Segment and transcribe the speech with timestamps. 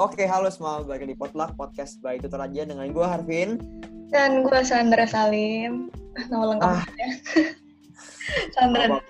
[0.00, 3.60] Oke, halo semua, balik di Potluck Podcast by Tutor Aja dengan gue Harvin.
[4.08, 5.92] Dan gue Sandra Salim.
[6.32, 6.84] Nama lengkap Ah.
[6.88, 7.08] ya.
[8.56, 8.82] Sandra.
[8.88, 9.04] Apa-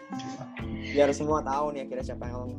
[0.90, 2.58] Biar semua tahu nih akhirnya siapa yang ngomong.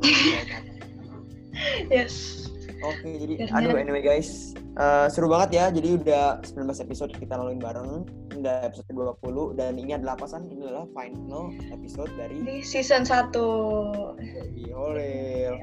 [1.92, 2.48] Yes.
[2.82, 5.66] Oke, jadi aduh anyway guys, Eh, seru banget ya.
[5.68, 8.08] Jadi udah 19 episode kita laluin bareng.
[8.32, 10.48] Ini Udah episode ke-20 dan ini adalah apa San?
[10.48, 14.16] Ini adalah final episode dari Di season 1.
[14.16, 15.60] Baby Holil.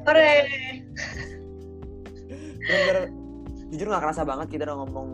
[2.68, 3.04] Bener-bener
[3.72, 5.08] jujur gak kerasa banget kita udah ngomong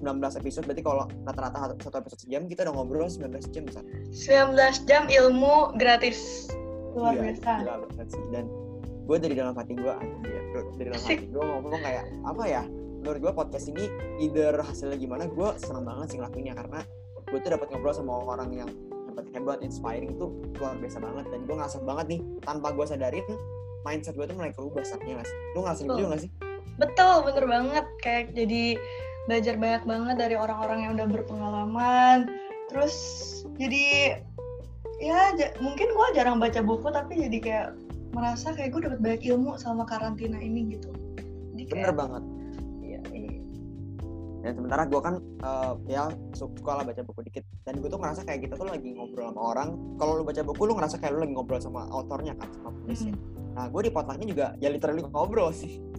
[0.00, 3.84] 19 episode berarti kalau rata-rata satu episode sejam kita udah ngobrol 19 jam San.
[4.08, 6.48] 19 jam ilmu gratis.
[6.96, 7.52] Luar Iya, biasa.
[8.32, 8.44] Dan
[9.04, 10.42] gue dari dalam hati gue, anjir,
[10.78, 12.62] dari dalam hati gue ngomong kayak apa ya?
[13.00, 13.88] Menurut gue podcast ini
[14.20, 16.80] either hasilnya gimana, gue seneng banget sih ngelakuinnya karena
[17.28, 18.70] gue tuh dapat ngobrol sama orang yang
[19.10, 20.26] hebat hebat, inspiring itu
[20.60, 23.26] luar biasa banget dan gue ngasah banget nih tanpa gue sadarin
[23.82, 25.36] mindset gue tuh mulai kerubah saatnya nggak sih?
[25.56, 26.30] Lu ngasih gitu nggak sih?
[26.78, 27.86] Betul, bener banget.
[28.04, 28.64] Kayak jadi
[29.30, 32.18] belajar banyak banget dari orang-orang yang udah berpengalaman.
[32.70, 32.94] Terus
[33.58, 34.18] jadi
[35.00, 35.32] ya
[35.64, 37.68] mungkin gue jarang baca buku tapi jadi kayak
[38.12, 40.90] merasa kayak gue dapat banyak ilmu sama karantina ini gitu.
[41.54, 42.22] Jadi Bener kayak banget.
[42.82, 43.32] iya, iya.
[44.40, 48.24] Dan sementara gue kan eh, ya suka lah baca buku dikit dan gue tuh ngerasa
[48.24, 49.68] kayak kita tuh lagi ngobrol sama orang.
[50.00, 53.14] Kalau lu baca buku lu ngerasa kayak lu lagi ngobrol sama autornya kan, sama penulisnya.
[53.14, 53.40] Mm.
[53.50, 55.89] Nah, gue di potlucknya juga ya literally ngobrol sih.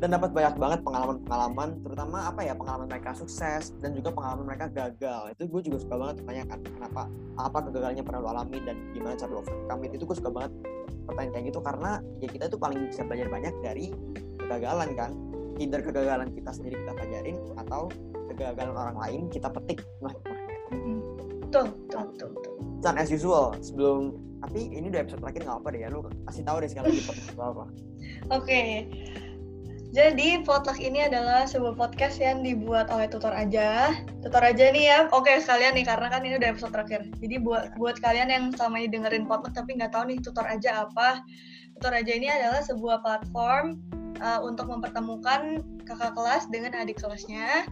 [0.00, 4.66] Dan dapat banyak banget pengalaman-pengalaman, terutama apa ya pengalaman mereka sukses dan juga pengalaman mereka
[4.68, 5.32] gagal.
[5.34, 7.02] Itu gue juga suka banget tanyakan kenapa
[7.40, 9.90] apa kegagalannya pernah lo alami dan gimana cara lo overcome it.
[9.96, 10.52] Itu gue suka banget
[11.08, 13.86] pertanyaan kayak gitu karena ya kita tuh paling bisa belajar banyak dari
[14.38, 15.10] kegagalan kan.
[15.58, 17.90] Either kegagalan kita sendiri kita pelajarin atau
[18.30, 19.82] kegagalan orang lain kita petik.
[20.04, 20.14] Nah,
[20.68, 21.00] Mm.
[21.48, 22.54] Betul, betul, betul, betul.
[22.84, 26.00] dan as usual sebelum tapi ini udah episode terakhir nggak apa deh ya lu
[26.30, 27.64] kasih tahu deh sekali lagi podcast apa
[28.36, 28.86] Oke.
[29.88, 33.96] Jadi Potluck ini adalah sebuah podcast yang dibuat oleh tutor aja.
[34.20, 34.98] Tutor aja nih ya.
[35.16, 37.08] Oke, sekalian nih karena kan ini udah episode terakhir.
[37.24, 40.84] Jadi buat buat kalian yang selama ini dengerin Potluck tapi nggak tahu nih tutor aja
[40.84, 41.24] apa.
[41.72, 43.80] Tutor aja ini adalah sebuah platform
[44.20, 47.64] uh, untuk mempertemukan kakak kelas dengan adik kelasnya.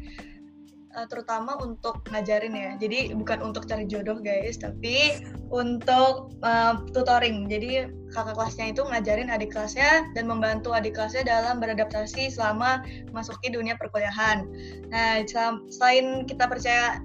[0.97, 2.71] Uh, terutama untuk ngajarin ya.
[2.81, 5.21] Jadi bukan untuk cari jodoh guys, tapi
[5.53, 7.47] untuk uh, tutoring.
[7.47, 13.53] Jadi kakak kelasnya itu ngajarin adik kelasnya dan membantu adik kelasnya dalam beradaptasi selama masuki
[13.53, 14.49] dunia perkuliahan.
[14.89, 15.23] Nah,
[15.69, 17.05] selain kita percaya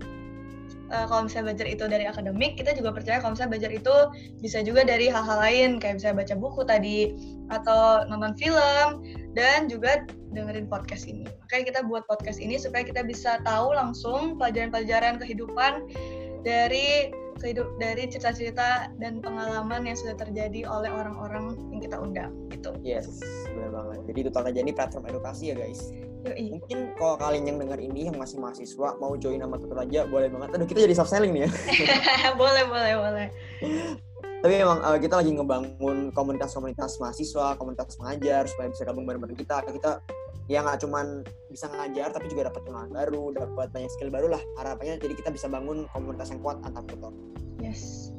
[0.92, 3.96] uh, kalau misalnya belajar itu dari akademik, kita juga percaya kalau misalnya belajar itu
[4.44, 7.00] bisa juga dari hal-hal lain, kayak misalnya baca buku tadi,
[7.50, 9.02] atau nonton film,
[9.34, 11.26] dan juga dengerin podcast ini.
[11.48, 15.88] Makanya kita buat podcast ini supaya kita bisa tahu langsung pelajaran-pelajaran kehidupan
[16.44, 17.10] dari
[17.42, 22.70] kehidup dari cerita-cerita dan pengalaman yang sudah terjadi oleh orang-orang yang kita undang gitu.
[22.86, 23.10] yes
[23.58, 25.90] benar banget jadi tutor aja ini platform edukasi ya guys
[26.22, 26.54] Yoi.
[26.54, 30.30] mungkin kalau kalian yang dengar ini yang masih mahasiswa mau join sama tutor aja boleh
[30.30, 31.52] banget aduh kita jadi soft selling nih ya
[32.42, 33.28] boleh, boleh, boleh.
[34.42, 39.66] tapi emang eh, kita lagi ngebangun komunitas-komunitas mahasiswa komunitas pengajar supaya bisa gabung bareng-bareng kita
[39.66, 40.02] kita
[40.46, 44.42] ya nggak cuman bisa ngajar tapi juga dapat kenalan baru dapat banyak skill baru lah
[44.62, 47.14] harapannya jadi kita bisa bangun komunitas yang kuat antar tutor
[47.62, 48.10] Yes.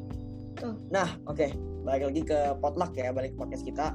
[0.94, 1.50] Nah, oke.
[1.82, 3.90] Balik lagi ke potluck ya, balik ke podcast kita.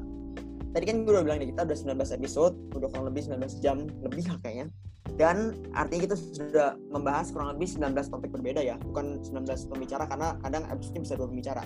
[0.77, 3.89] Tadi kan gue udah bilang nih, kita udah 19 episode, udah kurang lebih 19 jam
[4.05, 4.69] lebih lah kayaknya.
[5.17, 10.37] Dan artinya kita sudah membahas kurang lebih 19 topik berbeda ya, bukan 19 pembicara karena
[10.45, 11.65] kadang episode bisa dua pembicara.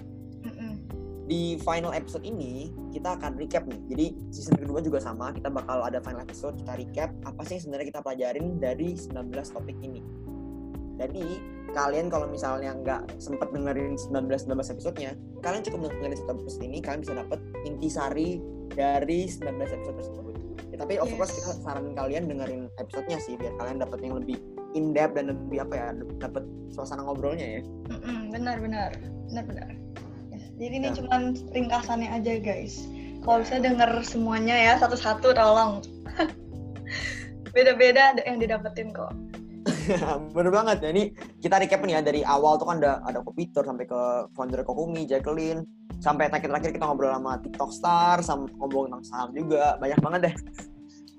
[1.27, 3.79] Di final episode ini, kita akan recap nih.
[3.91, 7.63] Jadi season kedua juga sama, kita bakal ada final episode, kita recap apa sih yang
[7.67, 9.99] sebenarnya kita pelajarin dari 19 topik ini.
[10.95, 11.23] Jadi
[11.75, 16.79] kalian kalau misalnya nggak sempet dengerin 19 19 episodenya, kalian cukup dengerin satu episode ini,
[16.79, 18.39] kalian bisa dapet intisari
[18.73, 20.35] dari 19 episode tersebut.
[20.71, 21.43] Ya, tapi of course Yes.
[21.43, 24.39] kita saranin kalian dengerin episodenya sih biar kalian dapet yang lebih
[24.71, 25.87] in depth dan lebih apa ya,
[26.17, 27.61] dapet suasana ngobrolnya ya.
[27.91, 28.89] Mm-mm, benar, benar,
[29.27, 29.69] benar, benar.
[30.31, 30.43] Yes.
[30.55, 30.95] Jadi ini Nah.
[30.95, 31.21] cuman
[31.51, 32.87] ringkasannya aja guys.
[33.21, 33.43] Kalau Ya.
[33.43, 35.83] bisa denger semuanya ya satu-satu tolong.
[37.55, 39.11] Beda-beda yang didapetin kok.
[40.35, 41.03] Bener banget ya ini
[41.41, 44.01] kita recap nih ya dari awal tuh kan ada ada Kopiter sampai ke
[44.35, 45.65] founder Kokumi, Jacqueline
[46.01, 50.35] sampai terakhir-terakhir kita ngobrol sama TikTok Star, sama ngobrol tentang saham juga banyak banget deh.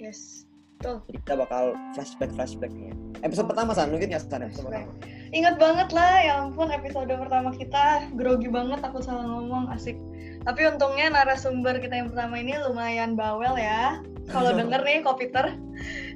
[0.02, 0.42] Yes.
[0.82, 0.98] Tuh.
[1.06, 2.90] Jadi kita bakal flashback flashbacknya.
[3.22, 4.90] Episode pertama san, mungkin nggak san episode Flashback.
[4.90, 5.30] pertama.
[5.32, 9.94] Ingat banget lah, ya ampun episode pertama kita grogi banget aku salah ngomong asik.
[10.42, 14.02] Tapi untungnya narasumber kita yang pertama ini lumayan bawel ya.
[14.30, 15.56] Kalau denger nih Kopiter,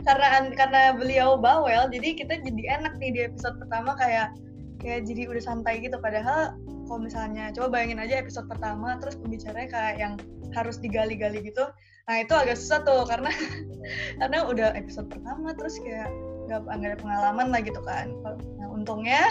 [0.06, 4.30] karena karena beliau bawel, jadi kita jadi enak nih di episode pertama kayak
[4.78, 5.98] kayak jadi udah santai gitu.
[5.98, 6.54] Padahal
[6.86, 10.14] kalau misalnya coba bayangin aja episode pertama terus pembicaranya kayak yang
[10.54, 11.66] harus digali-gali gitu
[12.06, 13.28] nah itu agak susah tuh karena
[14.22, 16.06] karena udah episode pertama terus kayak
[16.46, 18.14] nggak ada pengalaman lah gitu kan.
[18.56, 19.22] Nah untungnya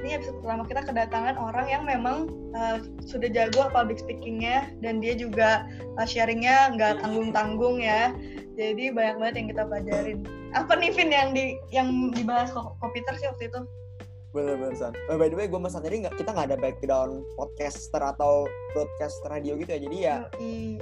[0.00, 5.16] ini episode pertama kita kedatangan orang yang memang uh, sudah jago public speakingnya dan dia
[5.16, 5.64] juga
[5.96, 8.12] uh, sharingnya nggak tanggung tanggung ya.
[8.60, 10.18] Jadi banyak banget yang kita pelajarin.
[10.52, 13.60] Apa nih Vin yang di yang dibahas komputer sih waktu itu
[14.30, 14.94] bener-bener san.
[15.10, 19.18] Oh, by the way gue mas jadi nggak kita nggak ada background podcaster atau broadcast
[19.26, 19.80] radio gitu ya.
[19.82, 20.16] Jadi ya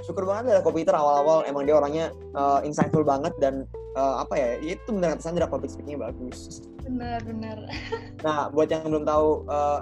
[0.05, 2.05] syukur banget ada komputer awal-awal emang dia orangnya
[2.37, 3.65] uh, insightful banget dan
[3.97, 6.61] uh, apa ya itu benar kata Sandra public speakingnya bagus.
[6.85, 7.57] Benar-benar
[8.25, 9.81] nah buat yang belum tahu uh,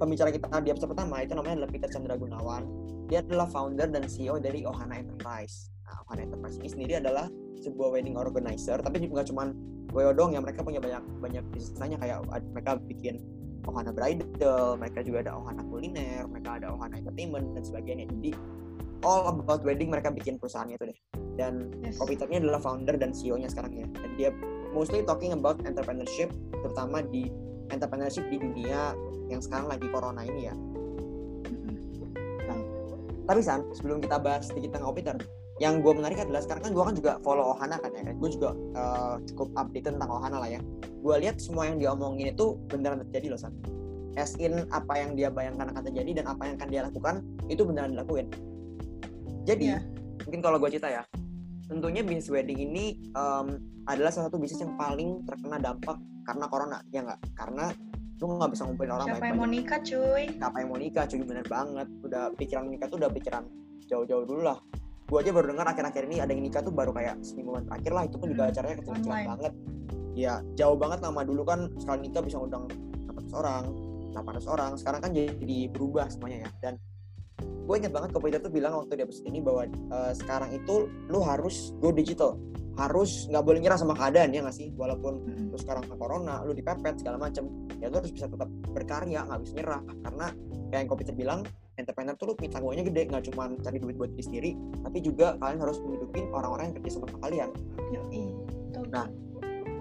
[0.00, 2.64] pembicara kita di episode pertama itu namanya adalah Peter Chandra Gunawan.
[3.08, 7.26] Dia adalah founder dan CEO dari Ohana Enterprise nah Enterprise ini sendiri adalah
[7.60, 9.50] sebuah wedding organizer tapi juga cuma
[9.90, 12.22] Goyo dong yang mereka punya banyak banyak bisnisnya kayak
[12.54, 13.18] mereka bikin
[13.66, 18.08] Ohana Bridal, mereka juga ada Ohana Kuliner, mereka ada Ohana Entertainment dan sebagainya.
[18.08, 18.30] Jadi
[19.04, 20.98] all about wedding mereka bikin perusahaannya itu deh.
[21.36, 22.00] Dan yes.
[22.00, 23.86] Adalah founder dan CEO-nya sekarang ya.
[23.96, 24.30] Dan dia
[24.72, 26.32] mostly talking about entrepreneurship,
[26.64, 27.28] terutama di
[27.72, 28.96] entrepreneurship di dunia
[29.28, 30.54] yang sekarang lagi corona ini ya.
[32.48, 32.60] Nah,
[33.28, 35.16] tapi San, sebelum kita bahas sedikit tentang Kopiter,
[35.60, 38.30] yang gue menarik adalah sekarang kan gue kan juga follow Ohana kan ya kan gue
[38.32, 40.60] juga uh, cukup update tentang Ohana lah ya.
[41.04, 43.52] Gue lihat semua yang dia omongin itu beneran terjadi loh san.
[44.16, 47.14] As in apa yang dia bayangkan akan terjadi dan apa yang akan dia lakukan
[47.52, 48.32] itu beneran dilakuin.
[49.44, 49.84] Jadi yeah.
[50.24, 51.04] mungkin kalau gue cerita ya
[51.68, 56.80] tentunya bisnis wedding ini um, adalah salah satu bisnis yang paling terkena dampak karena corona
[56.88, 57.20] ya nggak?
[57.36, 57.68] Karena
[58.16, 60.24] lu nggak bisa ngumpulin orang siapa yang mau nikah cuy?
[60.40, 61.20] Siapa yang mau nikah cuy?
[61.20, 61.88] Bener banget.
[62.00, 63.44] Udah pikiran nikah tuh udah pikiran
[63.84, 64.56] jauh-jauh dulu lah
[65.10, 68.06] gue aja baru dengar akhir-akhir ini ada yang nikah tuh baru kayak semingguan terakhir lah
[68.06, 68.50] itu pun juga hmm.
[68.54, 69.52] acaranya kecil-kecilan banget.
[70.14, 72.70] Ya jauh banget lama dulu kan sekali nikah bisa undang
[73.10, 73.64] 400 orang
[74.14, 74.70] 800 orang.
[74.78, 76.50] Sekarang kan jadi berubah semuanya ya.
[76.62, 76.74] Dan
[77.42, 81.18] gue inget banget komputer tuh bilang waktu di episode ini bahwa uh, sekarang itu lu
[81.26, 82.38] harus go digital.
[82.78, 84.70] Harus nggak boleh nyerah sama keadaan ya nggak sih?
[84.78, 85.50] Walaupun hmm.
[85.50, 87.50] lu sekarang ke corona lu dipepet segala macem
[87.82, 89.82] ya lu harus bisa tetap berkarya nggak bisa nyerah.
[90.06, 90.26] Karena
[90.70, 91.40] kayak yang komputer bilang
[91.80, 94.50] entrepreneur tuh lu tanggungannya gede nggak cuma cari duit buat diri sendiri
[94.84, 97.48] tapi juga kalian harus menghidupin orang-orang yang kerja sama kalian.
[98.90, 99.06] Nah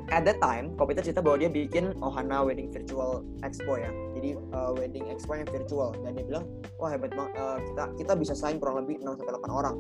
[0.10, 3.94] at that time Kopita cerita bahwa dia bikin Ohana Wedding Virtual Expo ya.
[4.18, 5.94] Jadi uh, wedding expo yang virtual.
[6.02, 6.50] Dan dia bilang
[6.82, 9.76] wah hebat banget uh, kita kita bisa sign kurang lebih 6 sampai 8 orang.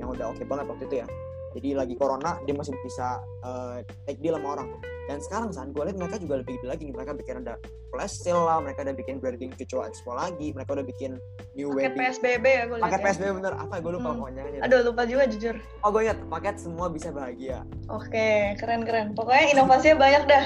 [0.00, 1.08] Yang udah oke okay banget waktu itu ya
[1.54, 4.68] jadi lagi corona dia masih bisa uh, take deal sama orang.
[5.04, 6.86] Dan sekarang san gue lihat mereka juga lebih gede lagi.
[6.88, 7.60] Mereka bikin ada
[7.92, 11.20] flash sale lah mereka udah bikin branding virtual expo lagi mereka udah bikin
[11.54, 12.00] new paket wedding.
[12.00, 13.04] PSBB ya gue paket ya.
[13.06, 13.52] PSBB bener.
[13.54, 14.18] Apa gue lupa hmm.
[14.18, 15.54] pokoknya aduh lupa juga jujur.
[15.86, 17.62] Oh gue ingat paket semua bisa bahagia.
[17.86, 19.14] Oke keren keren.
[19.14, 20.44] Pokoknya inovasinya banyak dah.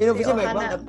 [0.00, 0.82] Inovasinya banyak banget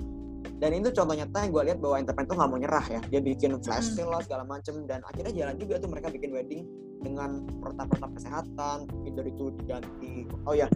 [0.56, 3.02] dan itu contoh nyata yang gue lihat bahwa entrepreneur tuh nggak mau nyerah ya.
[3.12, 4.88] Dia bikin flash sale lah segala macem.
[4.88, 6.64] Dan akhirnya jalan juga tuh mereka bikin wedding
[7.04, 8.88] dengan protap-protap kesehatan.
[8.88, 10.24] Dari itu diganti.
[10.48, 10.72] Oh ya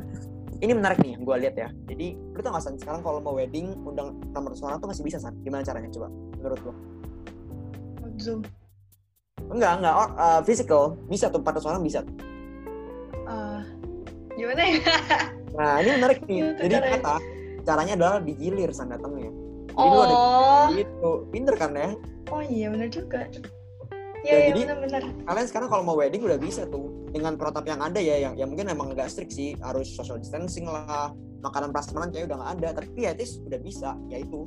[0.60, 1.70] ini menarik nih yang gue lihat ya.
[1.88, 2.76] Jadi lu tau gak san?
[2.76, 5.32] Sekarang kalau mau wedding undang nomor suara tuh masih bisa san.
[5.48, 6.12] Gimana caranya coba?
[6.12, 6.74] Menurut lo
[8.20, 8.44] zoom.
[9.48, 9.96] Enggak enggak.
[10.20, 11.00] Uh, physical.
[11.08, 12.04] Bisa tuh 400 orang bisa.
[13.24, 13.64] Uh,
[14.36, 14.84] gimana ya?
[15.56, 16.52] Nah ini menarik nih.
[16.68, 17.16] Jadi kata
[17.64, 19.39] caranya adalah digilir san datangnya
[19.74, 19.94] jadi oh.
[19.94, 20.18] lu ada
[20.76, 21.12] gitu.
[21.30, 21.90] Pinter kan ya?
[22.30, 23.26] Oh iya benar juga.
[24.20, 25.04] Iya, ya, jadi bener, bener.
[25.24, 26.92] kalian sekarang kalau mau wedding udah bisa tuh.
[27.10, 30.68] Dengan protap yang ada ya, yang, yang mungkin emang agak strict sih, harus social distancing
[30.68, 31.10] lah,
[31.42, 34.46] makanan prasmanan kayak udah nggak ada, tapi ya itu udah bisa, yaitu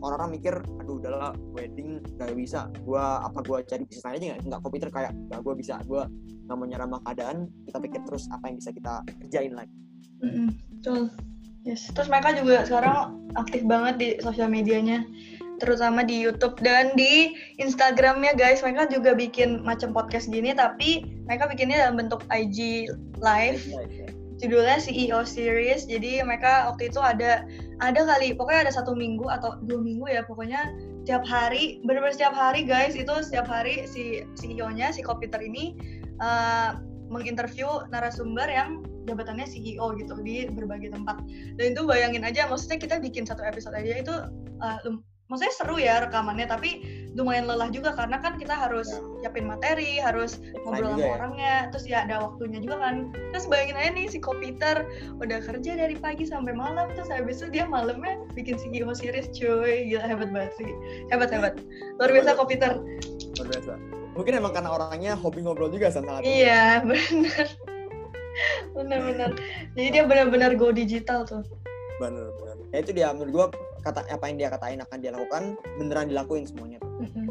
[0.00, 4.60] orang-orang mikir, aduh udahlah wedding nggak bisa, gua apa gua cari bisnis aja nggak, nggak
[4.64, 6.02] komputer kayak, nggak gua bisa, gua
[6.48, 7.36] nggak mau nyerah keadaan,
[7.68, 9.76] kita pikir terus apa yang bisa kita kerjain lagi.
[10.24, 10.48] Mm -hmm.
[10.80, 11.00] Betul.
[11.60, 11.92] Yes.
[11.92, 15.04] Terus mereka juga sekarang aktif banget di sosial medianya
[15.60, 21.46] terutama di YouTube dan di Instagramnya guys mereka juga bikin macam podcast gini tapi mereka
[21.52, 22.88] bikinnya dalam bentuk IG
[23.20, 24.08] live ya.
[24.40, 27.44] judulnya CEO series jadi mereka waktu itu ada
[27.84, 30.72] ada kali pokoknya ada satu minggu atau dua minggu ya pokoknya
[31.04, 35.76] setiap hari benar-benar setiap hari guys itu setiap hari si CEO-nya si komputer ini
[36.24, 36.80] uh,
[37.12, 41.22] menginterview narasumber yang jabatannya CEO gitu di berbagai tempat.
[41.56, 44.14] Dan itu bayangin aja maksudnya kita bikin satu episode aja itu
[44.60, 44.78] uh,
[45.30, 46.82] maksudnya seru ya rekamannya tapi
[47.14, 49.30] lumayan lelah juga karena kan kita harus ya.
[49.30, 51.10] siapin materi harus ngobrol sama ya.
[51.14, 53.14] orangnya terus ya ada waktunya juga kan.
[53.30, 54.76] Terus bayangin aja nih si komputer
[55.22, 59.86] udah kerja dari pagi sampai malam terus habis itu dia malamnya bikin CEO series cuy.
[59.86, 60.70] Gila hebat banget sih.
[61.14, 61.54] Hebat hebat.
[62.02, 62.72] Luar biasa komputer
[63.38, 63.72] luar biasa.
[64.18, 67.46] Mungkin emang karena orangnya hobi ngobrol juga sama iya benar
[68.76, 69.30] benar-benar
[69.74, 71.44] jadi dia benar-benar go digital tuh
[72.00, 73.46] benar benar ya itu dia menurut gua
[73.80, 77.28] kata apa yang dia katain akan dia lakukan beneran dilakuin semuanya mm-hmm.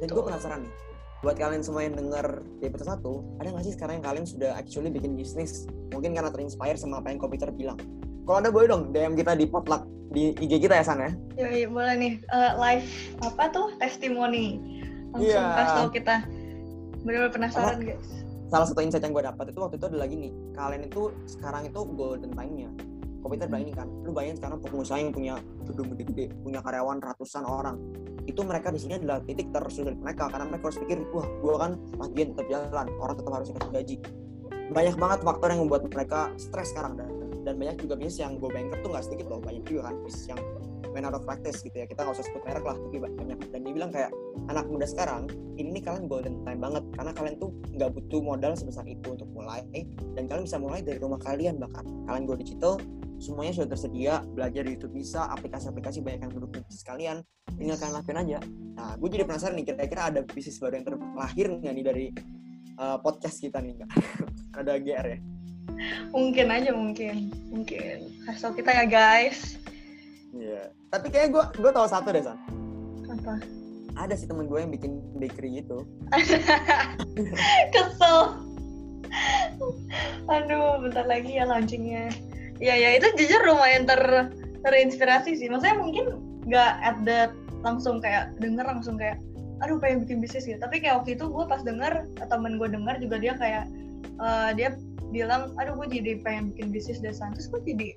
[0.00, 0.74] Dan gue penasaran nih,
[1.20, 4.56] buat kalian semua yang denger di episode satu, ada nggak sih sekarang yang kalian sudah
[4.56, 5.68] actually bikin bisnis?
[5.92, 7.78] Mungkin karena terinspire sama apa yang komputer bilang.
[8.24, 11.12] Kalau ada boleh dong DM kita di potluck di IG kita ya San ya.
[11.36, 12.88] Yoi, boleh nih uh, live
[13.20, 14.60] apa tuh testimoni
[15.12, 15.56] langsung Iya.
[15.56, 16.16] kasih tau kita.
[17.04, 18.08] Bener-bener penasaran guys.
[18.52, 21.80] Salah satu insight yang gue dapat itu waktu itu adalah gini, kalian itu sekarang itu
[21.96, 22.70] golden time-nya.
[23.24, 25.34] Komputer bilang ini kan, lu bayangin sekarang pengusaha yang punya
[25.64, 27.80] gedung gede-gede, punya karyawan ratusan orang.
[28.28, 31.72] Itu mereka di sini adalah titik terendah mereka karena mereka harus pikir, wah gue kan
[31.96, 33.96] bagian tetap jalan, orang tetap harus dikasih gaji.
[34.76, 37.08] Banyak banget faktor yang membuat mereka stres sekarang dan
[37.44, 40.26] dan banyak juga bisnis yang gue banker tuh nggak sedikit loh, banyak juga kan bisnis
[40.32, 40.40] yang
[40.94, 41.86] went out of practice gitu ya.
[41.90, 43.38] Kita nggak usah sebut merek lah, tapi banyak.
[43.50, 44.14] Dan dia bilang kayak
[44.46, 45.26] anak muda sekarang
[45.58, 49.62] ini kalian golden time banget karena kalian tuh nggak butuh modal sebesar itu untuk mulai
[50.14, 52.76] dan kalian bisa mulai dari rumah kalian bahkan kalian go digital
[53.22, 57.22] semuanya sudah tersedia belajar di YouTube bisa aplikasi-aplikasi banyak yang mendukung bisnis kalian
[57.56, 58.38] tinggal kalian lakuin aja
[58.74, 62.04] nah gue jadi penasaran nih kira-kira ada bisnis baru yang terlahir nggak nih dari
[62.76, 63.90] uh, podcast kita nih nggak
[64.60, 65.20] ada GR ya
[66.14, 67.34] Mungkin aja mungkin.
[67.50, 68.22] Mungkin.
[68.30, 69.58] Kasih kita ya guys.
[70.34, 72.38] Iya tapi kayaknya gue gue tahu satu deh san
[73.10, 73.38] Apa?
[73.94, 75.86] ada sih temen gue yang bikin bakery gitu
[77.74, 78.42] Kesel.
[80.26, 82.10] Aduh, bentar lagi ya launchingnya.
[82.58, 84.00] Ya ya itu jujur lumayan ter
[84.66, 85.46] terinspirasi sih.
[85.50, 86.04] Maksudnya mungkin
[86.48, 87.30] nggak at the
[87.64, 89.16] langsung kayak denger langsung kayak
[89.62, 90.58] aduh pengen bikin bisnis gitu.
[90.58, 93.64] Tapi kayak waktu itu gue pas denger temen gue denger juga dia kayak
[94.18, 94.68] eh, dia
[95.14, 97.32] bilang aduh gue jadi pengen bikin bisnis deh San.
[97.38, 97.88] Terus gue jadi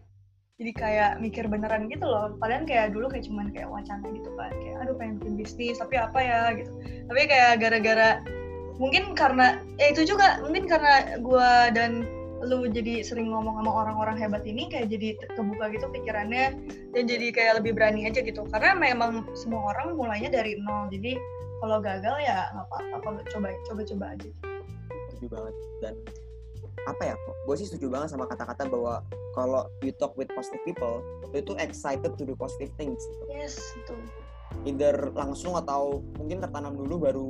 [0.57, 2.33] jadi kayak mikir beneran gitu loh.
[2.41, 4.49] Padahal kayak dulu kayak cuman kayak wacana gitu kan.
[4.57, 6.71] Kayak aduh pengen bikin bisnis tapi apa ya gitu.
[7.05, 8.09] Tapi kayak gara-gara
[8.81, 12.05] mungkin karena ya itu juga mungkin karena gua dan
[12.45, 16.53] lu jadi sering ngomong sama orang-orang hebat ini kayak jadi te- kebuka gitu pikirannya
[16.93, 21.17] dan jadi kayak lebih berani aja gitu karena memang semua orang mulainya dari nol jadi
[21.65, 24.29] kalau gagal ya nggak apa-apa coba coba coba aja
[25.09, 25.93] setuju banget dan
[26.87, 29.03] apa ya gue sih setuju banget sama kata-kata bahwa
[29.35, 33.23] kalau you talk with positive people lu itu excited to do positive things gitu.
[33.31, 33.95] yes itu
[34.65, 37.27] either langsung atau mungkin tertanam dulu baru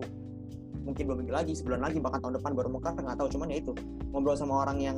[0.87, 3.59] mungkin dua minggu lagi sebulan lagi bahkan tahun depan baru mekar nggak tahu cuman ya
[3.59, 3.75] itu.
[4.15, 4.97] Ngobrol sama orang yang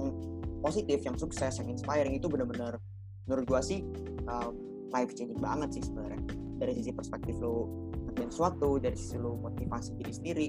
[0.62, 2.78] positif yang sukses yang inspiring itu benar-benar
[3.26, 3.82] menurut gua sih
[4.30, 4.54] um,
[4.94, 6.22] life changing banget sih sebenarnya.
[6.62, 7.66] Dari sisi perspektif lo
[8.06, 10.48] ngerjain sesuatu dari sisi lo motivasi diri sendiri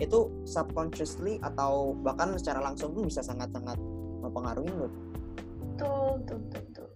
[0.00, 3.76] itu subconsciously atau bahkan secara langsung tuh bisa sangat-sangat
[4.24, 4.92] mempengaruhi mood
[5.76, 6.90] tuh tuh tuh tuh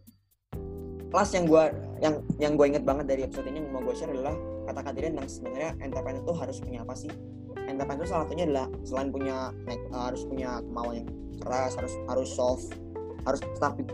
[1.12, 1.70] plus yang gua
[2.02, 4.34] yang yang gue inget banget dari episode ini yang mau gue share adalah
[4.66, 7.11] kata-kata dia tentang sebenarnya entrepreneur itu harus punya apa sih?
[7.64, 9.37] Entrepreneur itu salah satunya adalah selain punya
[9.94, 11.08] uh, harus punya kemauan yang
[11.38, 12.66] keras harus harus soft
[13.25, 13.40] harus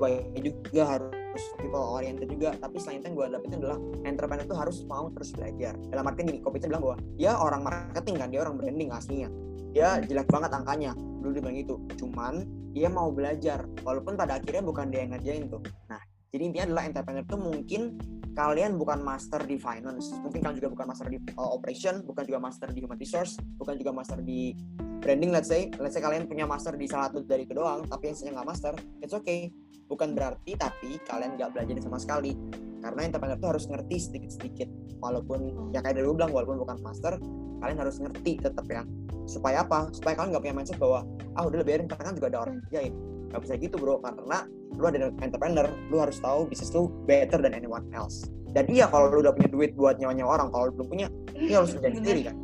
[0.00, 1.12] why juga harus
[1.58, 2.54] people oriented juga.
[2.58, 5.74] Tapi selain itu yang gue dapetin adalah entrepreneur itu harus mau terus belajar.
[5.90, 9.28] Dalam artian gini Kopita bilang bahwa dia orang marketing kan dia orang branding aslinya.
[9.70, 10.92] Dia jelek banget angkanya.
[10.96, 11.74] Dulu dia bilang gitu.
[11.98, 12.34] Cuman
[12.74, 13.66] dia mau belajar.
[13.86, 15.62] Walaupun pada akhirnya bukan dia yang ngerjain tuh.
[15.86, 17.82] Nah jadi intinya adalah entrepreneur itu mungkin
[18.30, 22.38] kalian bukan master di finance, mungkin kalian juga bukan master di uh, operation, bukan juga
[22.38, 24.54] master di human resource, bukan juga master di
[25.02, 25.66] branding let's say.
[25.82, 28.46] Let's say kalian punya master di salah satu dari itu doang, tapi yang saya nggak
[28.46, 29.50] master, it's okay.
[29.90, 32.38] Bukan berarti tapi kalian nggak belajar sama sekali.
[32.80, 34.68] Karena entrepreneur itu harus ngerti sedikit-sedikit.
[35.02, 37.18] Walaupun ya kayak dari gue bilang, walaupun bukan master,
[37.60, 38.86] kalian harus ngerti tetap ya.
[39.26, 39.90] Supaya apa?
[39.90, 41.04] Supaya kalian nggak punya mindset bahwa
[41.34, 42.94] ah udah biarin karena kan juga ada orang yang kerjain.
[43.30, 44.42] Gak bisa gitu bro, karena
[44.74, 48.26] lu ada entrepreneur, lu harus tahu bisnis lu better than anyone else.
[48.50, 51.06] Dan iya kalau lu udah punya duit buat nyawa-nyawa orang, kalau lu belum punya,
[51.38, 52.02] ya harus kerjain Bener.
[52.02, 52.36] sendiri kan.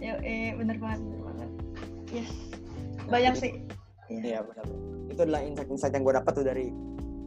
[0.00, 1.50] ya eh bener banget bener banget
[2.08, 2.30] yes
[3.10, 3.52] banyak sih
[4.10, 4.20] Iya.
[4.20, 4.64] Iya benar.
[5.08, 6.66] Itu adalah insight-insight yang gue dapat tuh dari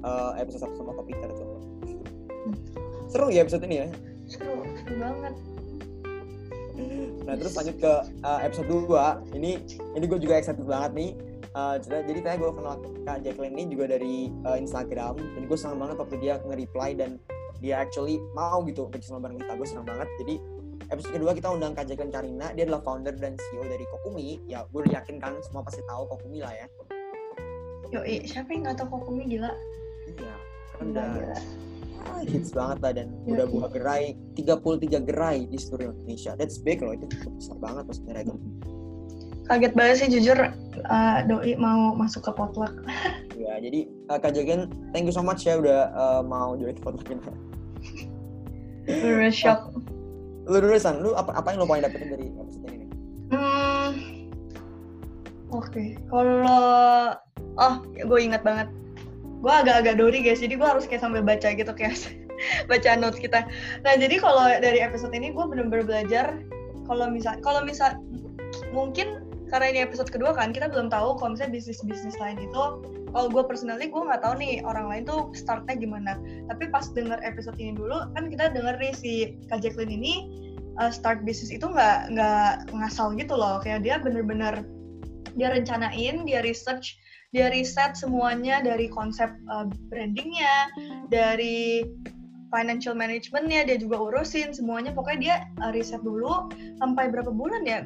[0.04, 1.48] uh, episode 1 sama Kopiter tuh.
[3.08, 3.88] Seru ya episode ini ya.
[4.24, 5.36] seru seru banget
[7.28, 7.94] Nah terus lanjut ke
[8.26, 9.52] uh, episode 2 Ini
[9.94, 11.12] ini gue juga excited banget nih
[11.54, 15.86] Uh, jadi tadi gue kenal Kak Jacqueline ini juga dari uh, Instagram dan gue senang
[15.86, 17.22] banget waktu dia nge-reply dan
[17.62, 20.36] dia actually mau gitu bekerja sama bareng kita gue senang banget jadi
[20.94, 24.62] episode kedua kita undang Kak Jacqueline Karina dia adalah founder dan CEO dari Kokumi ya
[24.70, 26.68] gue yakin kan semua pasti tahu Kokumi lah ya
[27.94, 29.52] Yoi, siapa yang nggak tahu Kokumi gila?
[30.06, 30.36] iya
[30.78, 31.38] kan udah gila.
[32.10, 34.04] ah, hits banget lah dan Iya, udah buka gerai
[34.38, 38.36] 33 gerai di seluruh Indonesia that's big loh itu besar banget loh sebenarnya itu
[39.44, 40.40] Kaget banget sih jujur
[40.88, 42.72] uh, Doi mau masuk ke potluck.
[43.34, 47.04] Ya, jadi uh, Kak Jagen, thank you so much ya udah uh, mau join podcast
[47.04, 47.34] kita.
[48.88, 49.68] Bener shock.
[50.44, 52.86] Lu dulu San, lu apa apa yang lu paling dapetin dari episode ini?
[53.32, 53.90] Hmm.
[55.54, 57.14] Oke, kalau
[57.62, 58.68] oh gue ingat banget.
[59.44, 61.96] Gue agak-agak dori guys, jadi gue harus kayak sambil baca gitu kayak
[62.70, 63.48] baca notes kita.
[63.88, 66.44] Nah jadi kalau dari episode ini gue bener-bener belajar
[66.88, 67.96] kalau misal kalau misal
[68.76, 69.23] mungkin
[69.54, 72.82] karena ini episode kedua kan kita belum tahu kalau misalnya bisnis bisnis lain itu
[73.14, 76.18] kalau gue personally gue nggak tahu nih orang lain tuh startnya gimana.
[76.50, 80.14] Tapi pas denger episode ini dulu kan kita denger nih si Kak Jacqueline ini
[80.82, 83.62] uh, start bisnis itu nggak nggak ngasal gitu loh.
[83.62, 84.66] Kayak dia bener-bener
[85.38, 86.98] dia rencanain dia research
[87.34, 90.74] dia riset semuanya dari konsep uh, brandingnya
[91.14, 91.86] dari
[92.50, 94.90] financial managementnya dia juga urusin semuanya.
[94.98, 96.50] Pokoknya dia uh, riset dulu
[96.82, 97.86] sampai berapa bulan ya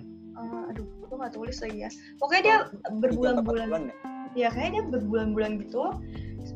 [1.17, 1.89] aku nggak tulis lagi ya.
[2.21, 2.57] Pokoknya dia
[3.01, 3.89] berbulan-bulan.
[4.37, 4.53] ya?
[4.53, 5.97] Kayaknya dia berbulan-bulan gitu.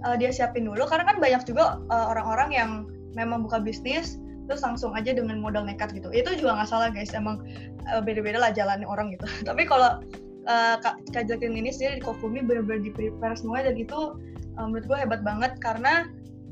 [0.05, 2.71] Uh, dia siapin dulu karena kan banyak juga orang-orang uh, yang
[3.17, 6.13] memang buka bisnis terus langsung aja dengan modal nekat gitu.
[6.13, 7.09] Itu juga nggak salah guys.
[7.17, 7.41] Emang
[7.89, 9.25] uh, beda-beda lah jalan orang gitu.
[9.49, 9.97] Tapi kalau
[10.45, 14.13] uh, Kak, Kak ini sendiri di Kofumi benar-benar di prepare semua dan itu
[14.61, 15.57] uh, menurut gue hebat banget.
[15.57, 16.05] Karena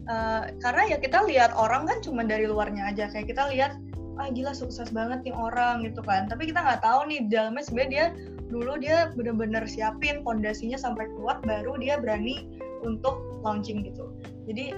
[0.09, 3.05] uh, karena ya kita lihat orang kan cuma dari luarnya aja.
[3.13, 3.71] Kayak kita lihat
[4.19, 6.27] ah gila sukses banget nih orang gitu kan.
[6.27, 8.05] Tapi kita nggak tahu nih dalamnya sebenarnya dia
[8.49, 12.49] dulu dia bener-bener siapin fondasinya sampai kuat baru dia berani
[12.83, 14.11] untuk launching gitu.
[14.45, 14.75] Jadi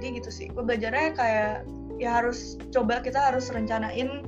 [0.00, 0.46] jadi gitu sih.
[0.48, 1.68] Gue belajarnya kayak
[2.00, 4.24] ya harus coba kita harus rencanain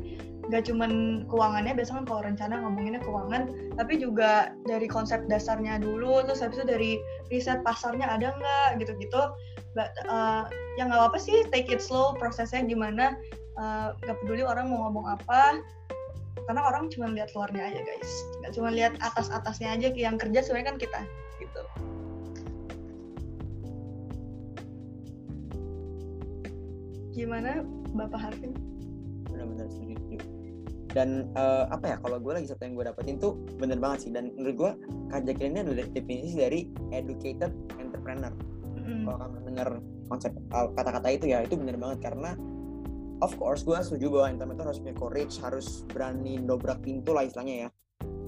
[0.50, 3.42] gak cuman keuangannya biasanya kan kalau rencana ngomonginnya keuangan
[3.78, 6.92] tapi juga dari konsep dasarnya dulu terus habis itu dari
[7.30, 9.32] riset pasarnya ada nggak gitu-gitu.
[10.04, 10.44] Uh,
[10.76, 13.16] ya nggak apa-apa sih take it slow prosesnya gimana
[13.58, 15.60] uh, gak peduli orang mau ngomong apa
[16.48, 18.12] karena orang cuma lihat luarnya aja guys.
[18.42, 21.00] Nggak cuma lihat atas atasnya aja yang kerja sebenarnya kan kita
[21.38, 21.62] gitu.
[27.14, 27.62] Gimana
[27.94, 28.56] bapak Harvin?
[29.30, 29.92] Benar-benar setuju
[30.92, 34.10] dan uh, apa ya kalau gue lagi satu yang gue dapetin tuh bener banget sih.
[34.12, 34.72] Dan menurut gue
[35.24, 36.60] Jacqueline ini adalah definisi dari
[36.92, 38.32] educated entrepreneur.
[38.82, 39.06] Mm.
[39.06, 39.68] kalau kamu dengar
[40.10, 41.98] konsep kata kata-kata itu ya itu bener banget.
[42.04, 42.36] Karena
[43.22, 47.66] of course gue setuju bahwa entrepreneur harus punya courage harus berani dobrak pintu lah istilahnya
[47.66, 47.68] ya.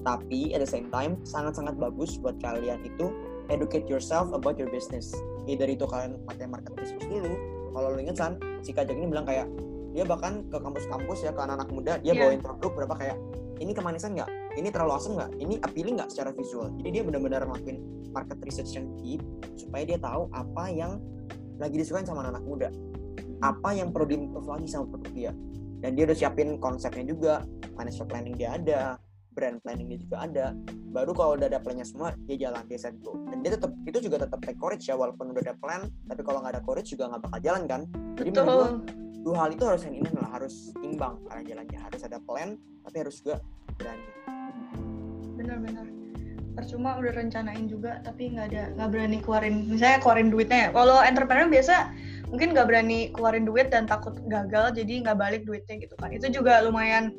[0.07, 3.11] Tapi at the same time sangat-sangat bagus buat kalian itu
[3.51, 5.11] educate yourself about your business.
[5.45, 7.35] Either itu kalian pakai market research dulu
[7.75, 9.51] kalau lo inget san si Kak ini bilang kayak
[9.91, 12.27] dia bahkan ke kampus-kampus ya ke anak-anak muda dia yeah.
[12.27, 13.17] bawain produk berapa kayak
[13.59, 14.31] ini kemanisan nggak?
[14.55, 15.31] Ini terlalu asam nggak?
[15.39, 16.71] Ini appealing nggak secara visual?
[16.79, 17.77] Jadi dia benar-benar ngelakuin
[18.11, 19.23] market research yang deep
[19.59, 20.99] supaya dia tahu apa yang
[21.55, 22.69] lagi disukain sama anak, -anak muda
[23.45, 25.31] apa yang perlu diimprove lagi sama produk dia.
[25.83, 27.33] Dan dia udah siapin konsepnya juga
[27.77, 28.97] financial planning dia ada
[29.35, 30.45] brand planning dia juga ada.
[30.95, 33.99] Baru kalau udah ada plannya semua dia jalan dia set go dan dia tetap itu
[34.01, 37.11] juga tetap take courage ya walaupun udah ada plan tapi kalau nggak ada courage juga
[37.11, 37.81] nggak bakal jalan kan?
[38.17, 38.73] Jadi menurut
[39.21, 41.79] dua hal itu harus yang ini lah harus imbang karena jalannya.
[41.83, 42.49] Harus ada plan
[42.81, 43.35] tapi harus juga
[43.77, 44.07] berani.
[45.35, 45.85] Benar-benar
[46.55, 50.69] percuma udah rencanain juga tapi nggak ada nggak berani keluarin misalnya keluarin duitnya ya.
[50.71, 51.91] kalau entrepreneur biasa
[52.29, 56.09] mungkin nggak berani keluarin duit dan takut gagal jadi nggak balik duitnya gitu kan.
[56.13, 57.13] Itu juga lumayan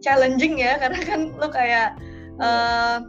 [0.00, 1.98] challenging ya karena kan lo kayak
[2.40, 3.04] uh,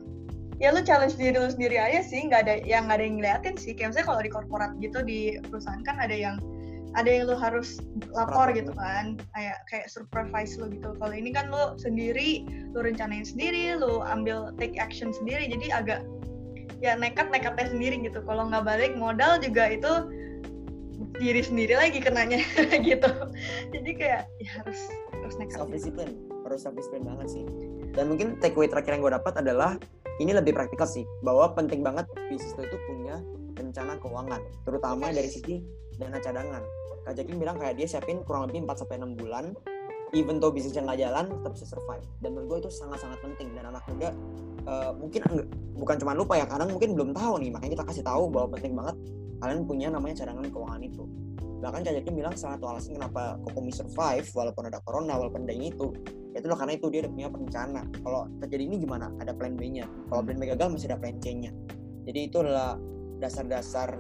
[0.60, 3.56] ya lo challenge diri lo sendiri aja sih nggak ada yang nggak ada yang ngeliatin
[3.56, 3.72] sih.
[3.74, 6.38] Kayak misalnya kalau di korporat gitu di perusahaan kan ada yang
[6.98, 7.80] ada yang lo harus
[8.12, 9.16] lapor gitu kan.
[9.32, 10.92] Kayak kayak supervise lo gitu.
[11.00, 12.44] Kalau ini kan lo sendiri
[12.76, 16.02] lo rencanain sendiri lo ambil take action sendiri jadi agak
[16.84, 18.20] ya nekat nekatnya sendiri gitu.
[18.28, 20.19] Kalau nggak balik modal juga itu
[21.20, 22.40] diri sendiri lagi kenanya
[22.88, 23.10] gitu.
[23.72, 24.80] Jadi kayak ya harus
[25.16, 27.44] harus nekat self discipline harus self discipline banget sih.
[27.96, 29.76] Dan mungkin take away terakhir yang gue dapat adalah
[30.20, 33.24] ini lebih praktikal sih bahwa penting banget bisnis itu punya
[33.56, 35.64] rencana keuangan terutama dari sisi
[36.00, 36.64] dana cadangan.
[37.08, 39.46] Kak Jacqueline bilang kayak dia siapin kurang lebih 4 sampai 6 bulan
[40.12, 42.06] even though bisnisnya nggak jalan tetap bisa survive.
[42.20, 44.10] Dan menurut gue itu sangat-sangat penting dan anak muda
[44.68, 45.22] uh, mungkin
[45.80, 48.74] bukan cuma lupa ya kadang mungkin belum tahu nih makanya kita kasih tahu bahwa penting
[48.76, 48.96] banget
[49.40, 51.04] kalian punya namanya cadangan keuangan itu.
[51.60, 55.52] Bahkan Kak Jacqueline bilang salah satu alasan kenapa Kokomi survive walaupun ada corona walaupun ada
[55.52, 55.92] ini itu
[56.32, 59.12] itu loh karena itu dia udah punya perencana kalau terjadi ini gimana?
[59.20, 59.90] Ada plan B-nya.
[60.08, 61.52] Kalau plan B gagal masih ada plan C-nya.
[62.08, 62.80] Jadi itu adalah
[63.20, 64.00] dasar-dasar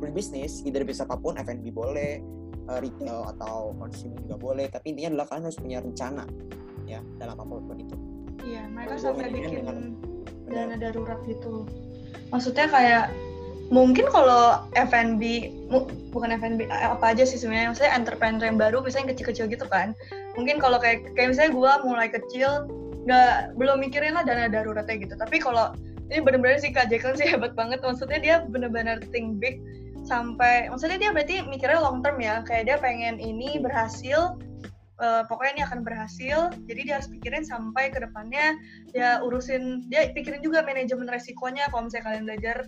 [0.00, 2.24] berbisnis either bisa apa pun F&B boleh
[2.72, 6.24] uh, retail atau consumer juga boleh tapi intinya adalah kalian harus punya rencana
[6.88, 7.96] ya dalam apa pun itu.
[8.44, 9.64] Iya mereka sampai bikin
[10.48, 11.68] dana darurat gitu.
[12.32, 13.04] Maksudnya kayak
[13.72, 15.52] mungkin kalau F&B
[16.12, 17.72] bukan F&B eh, apa aja sih sebenarnya?
[17.72, 19.96] Maksudnya entrepreneur yang baru misalnya kecil-kecil gitu kan.
[20.36, 22.68] Mungkin kalau kayak kayak misalnya gue mulai kecil
[23.04, 25.14] nggak belum mikirin lah dana daruratnya gitu.
[25.16, 25.72] Tapi kalau
[26.12, 27.80] ini benar-benar sih Kak Jacqueline sih hebat banget.
[27.80, 29.60] Maksudnya dia benar-benar think big
[30.04, 32.44] sampai maksudnya dia berarti mikirnya long term ya.
[32.44, 34.36] Kayak dia pengen ini berhasil
[35.00, 36.38] uh, pokoknya ini akan berhasil.
[36.68, 38.54] Jadi dia harus pikirin sampai ke depannya
[38.92, 41.68] dia urusin dia pikirin juga manajemen resikonya.
[41.72, 42.58] Kalau misalnya kalian belajar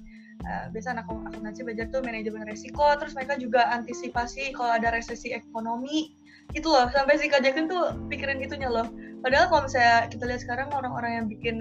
[0.45, 5.33] uh, biasa anak akuntansi belajar tuh manajemen resiko terus mereka juga antisipasi kalau ada resesi
[5.33, 6.13] ekonomi.
[6.55, 8.87] Itu loh sampai si Kak tuh pikirin itunya loh.
[9.25, 11.57] Padahal kalau misalnya kita lihat sekarang orang-orang yang bikin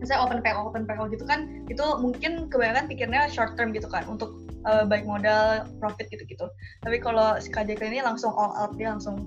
[0.00, 4.04] misalnya open PO open PO gitu kan itu mungkin kebanyakan pikirnya short term gitu kan
[4.08, 4.32] untuk
[4.64, 6.46] uh, baik modal profit gitu-gitu.
[6.82, 9.20] Tapi kalau si KJK ini langsung all out dia langsung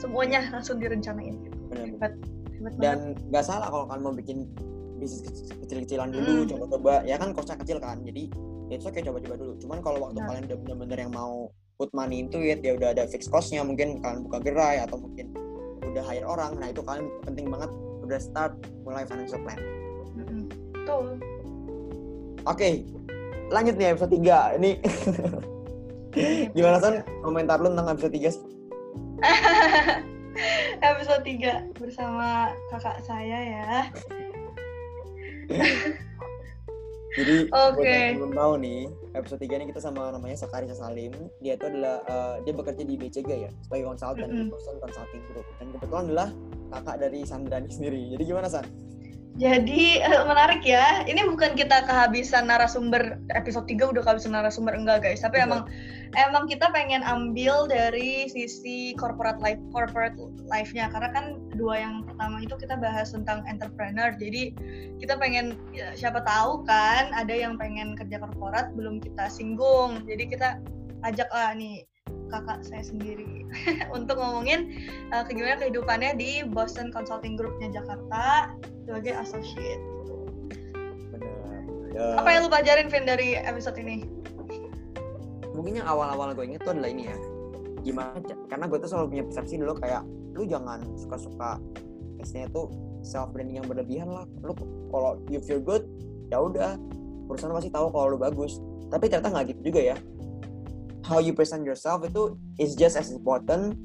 [0.00, 1.36] semuanya langsung direncanain.
[1.44, 1.58] Gitu
[1.94, 2.12] hebat,
[2.56, 4.38] hebat dan nggak salah kalau kalian mau bikin
[4.98, 5.22] bisnis
[5.64, 6.48] kecil-kecilan dulu hmm.
[6.52, 8.28] coba-coba ya kan kosnya kecil kan jadi
[8.68, 10.26] ya itu oke coba-coba dulu cuman kalau waktu nah.
[10.28, 14.02] kalian udah bener-bener yang mau put money into it ya udah ada fixed costnya mungkin
[14.02, 15.30] kalian buka gerai atau mungkin
[15.86, 17.70] udah hire orang nah itu kalian penting banget
[18.04, 19.56] udah start mulai financial plan
[20.88, 21.20] Betul.
[22.48, 22.80] Oke,
[23.52, 24.56] lanjut nih episode 3.
[24.56, 24.70] Ini
[26.56, 28.44] gimana Son komentar lu tentang episode 3 sih?
[30.88, 33.92] episode 3 bersama kakak saya ya.
[37.18, 38.14] Jadi okay.
[38.14, 38.80] belum tahu nih,
[39.18, 41.10] episode 3 ini kita sama namanya Sakari Salim.
[41.42, 44.46] Dia itu adalah uh, dia bekerja di BCG ya, sebagai konsultan mm -hmm.
[44.46, 45.46] di Boston Consulting Group.
[45.58, 46.28] Dan kebetulan adalah
[46.78, 48.02] kakak dari Sandrani sendiri.
[48.14, 48.66] Jadi gimana San?
[49.38, 51.06] Jadi uh, menarik ya.
[51.06, 55.62] Ini bukan kita kehabisan narasumber episode 3 udah kehabisan narasumber enggak guys, tapi emang
[56.18, 60.18] emang kita pengen ambil dari sisi corporate life corporate
[60.50, 64.10] life-nya karena kan dua yang pertama itu kita bahas tentang entrepreneur.
[64.18, 64.58] Jadi
[64.98, 70.02] kita pengen ya, siapa tahu kan ada yang pengen kerja korporat belum kita singgung.
[70.02, 70.58] Jadi kita
[71.06, 71.86] ajak lah nih
[72.28, 73.48] kakak saya sendiri
[73.96, 74.76] untuk ngomongin
[75.10, 78.52] uh, gimana kehidupannya di Boston Consulting Group-nya Jakarta
[78.84, 79.82] sebagai associate.
[81.12, 81.60] Benar.
[81.96, 82.20] Ya.
[82.20, 84.04] Apa yang lu pelajarin Vin dari episode ini?
[85.56, 87.16] Mungkin yang awal-awal gue inget tuh adalah ini ya.
[87.82, 88.20] Gimana?
[88.46, 90.02] Karena gue tuh selalu punya persepsi dulu kayak
[90.38, 91.58] lu jangan suka-suka
[92.22, 92.70] istilahnya tuh
[93.02, 94.24] self branding yang berlebihan lah.
[94.44, 94.54] Lu
[94.94, 95.82] kalau you feel good
[96.30, 96.78] ya udah
[97.26, 98.62] perusahaan pasti tahu kalau lu bagus.
[98.88, 99.96] Tapi ternyata nggak gitu juga ya
[101.08, 103.80] how you present yourself itu is just as important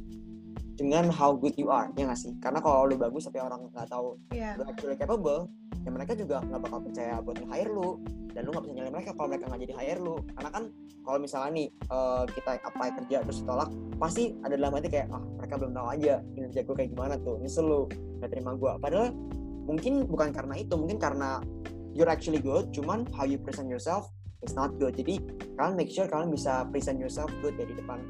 [0.76, 2.36] dengan how good you are ya nggak sih?
[2.44, 4.60] Karena kalau lu bagus tapi orang nggak tahu yeah.
[4.60, 5.48] lu actually capable
[5.84, 8.00] ya mereka juga nggak bakal percaya buat nge-hire lu
[8.36, 10.16] dan lu nggak bisa nyalain mereka kalau mereka nggak jadi hire lu.
[10.36, 10.64] Karena kan
[11.04, 15.24] kalau misalnya nih uh, kita apply kerja terus ditolak pasti ada dalam hati kayak ah
[15.40, 17.82] mereka belum tahu aja kinerja gue kayak gimana tuh nyesel lu
[18.20, 19.12] nggak terima gue padahal
[19.68, 21.44] mungkin bukan karena itu mungkin karena
[21.92, 24.08] you're actually good cuman how you present yourself
[24.44, 25.18] it's not good jadi
[25.56, 28.04] kalian make sure kalian bisa present yourself good ya di depan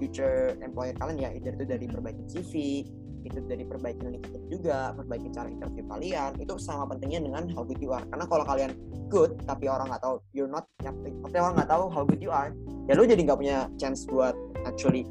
[0.00, 2.52] future employer kalian ya itu dari perbaiki CV
[3.26, 7.82] itu dari perbaiki LinkedIn juga, perbaiki cara interview kalian, itu sama pentingnya dengan how good
[7.82, 8.06] you are.
[8.06, 8.72] Karena kalau kalian
[9.10, 12.54] good, tapi orang nggak tahu you're not, tapi orang nggak tahu how good you are,
[12.86, 15.02] ya lu jadi nggak punya chance buat actually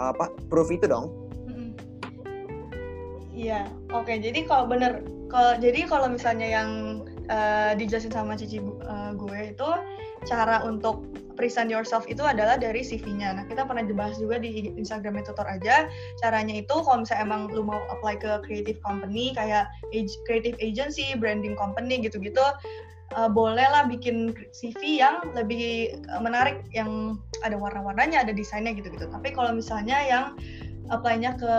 [0.00, 1.12] apa proof itu dong.
[3.38, 4.10] Iya, oke.
[4.10, 4.18] Okay.
[4.18, 6.70] Jadi kalau bener, kalau jadi kalau misalnya yang
[7.30, 9.70] uh, dijelasin sama cici uh, gue itu
[10.26, 11.06] cara untuk
[11.38, 13.38] present yourself itu adalah dari CV-nya.
[13.38, 15.86] Nah, kita pernah dibahas juga di Instagram tutor aja.
[16.18, 19.70] Caranya itu kalau misalnya emang lu mau apply ke creative company kayak
[20.26, 22.42] creative agency, branding company gitu-gitu,
[23.14, 29.06] uh, bolehlah bikin CV yang lebih uh, menarik, yang ada warna-warnanya, ada desainnya gitu-gitu.
[29.06, 30.24] Tapi kalau misalnya yang
[30.90, 31.54] apply-nya ke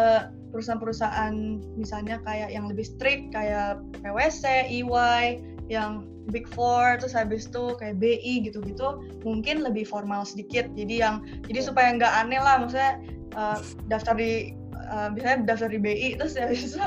[0.50, 7.78] perusahaan-perusahaan misalnya kayak yang lebih strict kayak PwC, EY, yang Big Four terus habis itu
[7.78, 10.66] kayak BI gitu-gitu mungkin lebih formal sedikit.
[10.74, 12.94] Jadi yang jadi supaya nggak aneh lah maksudnya
[13.38, 14.58] uh, daftar di
[14.90, 16.82] uh, biasanya daftar di BI terus habis itu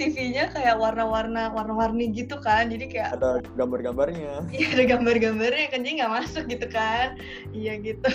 [0.00, 2.72] CV-nya kayak warna-warna warna-warni gitu kan.
[2.72, 4.48] Jadi kayak ada gambar-gambarnya.
[4.56, 7.20] Iya ada gambar-gambarnya kan jadi nggak masuk gitu kan.
[7.52, 8.10] Iya gitu.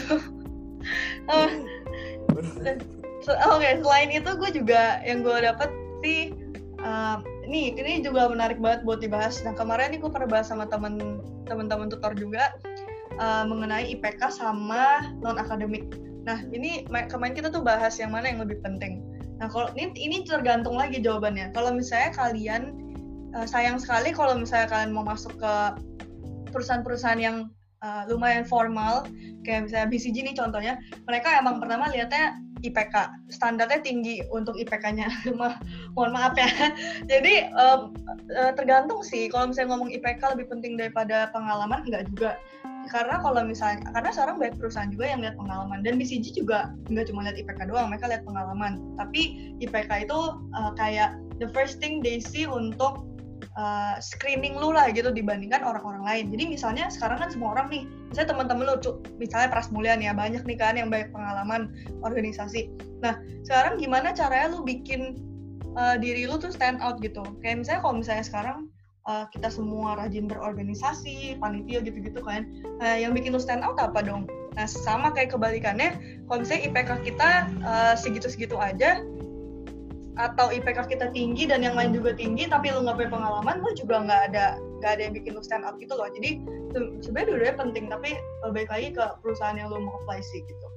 [1.30, 1.50] Uh,
[3.28, 5.68] Oke, okay, selain itu gue juga yang gue dapat
[6.00, 6.32] sih
[6.80, 9.40] uh, nih ini juga menarik banget buat dibahas.
[9.42, 12.52] Nah kemarin nih gue pernah bahas sama temen teman-teman tutor juga
[13.18, 15.88] uh, mengenai IPK sama non akademik.
[16.28, 19.00] Nah ini kemarin kita tuh bahas yang mana yang lebih penting.
[19.40, 21.56] Nah kalau ini ini tergantung lagi jawabannya.
[21.56, 22.76] Kalau misalnya kalian
[23.34, 25.54] uh, sayang sekali kalau misalnya kalian mau masuk ke
[26.52, 27.38] perusahaan-perusahahaan yang
[27.84, 29.08] uh, lumayan formal
[29.48, 30.74] kayak misalnya BCG nih contohnya,
[31.08, 32.96] mereka emang pertama lihatnya IPK
[33.30, 35.08] standarnya tinggi untuk IPK-nya
[35.96, 36.50] mohon maaf ya.
[37.12, 37.94] Jadi um,
[38.58, 39.30] tergantung sih.
[39.30, 42.32] Kalau misalnya ngomong IPK lebih penting daripada pengalaman enggak juga.
[42.88, 45.84] Karena kalau misalnya karena sekarang banyak perusahaan juga yang lihat pengalaman.
[45.84, 48.80] Dan BCG juga nggak cuma lihat IPK doang mereka lihat pengalaman.
[48.96, 50.20] Tapi IPK itu
[50.56, 53.04] uh, kayak the first thing they see untuk
[53.58, 56.26] uh, screening lu lah gitu dibandingkan orang-orang lain.
[56.32, 58.76] Jadi misalnya sekarang kan semua orang nih, misalnya teman-teman lu,
[59.20, 62.72] misalnya Pras Mulian ya, banyak nih kan yang banyak pengalaman organisasi.
[63.04, 65.20] Nah, sekarang gimana caranya lu bikin
[65.76, 67.24] uh, diri lu tuh stand out gitu?
[67.44, 68.58] Kayak misalnya kalau misalnya sekarang
[69.06, 72.48] uh, kita semua rajin berorganisasi, panitia gitu-gitu kan,
[72.80, 74.26] uh, yang bikin lu stand out apa dong?
[74.58, 75.94] Nah, sama kayak kebalikannya,
[76.26, 77.30] kalau misalnya IPK kita
[77.94, 79.06] segitu-segitu aja,
[80.18, 83.70] atau IPK kita tinggi dan yang lain juga tinggi tapi lu nggak punya pengalaman lu
[83.78, 86.10] juga nggak ada nggak ada yang bikin lu stand out gitu loh.
[86.10, 86.42] Jadi
[87.02, 88.10] sebenarnya dua-duanya penting tapi
[88.50, 90.68] baik lagi ke perusahaan yang lu mau apply sih gitu.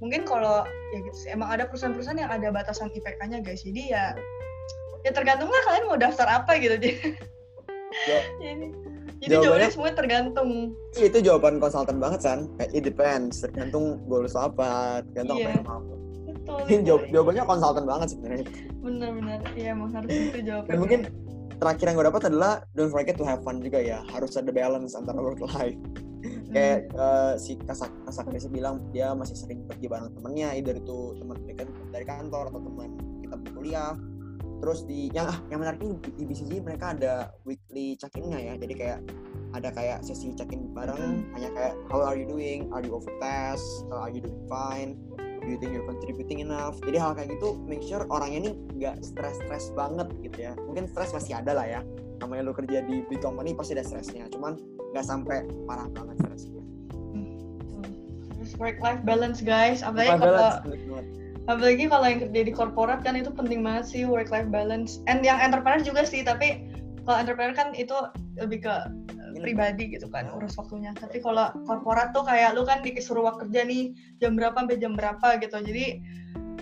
[0.00, 3.64] Mungkin kalau ya gitu sih emang ada perusahaan-perusahaan yang ada batasan IPK-nya guys.
[3.64, 4.16] Jadi ya
[5.04, 6.76] ya tergantung lah kalian mau daftar apa gitu.
[8.40, 8.68] Jadi
[9.16, 10.76] jadi, jadi jawabannya semua tergantung.
[10.92, 13.40] Iya itu jawaban konsultan banget kan it depends.
[13.40, 15.48] Tergantung goals apa tergantung yeah.
[15.48, 16.05] apa yang mau
[16.46, 16.80] betul, betul.
[16.86, 18.46] Jawab, jawabannya konsultan banget sebenarnya.
[18.78, 21.00] Benar-benar iya emang harus itu jawabannya dan mungkin
[21.56, 23.98] terakhir yang gue dapat adalah don't forget to have fun juga ya.
[24.12, 25.76] Harus ada balance antara work life.
[26.50, 31.18] Kayak uh, si kasak kasak Desi bilang dia masih sering pergi bareng temennya either itu
[31.20, 31.36] teman
[31.92, 33.94] dari kantor atau teman kita berkuliah.
[34.56, 38.54] Terus di yang ah yang menarik ini di BCG mereka ada weekly check-innya ya.
[38.56, 39.00] Jadi kayak
[39.52, 42.72] ada kayak sesi check-in bareng hanya kayak how are you doing?
[42.72, 44.96] Are you over test are you doing fine
[45.46, 46.74] do you think you're contributing enough.
[46.82, 50.52] Jadi hal kayak gitu make sure orangnya ini nggak stres-stres banget gitu ya.
[50.66, 51.80] Mungkin stres masih ada lah ya.
[52.18, 54.26] Namanya lo kerja di big company pasti ada stresnya.
[54.26, 54.58] Cuman
[54.90, 56.62] nggak sampai parah banget stresnya.
[58.58, 59.86] Work life balance guys.
[59.86, 60.50] Apalagi kalau
[61.46, 64.98] apalagi kalau yang kerja di korporat kan itu penting banget sih work life balance.
[65.06, 66.66] And yang entrepreneur juga sih tapi
[67.06, 67.94] kalau entrepreneur kan itu
[68.34, 68.74] lebih ke
[69.38, 70.90] pribadi gitu kan urus waktunya.
[70.96, 75.38] Tapi kalau korporat tuh kayak lu kan disuruh kerja nih jam berapa sampai jam berapa
[75.38, 75.56] gitu.
[75.62, 76.02] Jadi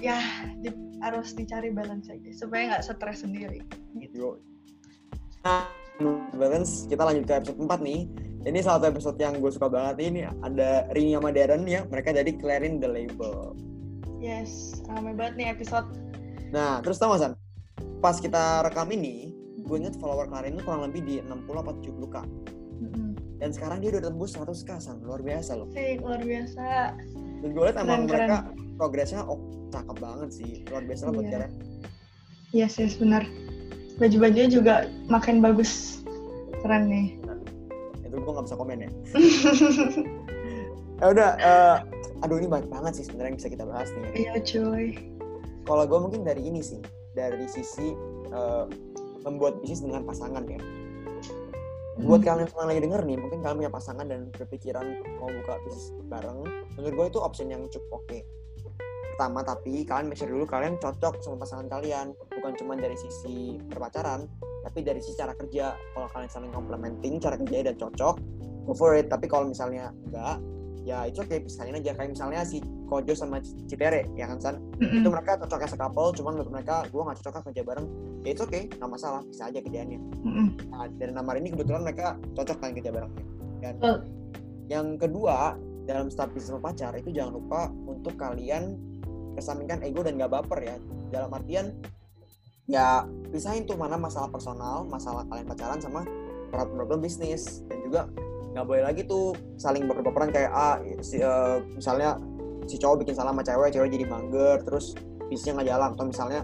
[0.05, 0.21] ya
[0.61, 0.69] di,
[1.01, 3.65] harus dicari balance aja supaya nggak stres sendiri.
[3.97, 4.39] Gitu.
[5.45, 5.69] Nah,
[6.37, 8.01] balance kita lanjut ke episode 4 nih.
[8.45, 10.13] Ini salah satu episode yang gue suka banget.
[10.13, 13.57] Ini ada Rini sama Darren ya mereka jadi clearing the label.
[14.21, 15.89] Yes ramai banget nih episode.
[16.53, 17.33] Nah terus tau gak San?
[18.05, 19.34] Pas kita rekam ini
[19.65, 22.17] gue inget follower Clarin itu kurang lebih di 60 atau 70 k.
[23.41, 25.69] Dan sekarang dia udah tembus 100 k san luar biasa loh.
[25.75, 26.97] Sih luar biasa.
[27.45, 28.49] Dan gue liat emang mereka
[28.79, 30.53] progresnya oh cakep banget sih.
[30.71, 31.53] Luar biasa lah buat kalian
[32.55, 33.27] yes yes benar.
[33.99, 34.75] Baju-bajunya juga
[35.11, 36.01] makin bagus.
[36.63, 37.19] Keren nih.
[38.07, 38.91] Itu gue gak bisa komen ya.
[41.03, 41.77] Ya udah uh,
[42.23, 44.07] aduh ini banyak banget sih sebenarnya yang bisa kita bahas nih.
[44.15, 44.87] Iya cuy.
[45.67, 46.79] Kalau gue mungkin dari ini sih.
[47.19, 47.99] Dari sisi
[48.31, 48.71] uh,
[49.25, 50.61] membuat bisnis dengan pasangan ya.
[51.95, 54.87] Buat kalian yang lagi denger nih mungkin kalian punya pasangan dan berpikiran
[55.23, 56.43] mau buka bisnis bareng
[56.75, 58.07] menurut gue itu option yang cukup oke.
[58.07, 58.23] Okay.
[59.15, 63.63] pertama tapi kalian make sure dulu kalian cocok sama pasangan kalian bukan cuma dari sisi
[63.71, 64.27] berpacaran
[64.67, 65.79] tapi dari sisi cara kerja.
[65.95, 68.19] Kalau kalian saling complementing cara kerja dan cocok
[68.67, 69.07] go for it.
[69.07, 70.43] Tapi kalau misalnya enggak
[70.83, 71.95] ya itu oke okay, pisahin aja.
[71.95, 72.59] Kayak misalnya si
[72.95, 75.03] Kojo sama Citere ya kan San mm-hmm.
[75.03, 77.87] itu mereka cocok as a couple cuman menurut mereka gue gak cocok kerja bareng
[78.23, 80.47] ya itu oke okay, nggak masalah bisa aja kerjaannya mm-hmm.
[80.71, 82.07] nah dari nama ini kebetulan mereka
[82.39, 83.25] cocok kan kerja barengnya
[83.59, 83.99] dan uh.
[84.71, 85.59] yang kedua
[85.91, 88.79] dalam start bisnis sama pacar itu jangan lupa untuk kalian
[89.35, 90.77] kesampingkan ego dan gak baper ya
[91.11, 91.75] dalam artian
[92.71, 93.05] ya
[93.35, 96.07] pisahin tuh mana masalah personal masalah kalian pacaran sama
[96.55, 98.03] problem bisnis dan juga
[98.55, 102.15] nggak boleh lagi tuh saling baper-baperan kayak ah si, uh, misalnya
[102.65, 104.97] si cowok bikin salah sama cewek cewek jadi mager terus
[105.29, 105.89] bisnisnya nggak jalan.
[105.97, 106.41] Atau misalnya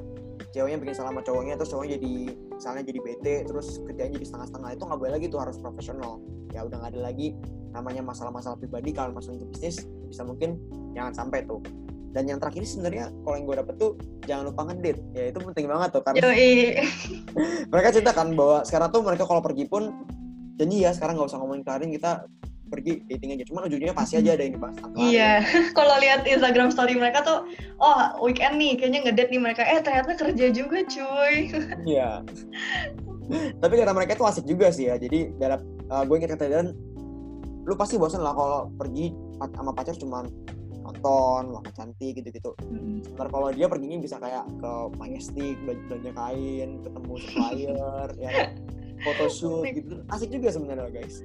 [0.50, 2.12] ceweknya bikin salah sama cowoknya terus cowoknya jadi
[2.56, 4.70] misalnya jadi bete terus kerjanya jadi setengah-setengah.
[4.76, 6.20] Itu nggak boleh lagi tuh harus profesional.
[6.50, 7.36] Ya udah nggak ada lagi
[7.70, 10.58] namanya masalah-masalah pribadi kalau masuk ke bisnis bisa mungkin
[10.92, 11.62] jangan sampai tuh.
[12.10, 13.94] Dan yang terakhir sebenarnya kalau yang gue dapet tuh
[14.26, 16.18] jangan lupa ngedit ya itu penting banget tuh karena
[17.70, 19.94] mereka cerita kan bahwa sekarang tuh mereka kalau pergi pun
[20.58, 22.26] janji ya sekarang nggak usah ngomongin Karin kita
[22.70, 25.42] pergi dating aja cuman ujungnya pasti aja ada ini pas iya.
[25.78, 27.50] Kalau lihat Instagram story mereka tuh
[27.82, 29.62] oh weekend nih kayaknya ngedate nih mereka.
[29.66, 31.36] Eh ternyata kerja juga cuy.
[31.90, 32.22] Iya.
[33.62, 34.94] Tapi kata mereka tuh asik juga sih ya.
[34.96, 36.66] Jadi dalam uh, gue ingat kata dan
[37.66, 39.12] lu pasti bosan lah kalau pergi
[39.54, 40.30] sama pacar cuman
[40.80, 42.54] nonton makan cantik gitu-gitu.
[42.66, 43.14] Mm-hmm.
[43.18, 48.50] Ntar kalau dia perginya bisa kayak ke Majestic belanja kain ketemu supplier ya kan?
[49.04, 51.24] photoshoot gitu asik juga sebenarnya guys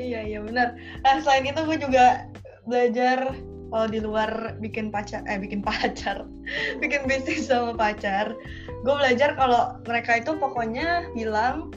[0.00, 0.76] iya iya benar.
[1.04, 2.26] Nah selain itu gue juga
[2.64, 3.34] belajar
[3.70, 6.26] kalau di luar bikin pacar eh bikin pacar
[6.82, 8.34] bikin bisnis sama pacar.
[8.82, 11.70] Gue belajar kalau mereka itu pokoknya bilang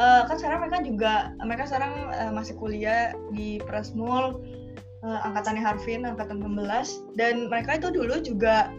[0.00, 4.40] uh, kan sekarang mereka juga mereka sekarang uh, masih kuliah di Prasmul
[5.04, 8.72] uh, angkatannya Harvin angkatan 16 dan mereka itu dulu juga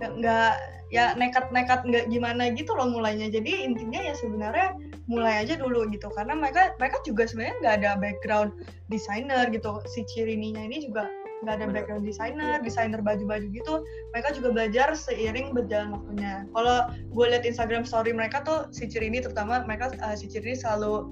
[0.00, 0.54] nggak
[0.90, 3.30] ya nekat-nekat nggak gimana gitu loh mulainya.
[3.30, 4.74] Jadi intinya ya sebenarnya
[5.10, 6.06] mulai aja dulu gitu.
[6.14, 8.50] Karena mereka mereka juga sebenarnya nggak ada background
[8.86, 9.82] desainer gitu.
[9.90, 11.10] Si Cirininya ini juga
[11.42, 13.74] nggak ada background desainer desainer baju-baju gitu.
[14.14, 16.46] Mereka juga belajar seiring berjalan waktunya.
[16.54, 21.10] Kalau gue liat Instagram story mereka tuh si Cirini terutama mereka uh, si Cirini selalu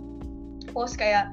[0.71, 1.33] post kayak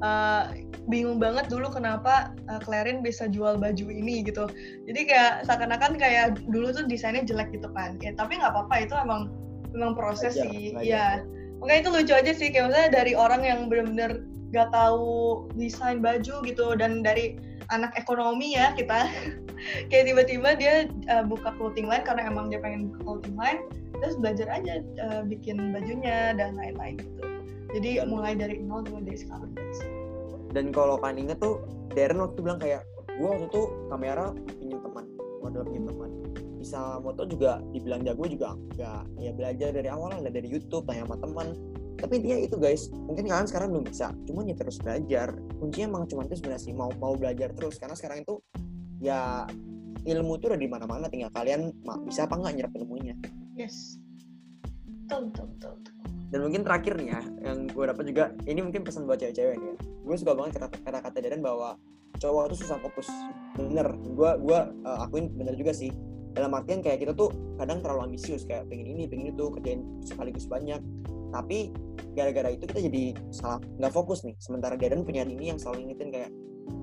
[0.00, 0.54] uh,
[0.86, 4.46] bingung banget dulu kenapa uh, Clarin bisa jual baju ini gitu.
[4.86, 7.98] Jadi kayak seakan-akan kayak dulu tuh desainnya jelek gitu kan.
[7.98, 9.28] Ya tapi nggak apa-apa itu emang
[9.74, 10.72] emang proses sih.
[10.72, 11.26] belajar.
[11.56, 14.20] Ya makanya itu lucu aja sih kayak misalnya dari orang yang benar-benar
[14.54, 17.40] gak tahu desain baju gitu dan dari
[17.74, 19.10] anak ekonomi ya kita.
[19.90, 20.74] Kayak tiba-tiba dia
[21.10, 23.60] uh, buka clothing line karena emang dia pengen buka clothing line
[24.04, 27.24] terus belajar aja uh, bikin bajunya dan lain-lain gitu.
[27.74, 29.50] Jadi mulai dari nol mulai dari sekarang.
[29.56, 29.80] Guys
[30.56, 31.60] dan kalau kalian inget tuh
[31.92, 32.88] Darren waktu bilang kayak
[33.20, 35.04] gue waktu itu kamera pinjam teman
[35.44, 36.10] modal pinjam teman
[36.66, 41.06] bisa moto juga dibilang jago juga enggak ya belajar dari awal lah dari YouTube tanya
[41.06, 41.54] sama teman.
[41.96, 45.28] Tapi intinya itu guys mungkin kalian sekarang belum bisa cuman ya terus belajar.
[45.62, 48.42] Kuncinya emang cuma itu sebenarnya sih mau mau belajar terus karena sekarang itu
[48.98, 49.46] ya
[50.02, 51.70] ilmu itu udah di mana-mana tinggal kalian
[52.02, 53.14] bisa apa nggak nyerap ilmunya.
[53.54, 54.02] Yes.
[55.06, 55.74] Betul betul betul,
[56.34, 59.68] dan mungkin terakhir nih ya yang gue dapat juga ini mungkin pesan buat cewek-cewek nih
[59.70, 59.74] ya.
[60.02, 61.78] Gue suka banget kata kata kata Deden bahwa
[62.18, 63.06] cowok itu susah fokus.
[63.54, 65.94] Bener gue gue uh, akuin bener juga sih
[66.36, 70.44] dalam artian kayak kita tuh kadang terlalu ambisius kayak pengen ini pengen itu kerjain sekaligus
[70.44, 70.84] banyak.
[71.32, 71.72] Tapi
[72.12, 74.36] gara-gara itu kita jadi salah nggak fokus nih.
[74.36, 76.30] Sementara Darren punya ini yang selalu ingetin kayak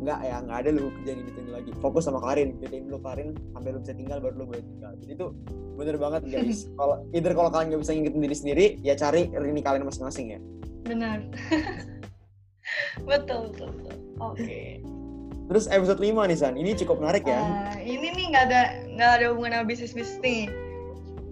[0.04, 1.72] nggak ya nggak ada lu kerjaan ini ini lagi.
[1.78, 4.92] Fokus sama Karin kerjain dulu Karin sampai lu bisa tinggal baru lu boleh tinggal.
[4.98, 5.28] Jadi itu
[5.78, 6.66] bener banget guys.
[6.82, 10.40] Kalau either kalau kalian nggak bisa ngingetin diri sendiri ya cari ini kalian masing-masing ya.
[10.84, 11.22] Benar.
[13.04, 13.98] Betul betul, betul.
[14.24, 14.40] oke.
[14.40, 14.80] okay.
[15.44, 17.40] Terus episode 5 nih San, ini cukup menarik ya.
[17.44, 18.62] Uh, ini nih nggak ada
[18.96, 20.48] nggak ada hubungan sama bisnis bisnis nih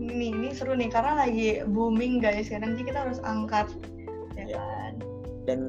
[0.01, 2.49] ini ini seru nih karena lagi booming guys.
[2.49, 3.69] Sekarang jadi kita harus angkat
[4.35, 4.59] ya yeah.
[4.59, 4.93] kan?
[5.45, 5.59] Dan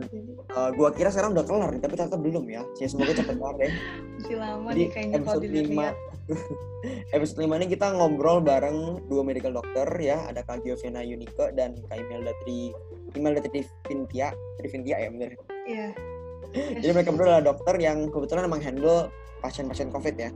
[0.53, 2.63] uh, gua kira sekarang udah kelar nih tapi ternyata belum ya.
[2.81, 3.73] Sih semoga cepet banget deh.
[4.19, 5.93] Masih lama jadi, nih kayaknya episode kalau
[7.13, 10.19] 5 episode 5 ini kita ngobrol bareng dua medical doctor ya.
[10.27, 12.73] Ada Kak Giovanna Yunike dan Kak Imelda Tri
[13.15, 14.33] Imelda Trivintia.
[14.59, 15.31] Trivintia ya bener.
[15.69, 15.93] Iya.
[15.93, 16.22] yeah.
[16.53, 19.09] Jadi mereka berdua adalah dokter yang kebetulan emang handle
[19.41, 20.31] pasien-pasien covid ya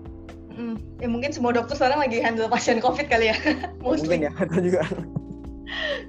[0.56, 3.36] Mm, ya mungkin semua dokter sekarang lagi handle pasien COVID kali ya.
[3.84, 4.88] Mungkin ya, atau juga.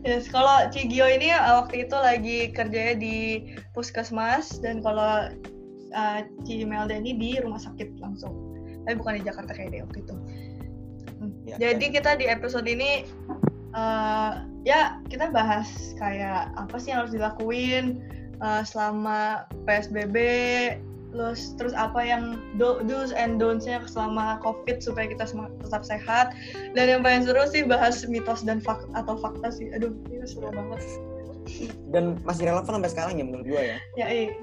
[0.08, 3.18] Yes, kalau Cigio ini uh, waktu itu lagi kerjanya di
[3.76, 5.28] puskesmas dan kalau
[5.92, 8.56] uh, Ci Melda ini di rumah sakit langsung.
[8.88, 10.16] Tapi bukan di Jakarta kayak dia waktu itu.
[11.20, 11.32] Hmm.
[11.44, 11.94] Ya, Jadi ya.
[12.00, 13.04] kita di episode ini
[13.76, 15.68] uh, ya kita bahas
[16.00, 18.00] kayak apa sih yang harus dilakuin
[18.42, 20.18] uh, selama PSBB
[21.08, 25.26] terus terus apa yang do, do's and don'ts-nya selama covid supaya kita
[25.64, 26.36] tetap sehat.
[26.76, 29.72] Dan yang paling seru sih bahas mitos dan fakta atau fakta sih.
[29.74, 30.84] Aduh ini seru banget.
[31.90, 33.78] Dan masih relevan sampai sekarang ya menurut gue ya.
[33.96, 34.36] Ya iya.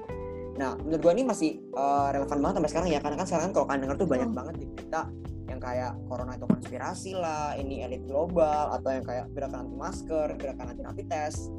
[0.57, 2.99] Nah menurut gue ini masih uh, relevan banget sampai sekarang ya.
[2.99, 4.37] Karena kan sekarang kalau kalian dengar tuh banyak hmm.
[4.37, 5.01] banget di berita
[5.45, 10.27] yang kayak corona itu konspirasi lah ini elit global atau yang kayak gerakan anti masker
[10.41, 11.53] gerakan anti rapid test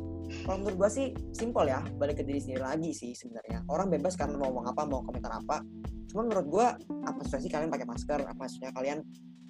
[0.44, 3.62] kalau menurut gue sih simpel ya balik ke diri sendiri lagi sih sebenarnya.
[3.70, 5.62] Orang bebas karena mau ngomong apa mau komentar apa.
[6.10, 6.66] Cuma menurut gue
[7.06, 8.98] apa susah sih kalian pakai masker apa susahnya kalian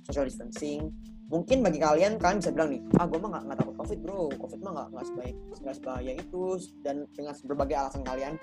[0.04, 0.92] social distancing.
[1.26, 4.22] Mungkin bagi kalian kalian bisa bilang nih ah gue mah nggak nggak takut covid bro.
[4.38, 6.42] Covid mah nggak nggak sebaik nggak sebahaya itu.
[6.84, 8.34] Dan dengan berbagai alasan kalian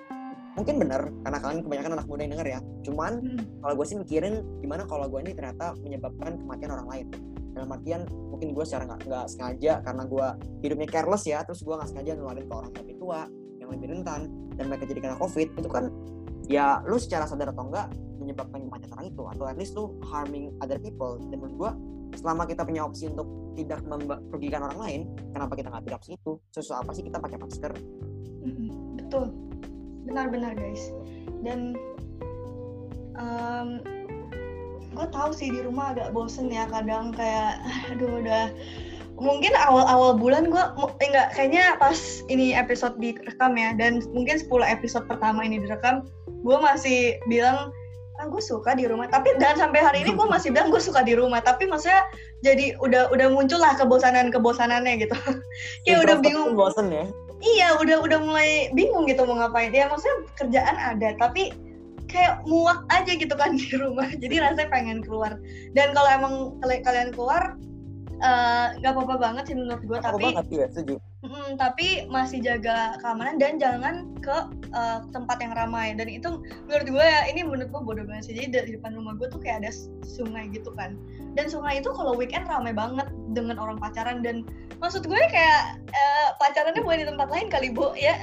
[0.53, 2.59] mungkin benar karena kalian kebanyakan anak muda yang denger ya.
[2.85, 3.61] Cuman hmm.
[3.61, 7.07] kalau gue sih mikirin gimana kalau gue ini ternyata menyebabkan kematian orang lain
[7.53, 10.27] dalam artian mungkin gue secara nggak sengaja karena gue
[10.65, 13.29] hidupnya careless ya terus gue nggak sengaja nularin ke orang lebih tua
[13.61, 14.21] yang lebih rentan
[14.57, 15.93] dan mereka jadi kena covid itu kan
[16.49, 17.87] ya lu secara sadar atau enggak
[18.23, 21.19] menyebabkan kematian orang itu atau at least lu harming other people.
[21.19, 21.71] Dan menurut gue
[22.23, 25.01] selama kita punya opsi untuk tidak merugikan orang lain
[25.35, 26.39] kenapa kita nggak opsi itu?
[26.55, 27.71] Sesuatu apa sih kita pakai masker?
[28.97, 29.25] Betul.
[30.07, 30.83] Benar-benar guys.
[31.43, 31.75] Dan
[33.19, 33.83] um,
[34.93, 37.59] gue tahu sih di rumah agak bosen ya kadang kayak
[37.91, 38.53] aduh udah.
[39.13, 40.63] Mungkin awal-awal bulan gue
[41.01, 46.09] eh, enggak kayaknya pas ini episode direkam ya dan mungkin 10 episode pertama ini direkam
[46.41, 47.69] gue masih bilang
[48.21, 49.09] ah gue suka di rumah.
[49.09, 52.05] Tapi dan sampai hari ini gue masih bilang gue suka di rumah tapi maksudnya
[52.41, 55.17] jadi udah udah muncul lah kebosanan kebosanannya gitu.
[55.85, 56.57] Kayak udah bingung.
[56.57, 57.05] bosan ya?
[57.43, 59.69] Iya udah udah mulai bingung gitu mau ngapain.
[59.73, 61.53] Ya maksudnya kerjaan ada tapi
[62.13, 64.07] kayak muak aja gitu kan di rumah.
[64.13, 65.35] Jadi rasanya pengen keluar.
[65.73, 67.57] Dan kalau emang kalian keluar
[68.79, 70.95] nggak uh, apa-apa banget sih menurut gue tapi banget, ya, setuju.
[71.23, 74.37] Mm, tapi masih jaga keamanan dan jangan ke
[74.75, 75.91] uh, tempat yang ramai.
[75.95, 78.33] Dan itu menurut gue ya ini menurut gue bodoh banget sih.
[78.39, 79.71] Jadi di depan rumah gue tuh kayak ada
[80.03, 80.95] sungai gitu kan.
[81.35, 84.23] Dan sungai itu kalau weekend ramai banget dengan orang pacaran.
[84.23, 84.47] Dan
[84.79, 88.15] maksud gue kayak uh, pacarannya boleh di tempat lain kali bu ya.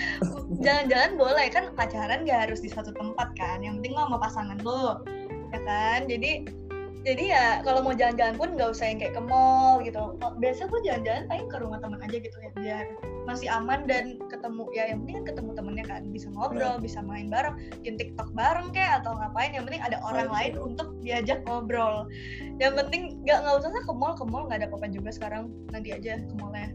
[0.64, 3.60] Jalan-jalan boleh kan pacaran gak harus di satu tempat kan.
[3.60, 5.04] Yang penting lo sama pasangan lo
[5.52, 6.08] ya kan?
[6.08, 6.63] Jadi
[7.04, 10.16] jadi ya kalau mau jalan-jalan pun nggak usah yang kayak ke mall gitu.
[10.40, 12.84] Biasa gue jalan-jalan paling ke rumah teman aja gitu ya biar
[13.24, 16.02] masih aman dan ketemu ya yang penting kan ketemu temennya kan.
[16.08, 19.52] Bisa ngobrol bisa main bareng bikin tiktok bareng kayak atau ngapain.
[19.52, 22.08] Yang penting ada orang lain untuk diajak ngobrol.
[22.56, 25.52] Yang penting nggak nggak usah ke mall ke mall nggak ada apa-apa juga sekarang.
[25.68, 26.72] Nanti aja ke mallnya.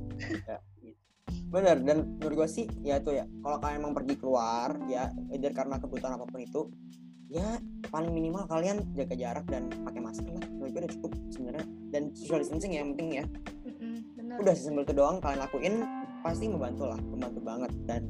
[1.49, 5.49] Bener, dan menurut gue sih ya itu ya kalau kalian emang pergi keluar ya either
[5.49, 6.69] karena kebutuhan apa pun itu
[7.29, 7.61] ya
[7.93, 10.45] paling minimal kalian jaga jarak dan pakai masker lah.
[10.49, 11.65] Menurut gue udah cukup sebenarnya.
[11.93, 13.25] Dan social distancing ya yang penting ya.
[14.17, 14.37] Bener.
[14.41, 15.75] Udah sesimpel itu doang kalian lakuin
[16.25, 17.71] pasti membantu lah membantu banget.
[17.85, 18.01] Dan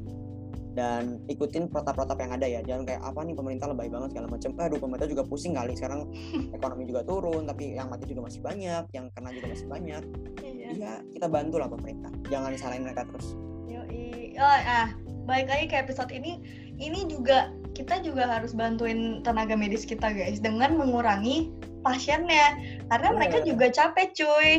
[0.70, 2.60] dan ikutin protap-protap yang ada ya.
[2.64, 6.00] Jangan kayak apa nih pemerintah lebay banget segala macam aduh pemerintah juga pusing kali sekarang.
[6.56, 10.02] Ekonomi juga turun tapi yang mati juga masih banyak yang kena juga masih banyak.
[10.40, 10.68] Iya.
[10.72, 12.12] iya kita bantu lah pemerintah.
[12.32, 13.36] Jangan salahin mereka terus.
[13.68, 14.32] Yoi.
[14.40, 14.88] Oh, ah,
[15.28, 16.40] balik lagi ke episode ini.
[16.80, 21.48] Ini juga kita juga harus bantuin tenaga medis kita guys dengan mengurangi
[21.80, 22.60] pasiennya.
[22.92, 23.56] Karena mereka Bener.
[23.56, 24.52] juga capek cuy.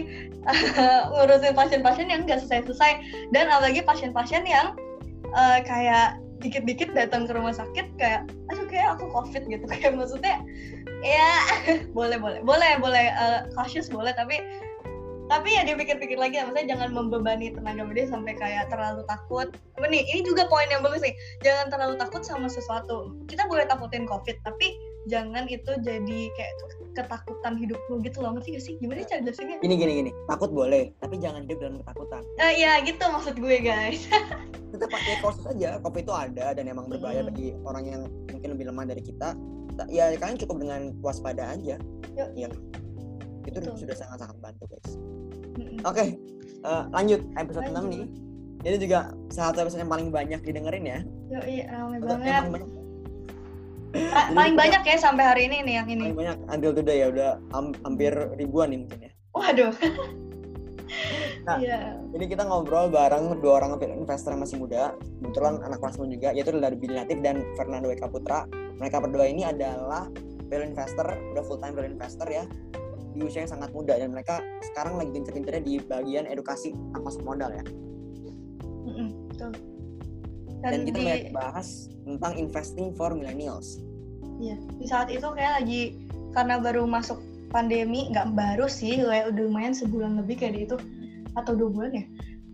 [1.14, 2.92] Ngurusin pasien-pasien yang nggak selesai-selesai.
[3.30, 4.74] Dan apalagi pasien-pasien yang
[5.38, 9.66] eh, kayak dikit-dikit datang ke rumah sakit kayak aduh kayak aku covid gitu.
[9.72, 10.42] Kayak maksudnya
[11.06, 11.30] ya
[11.98, 12.42] boleh boleh.
[12.42, 14.42] Boleh boleh eh, cautious boleh tapi
[15.32, 19.48] tapi ya dipikir-pikir lagi ya, maksudnya jangan membebani tenaga medis sampai kayak terlalu takut.
[19.82, 21.16] Nih, ini juga poin yang bagus nih.
[21.40, 23.16] Jangan terlalu takut sama sesuatu.
[23.26, 24.76] Kita boleh takutin COVID, tapi
[25.08, 26.54] jangan itu jadi kayak
[26.94, 28.36] ketakutan hidup lu gitu loh.
[28.36, 28.74] Ngerti gak sih?
[28.78, 29.58] Gimana cara jelasinnya?
[29.58, 33.58] gini gini gini takut boleh tapi jangan hidup dalam ketakutan Eh, ya gitu maksud gue
[33.62, 34.04] guys.
[34.72, 37.28] tetap pakai kasus aja covid itu ada dan emang berbahaya Mm.
[37.28, 39.36] bagi orang yang mungkin lebih lemah dari kita
[39.72, 41.76] Ta- ya kalian cukup dengan waspada aja
[42.12, 42.50] Yuk, Iya.
[43.46, 43.76] Itu Betul.
[43.78, 44.90] sudah sangat sangat bantu guys
[45.58, 45.78] Mm-mm.
[45.84, 46.06] oke
[46.62, 47.90] eh, lanjut episode 6 Lanjut.
[47.92, 48.04] nih
[48.62, 49.00] ini juga
[49.34, 51.00] salah satu episode yang paling banyak didengerin ya
[51.34, 52.30] rame Atau banget.
[52.30, 52.70] emang banyak
[54.32, 56.02] paling banyak ya sampai hari ini nih yang ini.
[56.08, 59.72] paling banyak until today ya udah ham- hampir ribuan nih mungkin ya Waduh.
[61.42, 61.58] Nah.
[61.58, 61.98] Iya.
[62.14, 66.54] Ini kita ngobrol bareng dua orang investor yang masih muda, kebetulan anak kelas juga, yaitu
[66.54, 68.46] dari Billy Latif dan Fernando Eka Putra.
[68.78, 70.06] Mereka berdua ini adalah
[70.52, 72.44] value investor, udah full time value investor ya,
[73.12, 74.40] di usia yang sangat muda dan mereka
[74.72, 77.64] sekarang lagi gencar-gencarnya di bagian edukasi masuk modal ya.
[79.32, 79.52] Betul.
[80.62, 83.82] Dan, kita di- banyak bahas tentang investing for millennials.
[84.38, 85.82] Iya, di saat itu kayak lagi
[86.34, 87.18] karena baru masuk
[87.50, 90.78] pandemi, nggak baru sih, kayak udah lumayan sebulan lebih kayak di itu
[91.34, 92.06] atau dua bulan ya.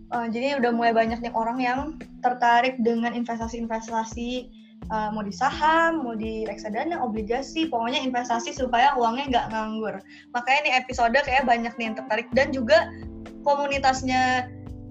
[0.08, 1.80] Eh, jadi udah mulai banyak nih orang yang
[2.24, 4.57] tertarik dengan investasi-investasi
[4.88, 9.94] eh, mau di saham, mau di reksadana, obligasi, pokoknya investasi supaya uangnya nggak nganggur.
[10.32, 12.88] Makanya nih episode kayak banyak nih yang tertarik dan juga
[13.44, 14.48] komunitasnya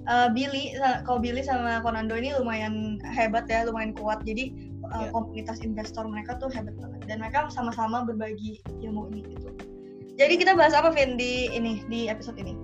[0.07, 4.23] eh, Billy, kalau Billy sama Konando ini lumayan hebat ya, lumayan kuat.
[4.23, 5.11] Jadi uh, Iya.
[5.11, 9.49] komunitas investor mereka tuh hebat banget dan mereka sama-sama berbagi ilmu ini gitu.
[10.17, 12.57] Jadi kita bahas apa Vin di ini di episode ini?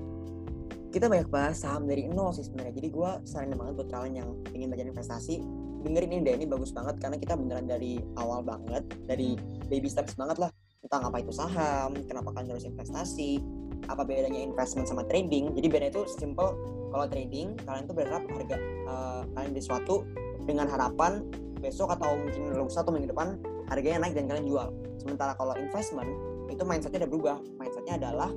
[0.89, 2.73] Kita banyak bahas saham dari nol sih sebenarnya.
[2.77, 5.41] Jadi gue saranin banget buat kalian yang ingin belajar investasi,
[5.83, 9.35] dengerin ini deh, ini bagus banget karena kita beneran dari awal banget, dari
[9.67, 10.49] baby steps banget lah
[10.83, 13.39] tentang apa itu saham, kenapa kalian harus investasi,
[13.87, 15.51] apa bedanya investment sama trading.
[15.55, 16.55] Jadi bedanya itu simple.
[16.93, 20.05] Kalau trading, kalian tuh berharap harga eh, kalian beli sesuatu
[20.45, 21.25] dengan harapan
[21.63, 23.39] besok atau mungkin lusa atau minggu depan
[23.71, 24.67] harganya naik dan kalian jual.
[24.99, 26.11] Sementara kalau investment
[26.51, 27.37] itu mindsetnya udah berubah.
[27.57, 28.29] Mindsetnya adalah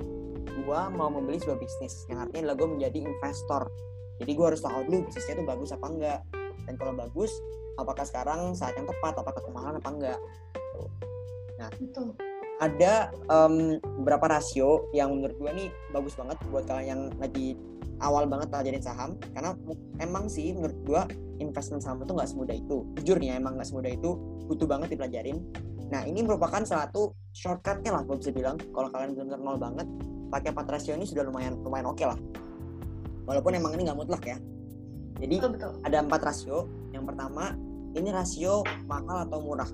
[0.63, 3.69] gua mau membeli sebuah bisnis yang artinya adalah gue menjadi investor.
[4.17, 6.19] Jadi gue harus tahu dulu bisnisnya itu bagus apa enggak.
[6.67, 7.31] Dan kalau bagus,
[7.79, 10.19] apakah sekarang saat yang tepat, apakah kemahalan apa enggak.
[11.77, 12.13] Betul.
[12.57, 17.53] ada em, beberapa rasio yang menurut gue nih bagus banget buat kalian yang lagi
[18.01, 19.13] awal banget pelajarin saham.
[19.33, 19.53] Karena
[20.01, 21.01] emang sih menurut gue
[21.37, 22.81] investment saham itu nggak semudah itu.
[22.97, 24.17] Jujur nih emang nggak semudah itu.
[24.49, 25.37] Butuh banget dipelajarin.
[25.93, 28.57] Nah ini merupakan salah satu shortcutnya lah gue bisa bilang.
[28.57, 29.87] Kalau kalian benar-benar nol banget
[30.33, 32.17] pakai empat rasio ini sudah lumayan lumayan oke lah.
[33.29, 34.37] Walaupun emang ini nggak mutlak ya
[35.17, 35.71] jadi Betul betul.
[35.81, 36.69] ada empat rasio.
[36.93, 37.57] Yang pertama,
[37.97, 39.69] ini rasio mahal atau murah.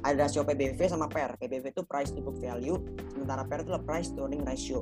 [0.00, 1.36] Ada rasio PBV sama PER.
[1.36, 2.80] PBV itu price to book value,
[3.12, 4.80] sementara PER itu price to earning ratio.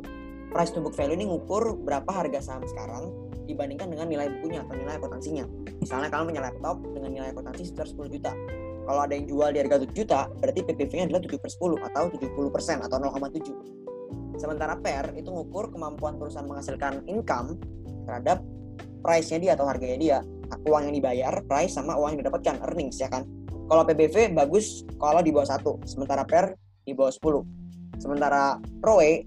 [0.55, 3.11] Price to book value ini ngukur berapa harga saham sekarang
[3.51, 5.45] dibandingkan dengan nilai bukunya atau nilai akuntansinya.
[5.83, 8.33] Misalnya kalian punya laptop dengan nilai akuntansi sekitar 10 juta.
[8.85, 12.05] Kalau ada yang jual di harga 7 juta, berarti PBV-nya adalah 7 per 10 atau
[12.12, 14.37] 70% atau 0,7.
[14.37, 17.57] Sementara PER itu ngukur kemampuan perusahaan menghasilkan income
[18.05, 18.45] terhadap
[19.05, 20.19] price-nya dia atau harganya dia.
[20.65, 23.29] Uang yang dibayar price sama uang yang didapatkan earnings ya kan?
[23.69, 25.77] Kalau PBV bagus kalau di bawah satu.
[25.85, 26.57] Sementara PER
[26.89, 27.65] di bawah 10
[27.99, 29.23] sementara ROE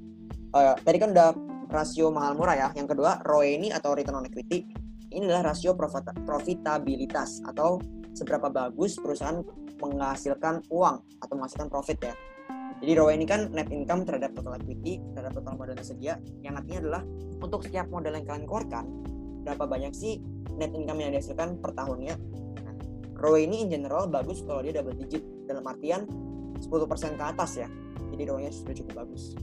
[0.53, 1.29] eh, tadi kan udah
[1.69, 2.67] rasio mahal murah ya.
[2.73, 4.65] Yang kedua ROE ini atau return on equity
[5.13, 7.79] ini adalah rasio profita- profitabilitas atau
[8.11, 9.39] seberapa bagus perusahaan
[9.77, 12.13] menghasilkan uang atau menghasilkan profit ya.
[12.77, 16.79] Jadi ROE ini kan net income terhadap total equity, terhadap total modal tersedia, yang artinya
[16.85, 17.01] adalah
[17.41, 18.85] untuk setiap modal yang kalian keluarkan,
[19.47, 20.19] berapa banyak sih
[20.59, 22.19] net income yang dihasilkan per tahunnya.
[22.67, 22.75] Nah,
[23.15, 26.03] ROE ini in general bagus kalau dia double digit, dalam artian
[26.59, 27.71] 10% ke atas ya.
[28.11, 29.39] Jadi ROE-nya sudah cukup bagus.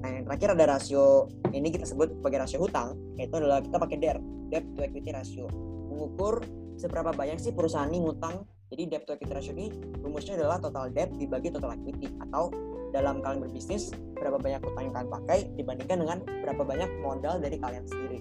[0.00, 3.96] Nah, yang terakhir ada rasio, ini kita sebut sebagai rasio hutang, yaitu adalah kita pakai
[3.98, 5.50] DER, debt to equity ratio.
[5.90, 6.40] Mengukur
[6.80, 9.66] seberapa banyak sih perusahaan ini ngutang jadi debt to equity ratio ini
[9.98, 12.54] rumusnya adalah total debt dibagi total equity atau
[12.94, 17.58] dalam kalian berbisnis berapa banyak utang yang kalian pakai dibandingkan dengan berapa banyak modal dari
[17.58, 18.18] kalian sendiri.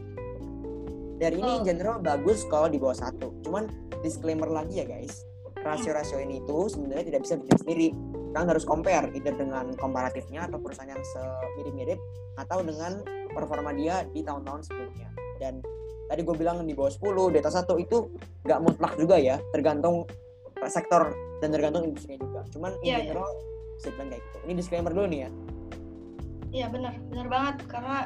[1.19, 3.35] Dari ini in general bagus kalau di bawah satu.
[3.43, 3.67] Cuman
[3.99, 5.27] disclaimer lagi ya guys,
[5.59, 7.87] rasio-rasio ini itu sebenarnya tidak bisa bikin sendiri.
[8.31, 11.99] Kalian harus compare either dengan komparatifnya atau perusahaan yang semirip-mirip
[12.39, 13.03] atau dengan
[13.35, 15.09] performa dia di tahun-tahun sebelumnya.
[15.43, 15.59] Dan
[16.07, 18.15] tadi gue bilang di bawah 10, di atas satu itu
[18.47, 20.07] nggak mutlak juga ya, tergantung
[20.71, 21.11] sektor
[21.43, 22.47] dan tergantung industri juga.
[22.51, 23.11] Cuman in yeah, iya.
[23.11, 23.79] general yeah.
[23.83, 24.37] saya bilang kayak gitu.
[24.47, 25.29] Ini disclaimer dulu nih ya.
[26.49, 27.97] Iya benar, benar banget karena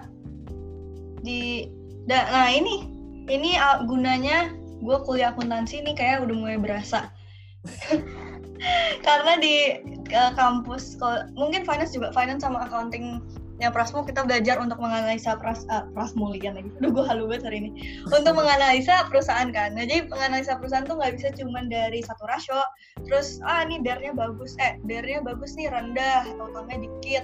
[1.23, 1.71] di
[2.03, 2.92] da, nah ini
[3.27, 4.51] ini uh, gunanya
[4.83, 7.11] gue kuliah akuntansi ini kayak udah mulai berasa.
[9.07, 9.55] karena di
[10.15, 10.95] uh, kampus
[11.35, 13.19] mungkin finance juga finance sama accounting
[13.61, 16.69] yang Prasmo kita belajar untuk menganalisa pras uh, Prasmulian lagi.
[16.81, 17.71] Udah gue halu banget hari ini.
[18.09, 19.77] Untuk menganalisa perusahaan kan.
[19.77, 22.59] Nah, jadi menganalisa perusahaan tuh nggak bisa cuma dari satu rasio.
[23.05, 27.23] Terus ah ini dernya bagus, eh dernya bagus nih rendah atau utangnya dikit.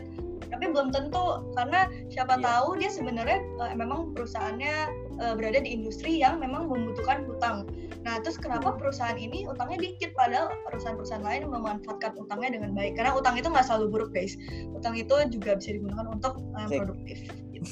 [0.50, 2.45] Tapi belum tentu karena siapa yeah.
[2.45, 4.76] tahu dia sebenarnya uh, memang perusahaannya
[5.22, 7.70] uh, berada di industri yang memang membutuhkan hutang.
[8.08, 12.95] Nah, terus kenapa perusahaan ini utangnya dikit padahal perusahaan-perusahaan lain memanfaatkan utangnya dengan baik?
[12.95, 14.39] Karena utang itu nggak selalu buruk, guys.
[14.72, 17.28] Utang itu juga bisa digunakan untuk uh, produktif.
[17.52, 17.68] Gitu.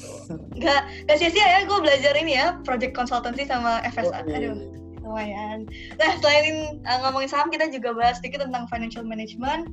[0.60, 4.20] Gak, gak sia-sia ya gue belajar ini ya, project consultancy sama FSA.
[4.20, 4.36] Oh, iya.
[4.36, 4.56] Aduh,
[5.00, 5.58] lumayan.
[5.96, 9.72] Nah, selain uh, ngomongin saham, kita juga bahas sedikit tentang financial management.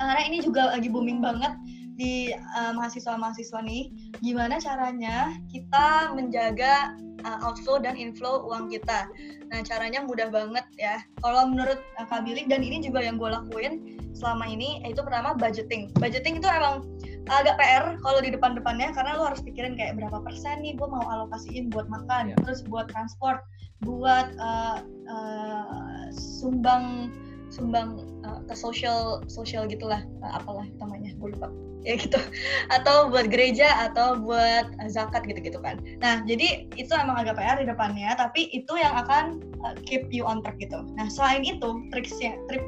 [0.00, 1.54] Karena ini juga lagi booming banget
[1.94, 9.08] di mahasiswa-mahasiswa nih, gimana caranya kita menjaga uh, outflow dan inflow uang kita.
[9.50, 11.00] Nah, caranya mudah banget ya.
[11.24, 15.34] Kalau menurut uh, Kak Billy dan ini juga yang gue lakuin selama ini, itu pertama
[15.34, 15.90] budgeting.
[15.98, 16.84] Budgeting itu emang
[17.32, 21.02] agak PR kalau di depan-depannya karena lo harus pikirin kayak berapa persen nih gue mau
[21.08, 22.38] alokasiin buat makan, yeah.
[22.44, 23.40] terus buat transport,
[23.82, 27.08] buat uh, uh, sumbang
[27.54, 31.48] sumbang uh, ke social sosial gitulah uh, apalah namanya gue lupa.
[31.86, 32.18] Ya gitu.
[32.76, 35.78] Atau buat gereja atau buat uh, zakat gitu-gitu kan.
[36.02, 40.26] Nah jadi itu emang agak PR di depannya tapi itu yang akan uh, keep you
[40.26, 40.82] on track gitu.
[40.98, 42.64] Nah selain itu triksnya trip,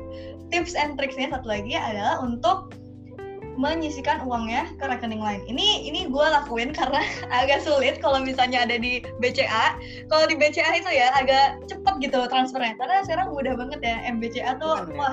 [0.54, 2.76] tips and tricksnya satu lagi adalah untuk
[3.56, 5.42] menyisikan uangnya ke rekening lain.
[5.48, 7.02] Ini ini gue lakuin karena
[7.40, 9.76] agak sulit kalau misalnya ada di BCA.
[10.08, 12.76] Kalau di BCA itu ya agak cepet gitu transfernya.
[12.76, 15.12] Karena sekarang mudah banget ya MBCA tuh wah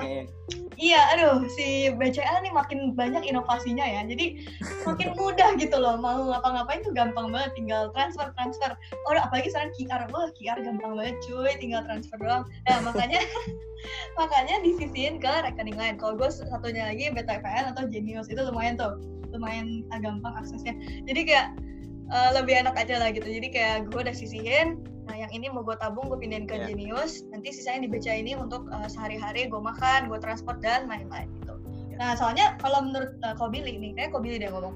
[0.84, 4.04] iya aduh si BCA nih makin banyak inovasinya ya.
[4.04, 4.44] Jadi
[4.84, 5.96] makin mudah gitu loh.
[5.96, 7.56] Mau ngapa-ngapain tuh gampang banget.
[7.56, 8.76] Tinggal transfer transfer.
[9.08, 11.56] Oh apalagi sekarang QR wah QR gampang banget cuy.
[11.56, 12.44] Tinggal transfer doang.
[12.68, 13.24] Nah makanya
[14.20, 15.96] makanya disisihin ke rekening lain.
[15.96, 19.00] Kalau gue satunya lagi BTPN atau Genius itu lumayan tuh.
[19.32, 20.76] Lumayan gampang aksesnya.
[21.08, 21.56] Jadi kayak
[22.12, 23.24] uh, lebih enak aja lah gitu.
[23.24, 26.66] Jadi kayak gue udah sisihin nah yang ini mau gue tabung gue pindahin ke yeah.
[26.68, 31.54] Genius nanti sisanya dibaca ini untuk uh, sehari-hari gue makan gue transport dan lain-lain gitu
[31.92, 31.98] yeah.
[32.00, 34.74] nah soalnya kalau menurut uh, Kobili nih kayak Kobili dia ngomong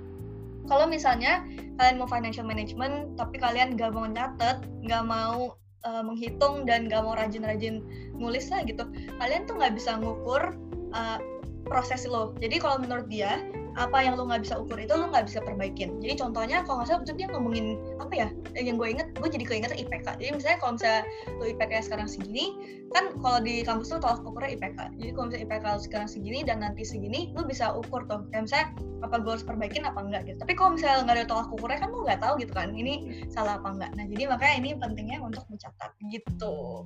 [0.69, 1.43] kalau misalnya
[1.81, 5.57] kalian mau financial management tapi kalian gak mau nyatet nggak mau
[5.89, 7.81] uh, menghitung dan gak mau rajin-rajin
[8.21, 8.85] nulis lah gitu
[9.17, 10.53] kalian tuh nggak bisa ngukur
[10.93, 11.19] uh,
[11.65, 13.41] proses lo jadi kalau menurut dia
[13.79, 16.03] apa yang lo nggak bisa ukur itu lo nggak bisa perbaikin.
[16.03, 19.73] Jadi contohnya kalau nggak salah dia ngomongin apa ya yang gue inget gue jadi keinget
[19.75, 21.03] IPK jadi misalnya kalau misalnya
[21.39, 22.45] lo IPK sekarang segini
[22.91, 26.39] kan kalau di kampus tuh tolak ukurnya IPK jadi kalau misalnya IPK lo sekarang segini
[26.43, 28.27] dan nanti segini lo bisa ukur tuh.
[28.35, 28.75] Dan misalnya
[29.07, 30.37] apa gue harus perbaikin apa enggak gitu.
[30.43, 33.63] Tapi kalau misalnya nggak ada tolak ukurnya kan lo nggak tahu gitu kan ini salah
[33.63, 33.91] apa enggak.
[33.95, 36.85] Nah jadi makanya ini pentingnya untuk mencatat gitu.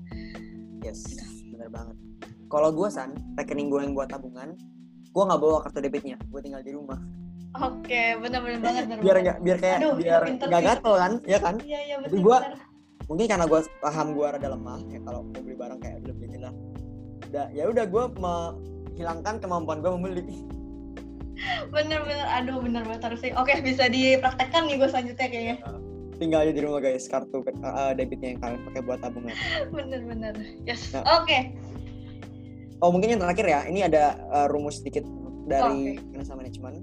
[0.84, 1.02] Yes
[1.48, 1.96] benar banget.
[2.52, 4.52] Kalau gue san rekening gue yang buat tabungan
[5.12, 6.96] gue nggak bawa kartu debitnya gue tinggal di rumah.
[7.52, 11.38] Oke okay, benar-benar banget bener biar nggak biar kayak Aduh, biar nggak gatel kan ya
[11.38, 11.54] kan?
[11.60, 12.36] Iya iya betul gue
[13.12, 16.52] mungkin karena gue paham gue rada lemah ya kalau mau beli barang kayak ini lah
[17.28, 20.24] udah ya udah gue menghilangkan kemampuan gue membeli.
[21.68, 25.56] Bener-bener aduh bener banget harus sih oke bisa dipraktekkan nih gue selanjutnya kayaknya.
[26.16, 29.36] Tinggal aja di rumah guys kartu uh, debitnya yang kalian pakai buat tabungan.
[29.76, 30.34] Bener-bener
[30.64, 30.96] yes.
[30.96, 31.04] Nah.
[31.20, 31.28] oke.
[31.28, 31.71] okay
[32.82, 35.06] oh mungkin yang terakhir ya ini ada uh, rumus sedikit
[35.46, 36.10] dari okay.
[36.12, 36.76] financial management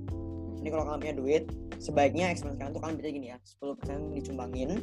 [0.60, 1.44] ini kalau kalian punya duit
[1.80, 4.80] sebaiknya expense kalian tuh kalian bisa gini ya 10% dicumbangin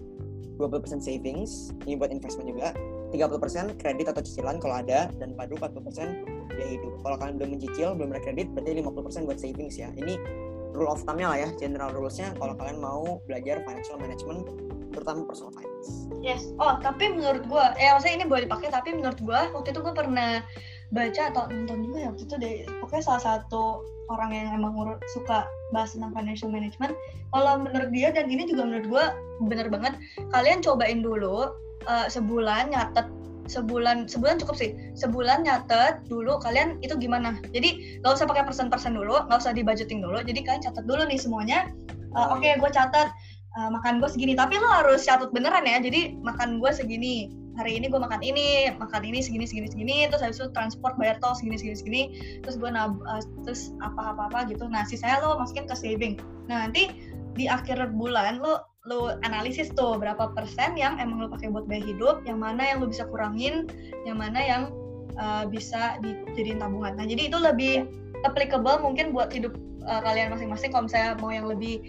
[0.56, 2.72] 20% savings ini buat investment juga
[3.12, 6.92] 30% kredit atau cicilan kalau ada dan padu 40% biaya hidup.
[7.04, 9.92] Kalau kalian belum mencicil, belum ada kredit, berarti 50% buat savings ya.
[9.94, 10.16] Ini
[10.72, 14.48] rule of thumb-nya lah ya, general rules-nya kalau kalian mau belajar financial management
[14.96, 16.08] terutama personal finance.
[16.24, 16.42] Yes.
[16.56, 19.92] Oh, tapi menurut gua, ya maksudnya ini boleh dipakai tapi menurut gua waktu itu gua
[19.92, 20.40] pernah
[20.94, 22.54] baca atau nonton juga ya waktu itu deh.
[22.82, 24.74] Pokoknya salah satu orang yang emang
[25.10, 26.94] suka bahas tentang financial management
[27.34, 29.04] kalau menurut dia dan ini juga menurut gue
[29.50, 29.98] bener banget
[30.30, 31.50] kalian cobain dulu
[31.90, 33.10] uh, sebulan nyatet
[33.46, 37.38] sebulan sebulan cukup sih sebulan nyatet dulu kalian itu gimana.
[37.50, 41.02] Jadi nggak usah pakai persen persen dulu nggak usah dibudgeting dulu jadi kalian catat dulu
[41.06, 41.70] nih semuanya
[42.14, 43.10] uh, oke okay, gue catat
[43.58, 47.80] uh, makan gue segini tapi lo harus catat beneran ya jadi makan gue segini hari
[47.80, 51.32] ini gue makan ini makan ini segini segini segini terus habis itu transport bayar tol
[51.32, 52.02] segini segini segini
[52.44, 56.14] terus gue nab uh, terus apa apa apa gitu nah sisanya lo masukin ke saving
[56.46, 56.92] nah nanti
[57.36, 61.82] di akhir bulan lo lo analisis tuh berapa persen yang emang lo pakai buat biaya
[61.82, 63.66] hidup, yang mana yang lo bisa kurangin,
[64.06, 64.62] yang mana yang
[65.18, 66.94] uh, bisa dijadiin tabungan.
[66.94, 67.90] Nah jadi itu lebih
[68.22, 71.82] applicable mungkin buat hidup uh, kalian masing-masing kalau misalnya mau yang lebih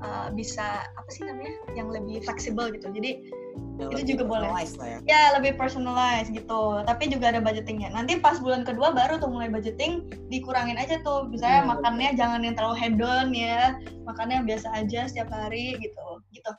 [0.00, 2.86] uh, bisa apa sih namanya, yang lebih fleksibel gitu.
[2.94, 3.34] Jadi
[3.74, 4.48] yang itu juga boleh.
[4.50, 4.98] Lah ya.
[5.02, 6.82] ya lebih personalized gitu.
[6.86, 7.90] Tapi juga ada budgetingnya.
[7.90, 11.26] Nanti pas bulan kedua baru tuh mulai budgeting dikurangin aja tuh.
[11.26, 11.70] Misalnya hmm.
[11.74, 13.74] makannya jangan yang terlalu hedon ya.
[14.06, 16.06] Makannya biasa aja setiap hari gitu.
[16.30, 16.50] Gitu.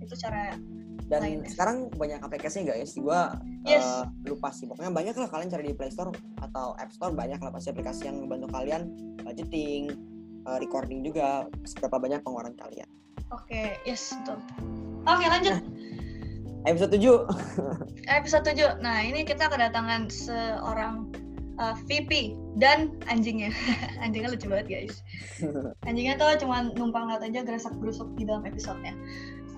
[0.00, 0.56] Itu cara
[1.04, 1.48] dan lainnya.
[1.52, 3.36] sekarang banyak aplikasi guys gua
[3.68, 3.84] yes.
[3.84, 6.08] uh, lupa sih pokoknya banyak lah kalian cari di Play Store
[6.40, 8.88] atau App Store banyak lah pasti aplikasi yang membantu kalian
[9.20, 9.92] budgeting
[10.48, 12.88] uh, recording juga seberapa banyak pengeluaran kalian
[13.28, 14.40] oke okay, yes betul
[15.04, 15.60] oke okay, lanjut
[16.64, 21.12] episode 7 episode 7 nah ini kita kedatangan seorang
[21.58, 23.50] uh, VP dan anjingnya.
[24.04, 24.94] Anjingnya lucu banget guys.
[25.86, 28.94] Anjingnya tuh cuma numpang lihat aja gerasak gerusuk di dalam episodenya.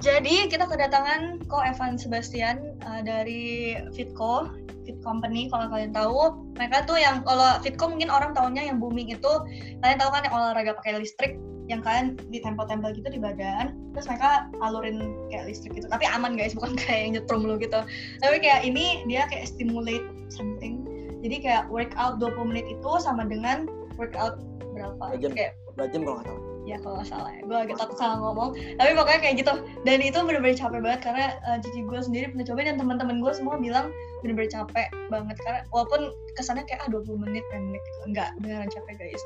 [0.05, 4.53] Jadi kita kedatangan Ko Evan Sebastian uh, dari Fitco
[4.85, 6.37] Fit Company kalau kalian tahu.
[6.61, 9.33] Mereka tuh yang kalau Fitco mungkin orang tahunya yang booming itu
[9.81, 14.47] kalian tahu kan yang olahraga pakai listrik yang kalian ditempel-tempel gitu di badan terus mereka
[14.62, 15.91] alurin kayak listrik gitu.
[15.91, 17.81] Tapi aman guys bukan kayak yang nyetrum lu gitu.
[18.23, 20.87] Tapi kayak ini dia kayak stimulate something.
[21.27, 23.67] Jadi kayak workout 20 menit itu sama dengan
[23.99, 24.39] workout
[24.77, 25.19] berapa?
[25.19, 25.59] Jam, kayak
[25.91, 26.43] jam kalau nggak salah.
[26.67, 27.41] Ya kalau nggak salah ya.
[27.47, 28.51] gue agak takut salah ngomong.
[28.79, 29.53] Tapi pokoknya kayak gitu.
[29.87, 33.33] Dan itu bener-bener capek banget karena uh, cici gue sendiri pernah coba dan teman-teman gue
[33.35, 33.87] semua bilang
[34.25, 38.69] bener-bener capek banget karena walaupun kesannya kayak ah 20 menit 10 menit gitu enggak beneran
[38.73, 39.23] capek guys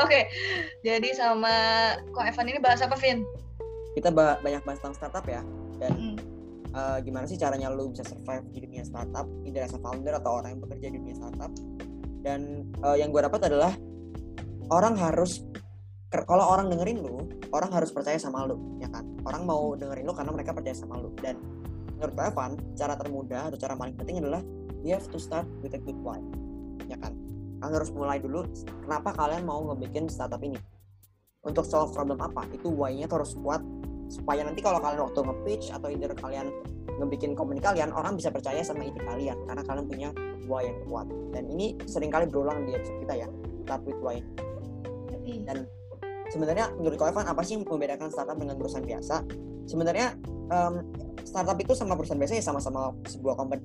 [0.00, 0.22] oke okay.
[0.86, 1.54] jadi sama
[2.12, 3.24] kok Evan ini bahas apa Vin
[3.98, 5.42] kita bah banyak bahas tentang startup ya
[5.82, 6.16] dan mm.
[6.72, 10.40] uh, gimana sih caranya lu bisa survive di dunia startup either as a founder atau
[10.40, 11.52] orang yang bekerja di dunia startup
[12.20, 13.72] dan uh, yang gue dapat adalah
[14.70, 15.42] orang harus
[16.10, 17.22] kalau orang dengerin lu,
[17.54, 19.06] orang harus percaya sama lu, ya kan?
[19.22, 21.14] Orang mau dengerin lu karena mereka percaya sama lu.
[21.22, 21.38] Dan
[22.00, 24.40] menurut Evan, cara termudah atau cara paling penting adalah
[24.80, 26.16] you have to start with a good why,
[26.88, 27.12] ya kan?
[27.60, 28.48] Kalian harus mulai dulu.
[28.88, 30.56] Kenapa kalian mau ngebikin startup ini?
[31.44, 32.48] Untuk solve problem apa?
[32.56, 33.60] Itu why-nya harus kuat
[34.08, 36.48] supaya nanti kalau kalian waktu nge-pitch atau either kalian
[36.98, 40.08] ngebikin company kalian, orang bisa percaya sama ide kalian karena kalian punya
[40.48, 41.06] why yang kuat.
[41.36, 43.28] Dan ini sering kali berulang di episode kita ya,
[43.68, 44.24] start with why.
[45.44, 45.68] Dan
[46.30, 49.16] sebenarnya menurut kau Evan apa sih yang membedakan startup dengan perusahaan biasa?
[49.66, 50.14] Sebenarnya
[50.50, 50.74] um,
[51.26, 53.62] startup itu sama perusahaan biasa ya sama-sama sebuah company.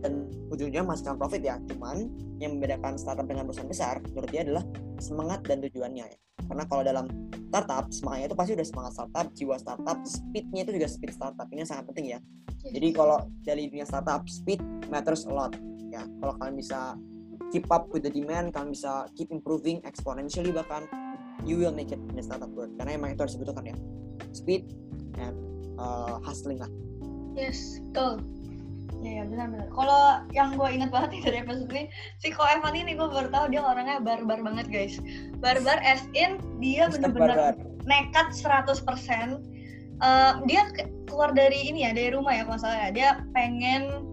[0.00, 1.60] Dan ujungnya menghasilkan profit ya.
[1.68, 2.08] Cuman
[2.40, 4.64] yang membedakan startup dengan perusahaan besar menurut dia adalah
[4.98, 6.18] semangat dan tujuannya ya.
[6.50, 7.06] Karena kalau dalam
[7.50, 11.46] startup semangatnya itu pasti udah semangat startup jiwa startup speednya itu juga speed startup.
[11.52, 12.18] Ini sangat penting ya.
[12.60, 15.52] Jadi kalau dari dunia startup speed matters a lot
[15.92, 16.00] ya.
[16.06, 16.96] Kalau kalian bisa
[17.50, 20.86] keep up with the demand kalian bisa keep improving exponentially bahkan
[21.44, 22.72] you will make it in a startup world.
[22.76, 23.76] Karena emang itu harus dibutuhkan ya.
[24.32, 24.70] Speed
[25.18, 25.36] and
[25.80, 26.70] uh, hustling lah.
[27.34, 28.20] Yes betul.
[29.00, 31.88] Ya ya benar-benar kalau yang gue ingat banget nih dari episode ini
[32.20, 35.00] si Ko Evan ini gue baru tahu dia orangnya barbar banget guys.
[35.40, 37.56] Barbar as in dia benar-benar
[37.88, 38.84] nekat 100%
[40.04, 40.62] uh, dia
[41.08, 42.90] keluar dari ini ya dari rumah ya kalau salah ya.
[42.92, 44.09] Dia pengen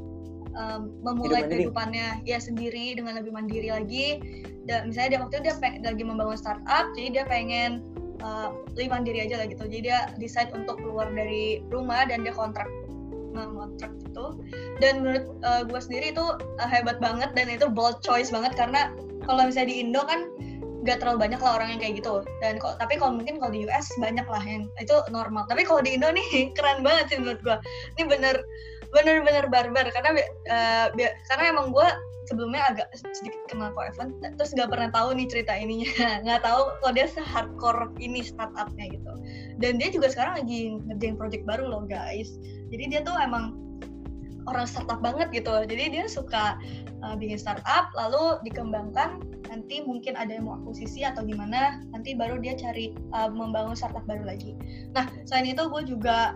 [0.58, 4.20] um, memulai kehidupannya ya sendiri dengan lebih mandiri lagi.
[4.68, 7.86] Dan misalnya dia waktu itu dia pengen, lagi membangun startup jadi dia pengen
[8.20, 9.64] uh, lebih mandiri aja lah gitu.
[9.64, 12.68] Jadi dia decide untuk keluar dari rumah dan dia kontrak
[13.38, 14.42] ngontrak gitu
[14.82, 18.90] dan menurut uh, gue sendiri itu uh, hebat banget dan itu bold choice banget karena
[19.30, 20.26] kalau misalnya di Indo kan
[20.88, 22.24] gak terlalu banyak lah orang yang kayak gitu.
[22.40, 25.44] Dan kok tapi kalau mungkin kalau di US banyak lah yang itu normal.
[25.52, 26.28] Tapi kalau di Indo nih
[26.58, 27.58] keren banget sih menurut gue
[28.00, 28.36] ini bener
[28.94, 29.88] bener-bener barbar.
[29.92, 30.12] Karena
[30.50, 30.88] uh,
[31.28, 31.88] karena emang gue
[32.28, 35.92] sebelumnya agak sedikit kenal kok Evan terus nggak pernah tahu nih cerita ininya.
[36.28, 39.12] Nggak tahu kalau dia se-hardcore ini startupnya gitu.
[39.64, 42.36] Dan dia juga sekarang lagi ngerjain project baru loh guys.
[42.68, 43.56] Jadi dia tuh emang
[44.48, 45.52] orang startup banget gitu.
[45.68, 46.60] Jadi dia suka
[47.04, 49.24] uh, bikin startup lalu dikembangkan.
[49.48, 54.04] Nanti mungkin ada yang mau akuisisi atau gimana nanti baru dia cari uh, membangun startup
[54.04, 54.56] baru lagi.
[54.92, 56.36] Nah selain itu gue juga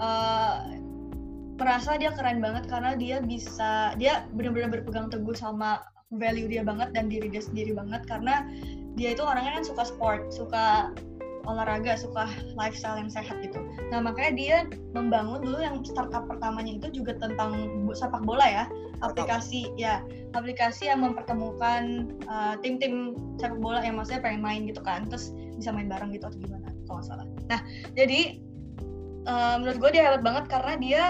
[0.00, 0.64] uh,
[1.54, 5.82] merasa dia keren banget karena dia bisa dia benar-benar berpegang teguh sama
[6.18, 8.46] value dia banget dan diri dia sendiri banget karena
[8.94, 10.94] dia itu orangnya kan suka sport suka
[11.44, 12.24] olahraga suka
[12.56, 13.60] lifestyle yang sehat gitu.
[13.92, 14.56] Nah makanya dia
[14.96, 18.64] membangun dulu yang startup pertamanya itu juga tentang sepak bola ya
[19.04, 20.00] aplikasi ya
[20.32, 25.68] aplikasi yang mempertemukan uh, tim-tim sepak bola yang maksudnya pengen main gitu kan terus bisa
[25.70, 27.26] main bareng gitu atau gimana kalau nggak salah.
[27.52, 27.60] Nah
[27.92, 28.40] jadi
[29.28, 31.02] uh, menurut gue dia hebat banget karena dia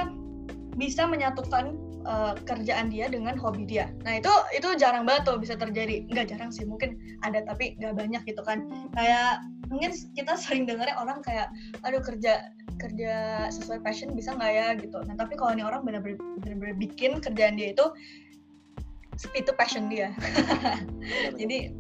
[0.75, 3.91] bisa menyatukan uh, kerjaan dia dengan hobi dia.
[4.03, 6.05] Nah itu itu jarang banget tuh bisa terjadi.
[6.11, 8.67] Nggak jarang sih, mungkin ada tapi nggak banyak gitu kan.
[8.95, 11.51] Kayak mungkin kita sering dengarnya orang kayak,
[11.87, 14.99] aduh kerja kerja sesuai passion bisa nggak ya gitu.
[15.07, 17.87] Nah tapi kalau ini orang benar-benar bikin kerjaan dia itu
[19.39, 20.11] itu passion dia.
[21.41, 21.71] jadi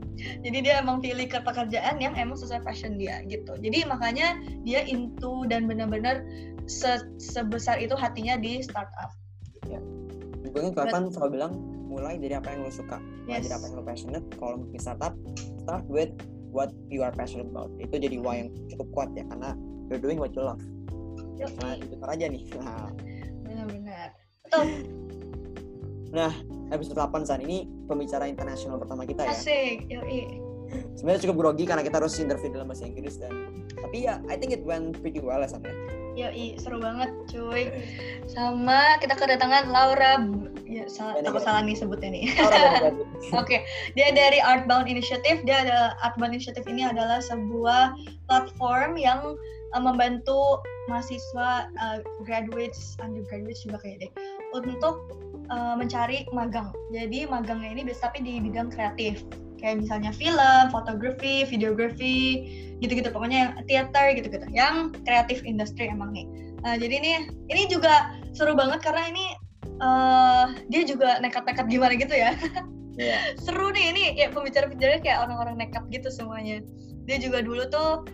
[0.46, 3.58] jadi dia emang pilih ke pekerjaan yang emang sesuai passion dia gitu.
[3.58, 6.22] Jadi makanya dia into dan benar-benar
[6.64, 9.12] se sebesar itu hatinya di startup.
[9.68, 9.80] Ya
[10.54, 11.52] gue kan kapan selalu bilang
[11.90, 13.50] mulai dari apa yang lo suka mulai Yes.
[13.50, 15.14] dari apa yang lo passionate kalau bikin startup
[15.66, 16.10] start with
[16.54, 19.58] what you are passionate about itu jadi why yang cukup kuat ya karena
[19.90, 20.62] you're doing what you love
[21.58, 22.86] nah itu ntar aja nih nah,
[23.42, 24.08] Benar-benar.
[24.46, 24.66] Betul.
[26.14, 26.30] nah
[26.70, 29.90] episode 8 saat ini pembicara internasional pertama kita ya Asik.
[29.90, 30.53] Yoi.
[30.98, 33.32] Sebenarnya cukup grogi karena kita harus interview dalam bahasa Inggris dan
[33.78, 35.74] tapi ya I think it went pretty well ya San ya
[36.14, 37.74] Yoi, seru banget cuy.
[38.30, 40.22] Sama kita kedatangan Laura
[40.62, 41.46] ya salah Bener, aku bener.
[41.46, 42.24] salah nih sebutnya nih.
[43.42, 43.66] Oke,
[43.98, 45.42] dia dari Artbound Initiative.
[45.42, 47.98] Dia adalah Artbound Initiative ini adalah sebuah
[48.30, 49.34] platform yang
[49.74, 54.12] uh, membantu mahasiswa uh, graduates, undergraduates juga kayak deh,
[54.54, 55.10] untuk
[55.50, 56.70] uh, mencari magang.
[56.94, 59.26] Jadi magangnya ini bisa tapi di bidang kreatif,
[59.60, 62.48] kayak misalnya film, fotografi, videografi,
[62.82, 63.08] gitu-gitu.
[63.14, 66.26] Pokoknya yang theater gitu-gitu, yang kreatif industry emang nih.
[66.64, 67.12] Nah, jadi ini
[67.52, 69.26] ini juga seru banget karena ini
[69.80, 72.34] uh, dia juga nekat-nekat gimana gitu ya
[72.94, 73.34] Iya.
[73.42, 76.62] seru nih ini ya pembicara-pembicara kayak orang-orang nekat gitu semuanya
[77.10, 78.06] dia juga dulu tuh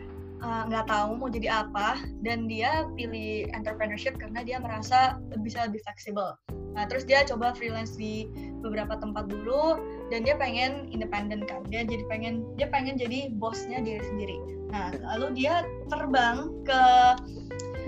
[0.43, 5.81] uh, nggak tahu mau jadi apa dan dia pilih entrepreneurship karena dia merasa bisa lebih
[5.85, 6.37] fleksibel.
[6.75, 8.31] Nah terus dia coba freelance di
[8.63, 11.65] beberapa tempat dulu dan dia pengen independen kan.
[11.69, 14.37] Dia jadi pengen dia pengen jadi bosnya diri sendiri.
[14.71, 16.83] Nah lalu dia terbang ke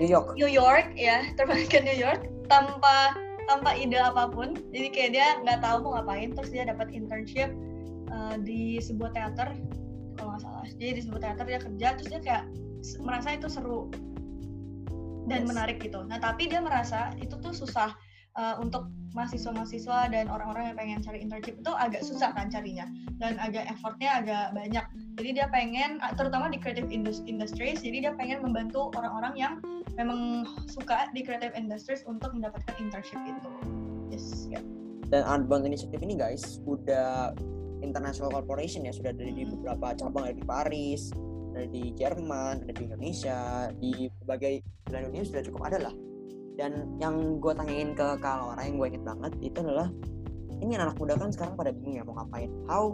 [0.01, 0.35] New York.
[0.35, 3.15] New York ya terbang ke New York tanpa
[3.47, 4.55] tanpa ide apa pun.
[4.71, 7.51] Jadi kayak dia nggak tahu mau ngapain terus dia dapat internship
[8.11, 9.55] uh, di sebuah teater
[10.77, 12.43] jadi di sebuah teater dia kerja terus dia kayak
[12.99, 13.91] merasa itu seru
[15.23, 15.49] dan Yes.
[15.55, 16.03] menarik gitu.
[16.03, 17.95] Nah tapi dia merasa itu tuh susah
[18.35, 22.89] uh, untuk mahasiswa-mahasiswa dan orang-orang yang pengen cari internship itu agak susah kan carinya
[23.21, 24.83] dan agak effortnya agak banyak.
[25.15, 29.53] Jadi dia pengen terutama di creative indus- industries jadi dia pengen membantu orang-orang yang
[29.95, 33.49] memang suka di creative industries untuk mendapatkan internship itu.
[34.11, 34.59] Yes ya.
[35.13, 37.37] Dan Artbound Initiative ini guys udah
[37.83, 41.11] international corporation ya sudah dari di beberapa cabang ada di Paris
[41.53, 45.95] ada di Jerman ada di Indonesia di berbagai belahan dunia sudah cukup ada lah.
[46.53, 49.89] Dan yang gue tanyain ke Kak Laura yang gue inget banget itu adalah
[50.61, 52.49] ini anak muda kan sekarang pada bingung ya mau ngapain.
[52.69, 52.93] How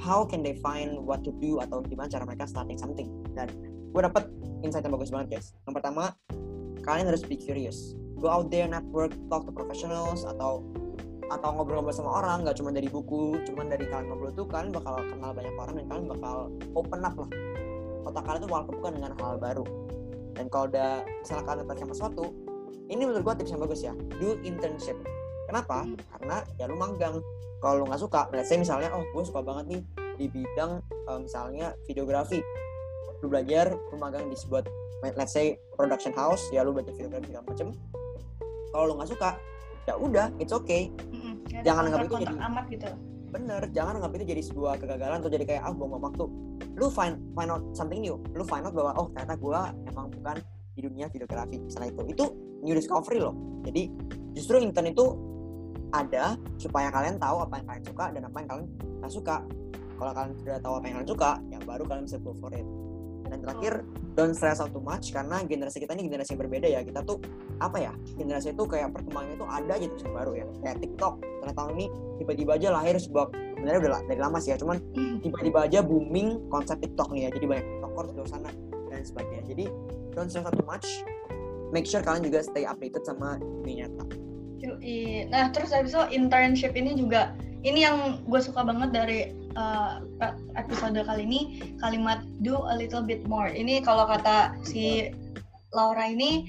[0.00, 3.08] how can they find what to do atau gimana cara mereka starting something?
[3.36, 3.52] Dan
[3.92, 4.28] gue dapet
[4.64, 5.46] insight yang bagus banget guys.
[5.68, 6.04] Yang pertama
[6.84, 7.92] kalian harus be curious.
[8.16, 10.64] Go out there network talk to professionals atau
[11.26, 15.02] atau ngobrol-ngobrol sama orang nggak cuma dari buku cuma dari kalian ngobrol tuh kalian bakal
[15.02, 16.36] kenal banyak orang dan kalian bakal
[16.78, 17.30] open up lah.
[18.06, 19.64] Otak kalian tuh bakal kebuka dengan hal baru.
[20.36, 22.24] Dan kalau udah misalnya kalian tertarik sama sesuatu
[22.86, 24.96] ini menurut gua tips yang bagus ya do internship.
[25.46, 25.86] Kenapa?
[25.86, 25.98] Hmm.
[26.14, 27.18] karena ya lu magang.
[27.58, 29.82] Kalau lu nggak suka let's say misalnya oh gue suka banget nih
[30.20, 32.38] di bidang eh, misalnya videografi.
[33.24, 34.66] Lu belajar lu magang di sebuah
[35.02, 37.68] let's say production house ya lu belajar videografi segala macem.
[38.70, 39.30] Kalau lu nggak suka
[39.86, 40.90] ya udah it's okay.
[41.46, 42.88] Ada Jangan anggap itu jadi- amat gitu.
[43.26, 46.24] Bener jangan anggap itu jadi sebuah kegagalan atau jadi kayak ah buang waktu.
[46.76, 48.18] Lu find find out something new.
[48.34, 50.36] Lu find out bahwa oh ternyata gue emang bukan
[50.76, 51.56] di dunia videografi.
[51.62, 52.02] Misalnya itu.
[52.12, 52.24] Itu
[52.62, 53.34] new discovery loh.
[53.64, 53.88] Jadi
[54.36, 55.16] justru intern itu
[55.94, 58.66] ada supaya kalian tahu apa yang kalian suka dan apa yang kalian
[59.00, 59.36] nggak suka.
[59.96, 62.66] Kalau kalian sudah tahu apa yang kalian suka ya baru kalian bisa go for it
[63.28, 63.72] dan terakhir
[64.16, 66.80] don't stress out too much karena generasi kita ini generasi yang berbeda ya.
[66.86, 67.20] Kita tuh
[67.60, 70.46] apa ya generasi itu kayak perkembangannya itu ada aja terus yang baru ya.
[70.64, 71.86] Kayak TikTok karena tahun ini
[72.22, 74.76] tiba-tiba aja lahir sebuah sebenarnya udah dari lama sih ya cuman
[75.20, 77.30] tiba-tiba aja booming konsep TikTok nih ya.
[77.34, 78.50] Jadi banyak tiktokers di luar sana
[78.88, 79.42] dan sebagainya.
[79.50, 79.64] Jadi
[80.16, 80.86] don't stress out too much.
[81.74, 84.06] Make sure kalian juga stay updated sama dunia nyata.
[85.30, 89.18] Nah, terus habis itu internship ini juga ini yang gue suka banget dari
[89.56, 90.04] uh,
[90.54, 91.40] episode kali ini
[91.80, 93.48] kalimat do a little bit more.
[93.48, 95.10] Ini kalau kata si
[95.74, 96.46] Laura ini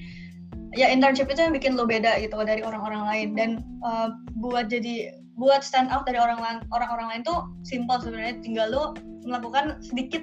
[0.76, 3.28] ya internship itu yang bikin lo beda gitu dari orang-orang lain.
[3.34, 3.50] Dan
[3.82, 8.38] uh, buat jadi buat stand out dari orang lain orang-orang lain tuh simple sebenarnya.
[8.44, 8.84] Tinggal lo
[9.24, 10.22] melakukan sedikit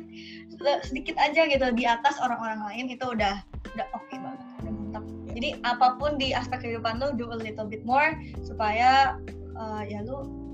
[0.88, 3.44] sedikit aja gitu di atas orang-orang lain itu udah
[3.76, 5.04] udah oke okay banget udah mantap.
[5.36, 8.16] Jadi apa pun di aspek kehidupan lo do a little bit more
[8.48, 9.20] supaya
[9.60, 10.45] uh, ya lo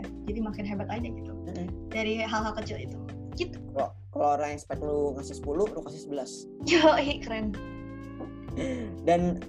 [0.00, 1.32] ya jadi makin hebat aja gitu.
[1.32, 1.66] Mm-hmm.
[1.92, 2.96] dari hal-hal kecil itu.
[3.34, 3.58] Gitu.
[3.74, 6.82] Kalau kalau orang expect lu ngasih 10 lu kasih 11 yo
[7.22, 7.54] keren.
[9.02, 9.42] Dan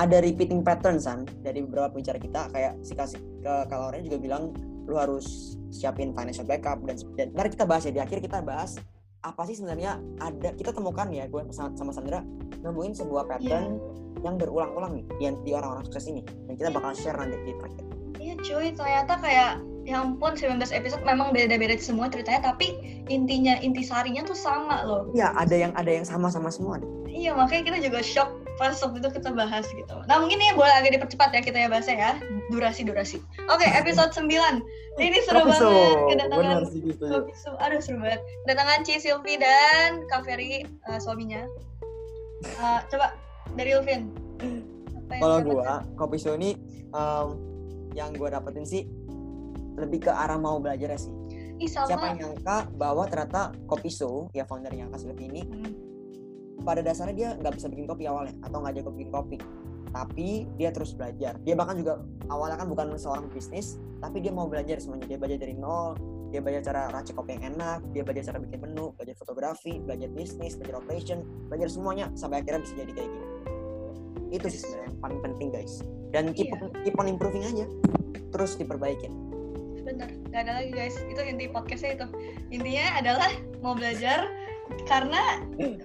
[0.00, 2.48] ada repeating pattern san dari beberapa pembicara kita.
[2.52, 4.52] Kayak si kasih ke kalau orang juga bilang
[4.88, 8.76] lu harus siapin financial backup dan dan nanti kita bahas ya di akhir kita bahas
[9.22, 12.26] apa sih sebenarnya ada kita temukan ya gue sama, sama Sandra
[12.62, 14.22] nemuin sebuah pattern yeah.
[14.26, 16.22] yang berulang-ulang nih yang di orang-orang sukses ini.
[16.46, 17.84] Dan kita bakal share nanti di terakhir.
[18.22, 23.82] Iya cuy, ternyata kayak ya ampun 19 episode memang beda-beda semua ceritanya tapi intinya inti
[23.82, 25.10] sarinya tuh sama loh.
[25.10, 26.78] Iya, ada yang ada yang sama-sama semua.
[27.10, 28.30] Iya, makanya kita juga shock
[28.62, 29.96] pas waktu itu kita bahas gitu.
[30.06, 32.12] Nah, mungkin ini boleh agak dipercepat ya kita ya bahasnya ya.
[32.54, 33.18] Durasi-durasi.
[33.50, 34.30] Oke, okay, episode 9
[35.00, 35.72] ini seru Kopiso.
[35.72, 36.56] banget kedatangan
[37.00, 37.50] Kopiso.
[37.64, 38.20] Aduh seru banget.
[38.44, 41.48] Kedatangan Ci Silvi dan Kak Ferry uh, suaminya.
[42.60, 43.16] Uh, coba
[43.56, 44.12] dari Ulvin.
[45.16, 46.56] Kalau gua Kopiso ini
[46.92, 47.51] um,
[47.92, 48.84] yang gua dapetin sih
[49.76, 51.12] lebih ke arah mau belajar sih.
[51.62, 51.88] Ih, sama.
[51.88, 55.72] Siapa yang nyangka bahwa ternyata Kopiso ya foundernya Kak Silvi ini hmm.
[56.66, 59.38] pada dasarnya dia nggak bisa bikin kopi awalnya atau nggak jago bikin kopi
[59.92, 62.00] tapi dia terus belajar dia bahkan juga
[62.32, 65.94] awalnya kan bukan seorang bisnis tapi dia mau belajar semuanya dia belajar dari nol
[66.32, 70.08] dia belajar cara racik kopi yang enak dia belajar cara bikin menu belajar fotografi belajar
[70.16, 71.18] bisnis belajar operation
[71.52, 73.26] belajar semuanya sampai akhirnya bisa jadi kayak gini
[74.32, 75.84] itu sih sebenarnya yang paling penting guys.
[76.12, 76.68] Dan keep, yeah.
[76.84, 77.68] keep on improving aja.
[78.32, 79.32] Terus diperbaikin
[79.92, 80.08] bener.
[80.30, 80.96] Nggak ada lagi guys.
[81.10, 82.06] Itu inti podcastnya itu.
[82.54, 83.30] Intinya adalah
[83.60, 84.30] mau belajar
[84.88, 85.42] karena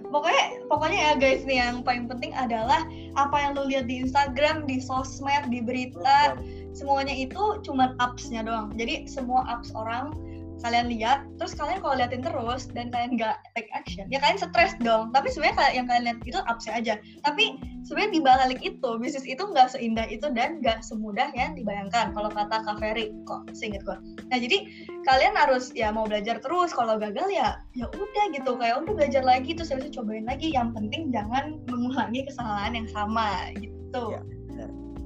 [0.08, 2.88] pokoknya pokoknya ya guys nih yang paling penting adalah
[3.20, 6.38] apa yang lo lihat di Instagram, di sosmed, di berita,
[6.72, 8.72] semuanya itu cuma upsnya doang.
[8.78, 10.14] Jadi semua ups orang
[10.58, 14.74] kalian lihat, terus kalian kalau liatin terus dan kalian nggak take action, ya kalian stres
[14.82, 15.14] dong.
[15.14, 16.94] Tapi sebenarnya yang kalian lihat itu upsnya aja.
[17.22, 22.10] Tapi sebenarnya di balik itu bisnis itu nggak seindah itu dan nggak semudah yang dibayangkan.
[22.10, 23.96] Kalau kata Kak Ferry, kok seinget gue.
[24.28, 24.58] Nah jadi
[25.06, 26.74] kalian harus ya mau belajar terus.
[26.74, 30.50] Kalau gagal ya ya udah gitu kayak udah belajar lagi terus habis itu cobain lagi.
[30.50, 34.18] Yang penting jangan mengulangi kesalahan yang sama gitu.
[34.18, 34.22] Ya,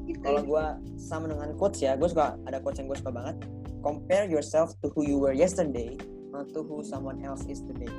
[0.08, 0.24] gitu.
[0.24, 0.64] Kalau gue
[0.98, 3.36] sama dengan quotes ya, gue suka ada quotes yang gue suka banget
[3.82, 5.98] compare yourself to who you were yesterday
[6.32, 7.92] not to who someone else is today.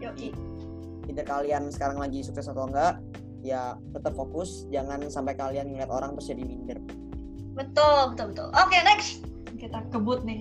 [0.00, 0.32] Yoki.
[1.04, 2.96] Either kalian sekarang lagi sukses atau enggak
[3.44, 6.80] ya tetap fokus jangan sampai kalian ngeliat orang terus jadi minder.
[7.52, 8.48] Betul betul betul.
[8.56, 9.20] Oke okay, next.
[9.60, 10.40] Kita kebut nih.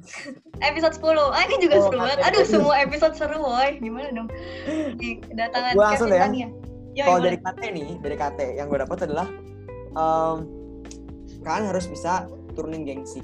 [0.72, 2.18] Episode 10 ah ini juga oh, seru banget.
[2.24, 3.76] aduh semua episode seru woy.
[3.84, 4.32] Gimana dong?
[4.96, 6.24] Kedatangan gua langsung ya,
[6.96, 9.28] ya kalau dari KT nih dari KT yang gue dapat adalah
[9.92, 10.48] um,
[11.44, 12.24] kalian harus bisa
[12.56, 13.20] turunin gengsi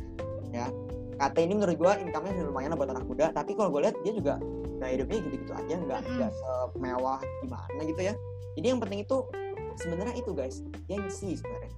[0.55, 0.69] ya
[1.17, 4.13] KT ini menurut gue income-nya lumayan lah buat anak muda tapi kalau gue lihat dia
[4.13, 4.35] juga
[4.77, 6.69] gaya hidupnya gitu-gitu aja nggak nggak mm.
[6.77, 8.15] semewah gimana gitu ya.
[8.57, 9.17] Jadi yang penting itu
[9.81, 11.73] sebenarnya itu guys gengsi sebenarnya.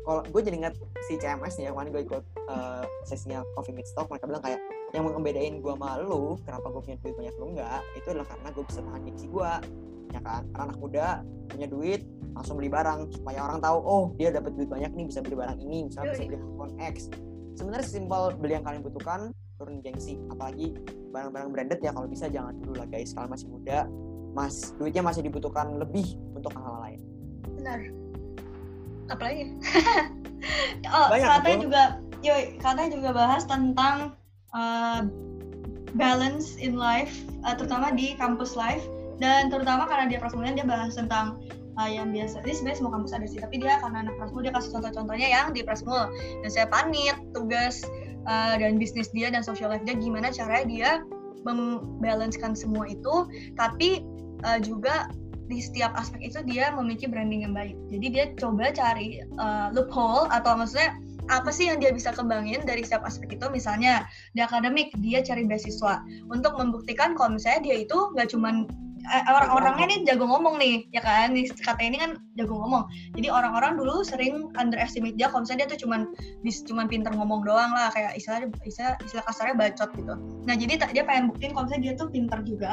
[0.00, 0.74] Kalau gue jadi ingat
[1.04, 4.60] si CMS nih kemarin gue ikut uh, sesinya Coffee Meet Stock mereka bilang kayak
[4.96, 8.64] yang ngebedain gue malu kenapa gue punya duit banyak lu enggak itu adalah karena gue
[8.64, 9.50] bisa tahan gengsi gue
[10.10, 10.42] ya kan?
[10.50, 11.06] Karena anak muda
[11.52, 12.00] punya duit
[12.32, 15.58] langsung beli barang supaya orang tahu oh dia dapat duit banyak nih bisa beli barang
[15.60, 16.96] ini misalnya bisa beli handphone X
[17.60, 20.16] sebenarnya simpel beli yang kalian butuhkan turun gengsi.
[20.32, 20.72] Apalagi
[21.12, 23.12] barang-barang branded ya kalau bisa jangan dulu lah guys.
[23.12, 23.84] Kalau masih muda
[24.32, 27.00] mas duitnya masih dibutuhkan lebih untuk hal-hal lain.
[27.60, 27.80] Benar.
[29.12, 29.44] Apalagi?
[30.88, 31.66] Oh Banyak, katanya betul.
[31.68, 31.82] juga
[32.24, 32.34] yo
[32.64, 34.16] katanya juga bahas tentang
[34.56, 35.04] uh,
[35.92, 37.12] balance in life
[37.44, 38.80] uh, terutama di kampus life.
[39.20, 41.36] Dan terutama karena dia prasmulian dia bahas tentang
[41.78, 44.52] uh, yang biasa ini sebenarnya semua kampus ada sih tapi dia karena anak Prasmul dia
[44.54, 46.10] kasih contoh-contohnya yang di Prasmul
[46.42, 47.84] dan saya panit tugas
[48.26, 50.90] uh, dan bisnis dia dan social life dia gimana caranya dia
[51.46, 54.02] membalancekan semua itu tapi
[54.42, 55.08] uh, juga
[55.50, 57.74] di setiap aspek itu dia memiliki branding yang baik.
[57.90, 60.94] Jadi dia coba cari uh, loophole atau maksudnya
[61.26, 63.46] apa sih yang dia bisa kembangin dari setiap aspek itu?
[63.50, 64.06] Misalnya
[64.38, 66.06] di akademik dia cari beasiswa.
[66.30, 71.02] Untuk membuktikan kalau misalnya dia itu nggak cuma eh, orang-orangnya nih jago ngomong nih ya
[71.02, 71.32] kan?
[71.32, 72.86] Nih kata ini kan jago ngomong.
[73.16, 76.00] Jadi orang-orang dulu sering underestimate dia kalau misalnya dia tuh cuman
[76.44, 80.14] cuman pinter ngomong doang lah kayak istilah istilah, istilah kasarnya bacot gitu.
[80.44, 82.72] Nah jadi dia pengen buktiin kalau misalnya dia tuh pinter juga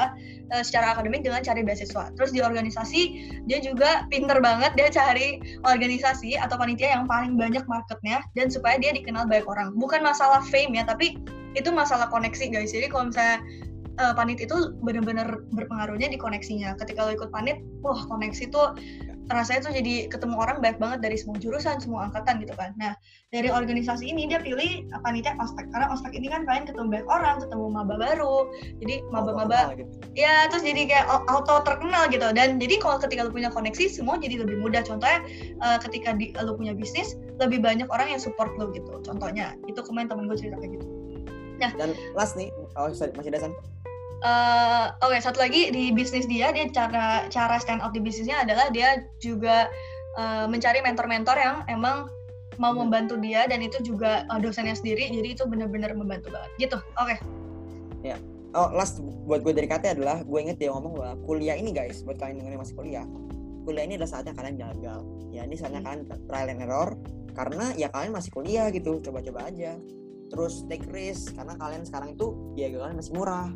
[0.54, 2.12] uh, secara akademik dengan cari beasiswa.
[2.16, 3.02] Terus di organisasi
[3.48, 8.78] dia juga pinter banget dia cari organisasi atau panitia yang paling banyak marketnya dan supaya
[8.78, 9.74] dia dikenal banyak orang.
[9.76, 11.18] Bukan masalah fame ya tapi
[11.58, 12.70] itu masalah koneksi guys.
[12.70, 13.42] Jadi kalau misalnya
[14.00, 16.78] uh, panit itu benar-benar berpengaruhnya di koneksinya.
[16.78, 18.78] Ketika lo ikut panit, wah koneksi tuh
[19.28, 22.72] rasanya tuh jadi ketemu orang baik banget dari semua jurusan, semua angkatan gitu kan.
[22.80, 22.96] Nah,
[23.36, 27.36] dari organisasi ini dia pilih panitia ospek karena ospek ini kan kalian ketemu banyak orang,
[27.44, 28.48] ketemu maba baru.
[28.80, 29.92] Jadi maba-maba gitu.
[30.16, 32.28] ya terus jadi kayak auto terkenal gitu.
[32.32, 34.80] Dan jadi kalau ketika lo punya koneksi semua jadi lebih mudah.
[34.88, 35.20] Contohnya
[35.60, 39.04] uh, ketika di, lo punya bisnis, lebih banyak orang yang support lo gitu.
[39.04, 40.88] Contohnya, itu kemarin temen gue cerita kayak gitu.
[41.58, 43.50] Nah, dan last nih, oh sorry, masih ada
[44.24, 48.42] uh, oke okay, satu lagi di bisnis dia dia cara cara stand out di bisnisnya
[48.46, 49.68] adalah dia juga
[50.18, 52.10] uh, mencari mentor-mentor yang emang
[52.58, 52.90] mau hmm.
[52.90, 57.14] membantu dia dan itu juga uh, dosennya sendiri jadi itu benar-benar membantu banget gitu oke
[57.14, 57.18] okay.
[58.02, 58.18] ya
[58.58, 62.02] oh last buat gue dari KT adalah gue inget dia ngomong bahwa kuliah ini guys
[62.02, 63.06] buat kalian yang masih kuliah
[63.68, 65.88] kuliah ini adalah saatnya kalian gagal ya ini saatnya hmm.
[65.88, 66.90] kalian trial and error
[67.38, 69.78] karena ya kalian masih kuliah gitu coba-coba aja
[70.28, 73.48] terus take risk karena kalian sekarang itu biaya kalian masih murah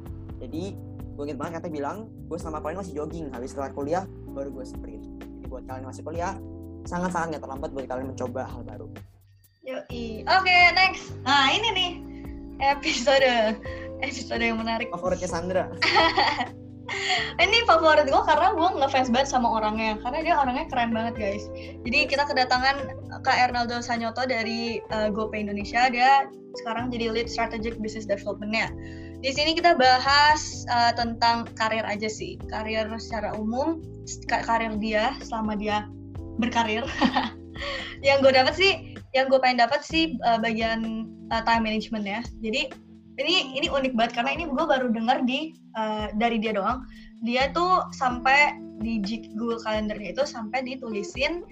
[0.42, 0.64] jadi
[1.12, 4.66] gue inget banget katanya bilang gue sama kalian masih jogging habis setelah kuliah baru gue
[4.66, 6.34] sprint jadi buat kalian masih kuliah
[6.90, 8.90] sangat-sangat nggak terlambat buat kalian mencoba hal baru
[9.62, 10.26] Yoi.
[10.26, 11.14] Oke, okay, next.
[11.22, 11.92] Nah, ini nih
[12.66, 13.62] episode
[14.02, 14.90] episode yang menarik.
[14.90, 15.70] Favoritnya Sandra.
[17.44, 21.44] ini favorit gue karena gue ngefans banget sama orangnya karena dia orangnya keren banget guys
[21.88, 22.76] jadi kita kedatangan
[23.24, 26.28] Kak Ernaldo Sanyoto dari uh, GoPay Indonesia dia
[26.60, 28.68] sekarang jadi lead strategic business developmentnya
[29.22, 33.78] di sini kita bahas uh, tentang karir aja sih, karir secara umum,
[34.26, 35.86] karir dia selama dia
[36.42, 36.82] berkarir.
[38.08, 42.26] yang gue dapat sih, yang gue pengen dapat sih uh, bagian uh, time management ya.
[42.42, 42.74] Jadi
[43.22, 46.82] ini ini unik banget karena ini gue baru dengar di uh, dari dia doang.
[47.22, 48.98] Dia tuh sampai di
[49.38, 51.46] Google Calendarnya itu sampai ditulisin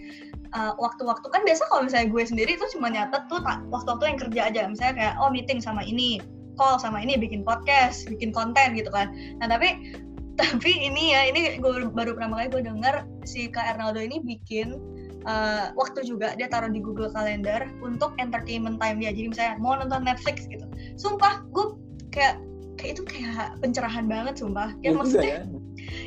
[0.82, 3.38] waktu-waktu uh, kan biasa kalau misalnya gue sendiri itu cuma nyatet tuh
[3.70, 6.18] waktu-waktu yang kerja aja misalnya kayak oh meeting sama ini
[6.60, 9.16] call sama ini bikin podcast bikin konten gitu kan.
[9.40, 9.96] Nah tapi
[10.40, 14.76] tapi ini ya ini gue baru pertama kali gue denger si Kak Ernaldo ini bikin
[15.28, 19.12] uh, waktu juga dia taruh di Google Calendar untuk entertainment time dia.
[19.12, 20.64] Jadi misalnya mau nonton Netflix gitu.
[21.00, 21.76] Sumpah gue
[22.12, 22.40] kayak
[22.80, 24.72] kayak itu kayak pencerahan banget sumpah.
[24.80, 25.48] Ya, maksudnya ya?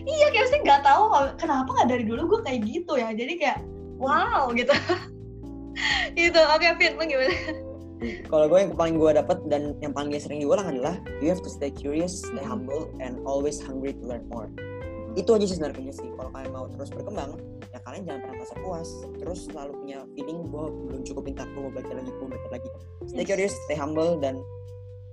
[0.09, 1.03] iya kayak maksudnya nggak tahu
[1.37, 3.09] kenapa nggak dari dulu gue kayak gitu ya.
[3.13, 3.59] Jadi kayak
[4.01, 4.73] wow gitu.
[6.13, 6.37] Gitu.
[6.37, 7.33] Oke okay, Fit lo gimana
[8.27, 11.51] kalau gue yang paling gue dapat dan yang paling sering diulang adalah you have to
[11.51, 14.51] stay curious, stay humble, and always hungry to learn more.
[15.15, 16.09] Itu aja sih sebenarnya sih.
[16.17, 17.37] Kalau kalian mau terus berkembang,
[17.71, 18.89] ya kalian jangan pernah merasa puas.
[19.21, 22.69] Terus selalu punya feeling bahwa belum cukup pintar, gue mau belajar lagi, gue belajar lagi.
[23.07, 23.29] Stay yes.
[23.29, 24.41] curious, stay humble, dan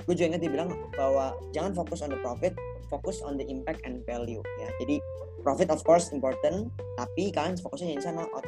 [0.07, 2.55] gue juga ingat dibilang bahwa jangan fokus on the profit,
[2.87, 4.41] fokus on the impact and value.
[4.57, 5.03] Ya, jadi
[5.43, 8.41] profit of course important, tapi kalian fokusnya jangan sama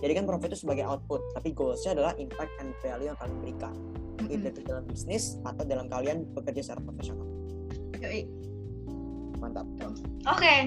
[0.00, 3.74] jadi kan profit itu sebagai output, tapi goalsnya adalah impact and value yang kalian berikan.
[4.20, 4.48] Mm-hmm.
[4.52, 7.24] Itu dalam bisnis atau dalam kalian bekerja secara profesional.
[8.00, 8.28] Yoi.
[9.40, 9.64] Mantap.
[9.80, 9.92] Oke.
[10.36, 10.60] Okay.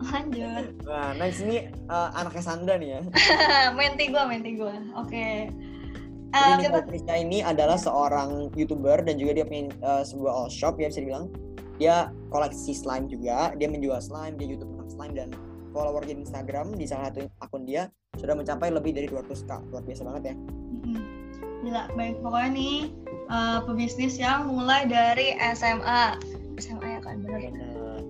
[0.00, 0.64] Lanjut.
[0.90, 3.00] Nah, next ini uh, anaknya Sandra nih ya.
[3.78, 4.74] menti gue, menti gue.
[4.96, 5.08] Oke.
[5.08, 5.34] Okay.
[6.30, 7.14] Uh, Jadi kita...
[7.18, 11.26] ini adalah seorang youtuber dan juga dia punya uh, sebuah all shop ya bisa dibilang.
[11.80, 15.28] Dia koleksi slime juga, dia menjual slime, dia YouTube tentang slime dan
[15.70, 20.02] follower di Instagram di salah satu akun dia sudah mencapai lebih dari 200k luar biasa
[20.02, 20.34] banget ya.
[21.60, 22.16] Gila baik.
[22.24, 22.76] Pokoknya nih
[23.30, 26.18] uh, pebisnis yang mulai dari SMA
[26.60, 27.40] SMA ya kan benar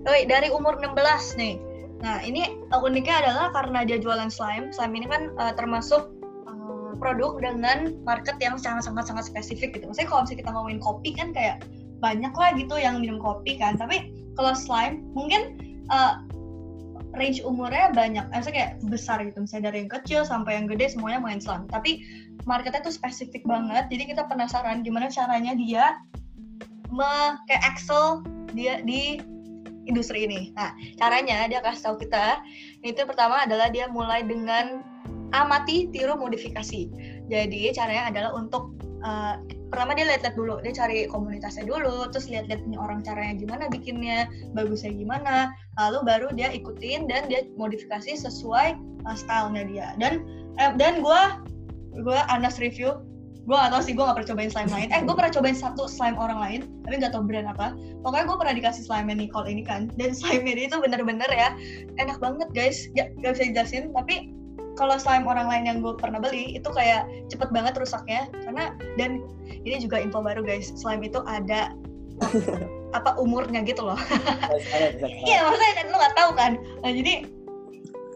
[0.07, 0.97] oh, dari umur 16
[1.39, 1.55] nih.
[2.01, 4.73] Nah ini uniknya adalah karena dia jualan slime.
[4.73, 6.09] Slime ini kan uh, termasuk
[6.49, 9.85] uh, produk dengan market yang sangat sangat sangat spesifik gitu.
[9.87, 11.63] Maksudnya kalau misalnya kita ngomongin kopi kan kayak
[12.01, 13.77] banyak lah gitu yang minum kopi kan.
[13.77, 15.61] Tapi kalau slime mungkin
[15.93, 16.23] uh,
[17.11, 21.19] range umurnya banyak, maksudnya kayak besar gitu, misalnya dari yang kecil sampai yang gede semuanya
[21.19, 21.67] main slam.
[21.67, 22.03] Tapi
[22.47, 25.99] marketnya tuh spesifik banget, jadi kita penasaran gimana caranya dia
[26.91, 28.23] me kayak excel
[28.55, 29.19] dia di
[29.89, 30.55] industri ini.
[30.55, 32.43] Nah, caranya dia kasih tahu kita,
[32.85, 34.85] itu pertama adalah dia mulai dengan
[35.31, 36.91] amati, tiru, modifikasi.
[37.31, 38.75] Jadi caranya adalah untuk
[39.07, 39.39] uh,
[39.71, 44.27] pertama dia lihat-lihat dulu dia cari komunitasnya dulu terus lihat-lihat punya orang caranya gimana bikinnya
[44.51, 48.75] bagusnya gimana lalu baru dia ikutin dan dia modifikasi sesuai
[49.07, 49.87] uh, stylenya dia.
[49.95, 50.27] Dan
[50.59, 51.21] eh, dan gue
[52.03, 52.99] gue Anas review
[53.41, 54.87] gue gak tau sih gue gak pernah cobain slime lain.
[54.93, 57.73] Eh gue pernah cobain satu slime orang lain tapi gak tau brand apa.
[58.05, 61.55] Pokoknya gue pernah dikasih slime Nicole ini kan dan slime ini itu bener-bener ya
[61.97, 62.85] enak banget guys.
[62.93, 64.35] Gak, gak bisa dijelasin tapi
[64.79, 68.27] kalau slime orang lain yang gue pernah beli itu kayak cepet banget rusaknya.
[68.43, 69.23] Karena dan
[69.67, 70.71] ini juga info baru guys.
[70.79, 71.75] Slime itu ada
[72.97, 73.99] apa umurnya gitu loh.
[75.27, 76.51] Iya maksudnya kan lo nggak tahu kan?
[76.83, 77.13] Nah, jadi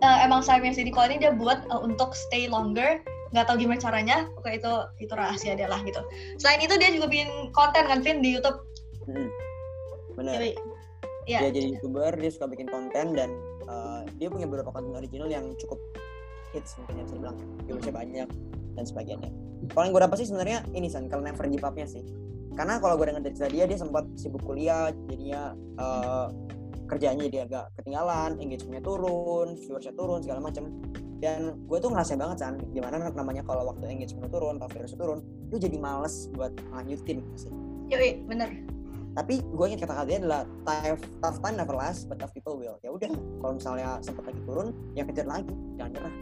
[0.04, 3.00] uh, emang slime yang si Nicole ini dia buat uh, untuk stay longer
[3.34, 4.18] nggak tahu gimana caranya.
[4.40, 4.72] Oke itu
[5.04, 6.00] itu rahasia dia lah gitu.
[6.40, 8.60] Selain itu dia juga bikin konten kan Vin di YouTube.
[9.06, 9.30] Hmm.
[10.16, 10.56] benar jadi,
[11.28, 11.40] ya.
[11.44, 13.36] dia jadi youtuber dia suka bikin konten dan
[13.68, 15.76] uh, dia punya beberapa konten original yang cukup
[16.56, 17.38] hits mungkin yang saya bilang
[17.68, 18.30] viewersnya banyak
[18.76, 19.30] dan sebagainya.
[19.72, 22.04] Kalau yang gue dapat sih sebenarnya ini san kalau never give up-nya sih.
[22.56, 26.32] Karena kalau gue dengar dari cerita dia dia sempat sibuk kuliah jadinya uh,
[26.88, 30.70] kerjanya jadi agak ketinggalan engagementnya turun viewersnya turun segala macam
[31.18, 35.20] dan gue tuh ngerasain banget kan gimana namanya kalau waktu engagement turun atau viewersnya turun
[35.50, 37.52] lu jadi males buat lanjutin sih
[37.90, 38.50] yoi bener.
[39.16, 42.76] Tapi gue ingat kata-katanya adalah tough, tough time never last but tough people will.
[42.84, 43.08] Ya udah
[43.40, 46.14] kalau misalnya sempat lagi turun ya kejar lagi jangan nyerah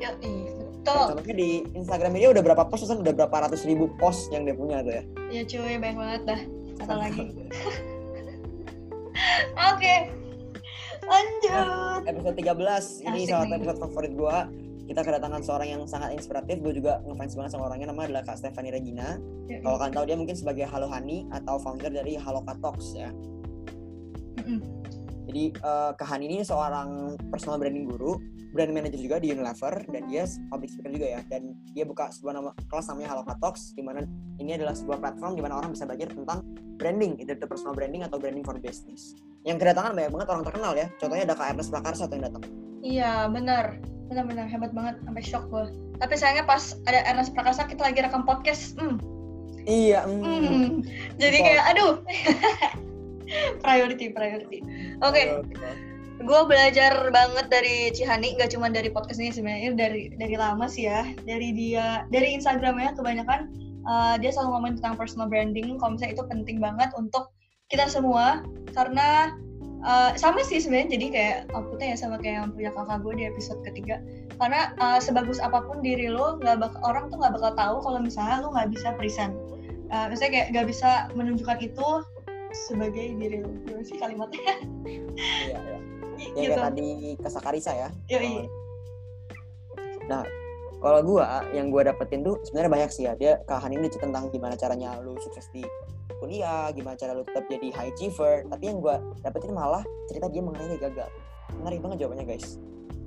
[0.00, 1.04] ya betul.
[1.12, 4.80] Contohnya di Instagram dia udah berapa post udah berapa ratus ribu post yang dia punya
[4.80, 5.02] tuh ya?
[5.28, 6.40] Ya cuy banyak banget dah.
[6.80, 7.24] Apa lagi?
[9.70, 9.76] Oke.
[9.76, 9.98] Okay.
[11.04, 12.06] lanjut.
[12.06, 14.36] Episode 13 ini salah satu episode favorit gue
[14.90, 16.58] kita kedatangan seorang yang sangat inspiratif.
[16.58, 17.94] Gue juga ngefans banget sama orangnya.
[17.94, 19.22] Namanya adalah Kak Stephanie Regina.
[19.46, 23.10] Ya, kalau kalian tahu dia mungkin sebagai Halo Hani atau founder dari Halo Katox ya.
[24.42, 24.79] Mm -hmm.
[25.30, 28.18] Jadi uh, Kak Hani ini seorang personal branding guru
[28.50, 31.20] brand manager juga di Unilever dan dia public speaker juga ya.
[31.30, 34.02] Dan dia buka sebuah nama kelas namanya Halo Katox di mana
[34.42, 36.42] ini adalah sebuah platform di mana orang bisa belajar tentang
[36.82, 39.14] branding itu personal branding atau branding for business.
[39.46, 40.86] Yang kedatangan banyak banget orang terkenal ya.
[40.98, 42.42] Contohnya ada Kak Ernest Prakarsa yang datang.
[42.82, 43.78] Iya benar.
[44.10, 48.24] Benar-benar hebat banget sampai shock gue tapi sayangnya pas ada Ernest Prakarsa kita lagi rekam
[48.24, 48.96] podcast hmm.
[49.68, 50.24] iya mm.
[50.24, 50.68] Mm.
[51.20, 51.92] jadi kayak aduh.
[53.62, 54.58] Priority priority
[55.00, 55.14] oke.
[55.16, 55.80] Okay
[56.20, 60.84] gue belajar banget dari Cihani nggak cuma dari podcast ini sebenarnya dari dari lama sih
[60.84, 61.08] ya.
[61.24, 63.48] Dari dia dari Instagramnya kebanyakan
[63.88, 65.80] uh, dia selalu ngomongin tentang personal branding.
[65.80, 67.32] Kalau misalnya itu penting banget untuk
[67.72, 68.44] kita semua
[68.76, 69.32] karena
[69.80, 73.24] uh, sama sih sebenarnya jadi kayak outputnya ya sama kayak yang punya kakak gue di
[73.24, 73.96] episode ketiga.
[74.36, 77.98] Karena uh, sebagus apa pun diri lo nggak bakal orang tuh nggak bakal tahu kalau
[78.04, 79.32] misalnya lo nggak bisa present.
[79.90, 81.88] Uh, misalnya kayak nggak bisa menunjukkan itu
[82.52, 85.78] sebagai diri lo gimana sih kalimatnya iya, iya
[86.20, 86.52] ya gitu.
[86.52, 88.46] kayak tadi ke Sakarisa ya Yoi.
[90.06, 90.22] nah
[90.80, 94.56] kalau gue yang gue dapetin tuh sebenarnya banyak sih ya dia kahan ini tentang gimana
[94.56, 95.64] caranya lu sukses di
[96.20, 100.40] kuliah gimana cara lu tetap jadi high achiever tapi yang gue dapetin malah cerita dia
[100.44, 101.08] mengenai dia gagal
[101.60, 102.60] menarik banget jawabannya guys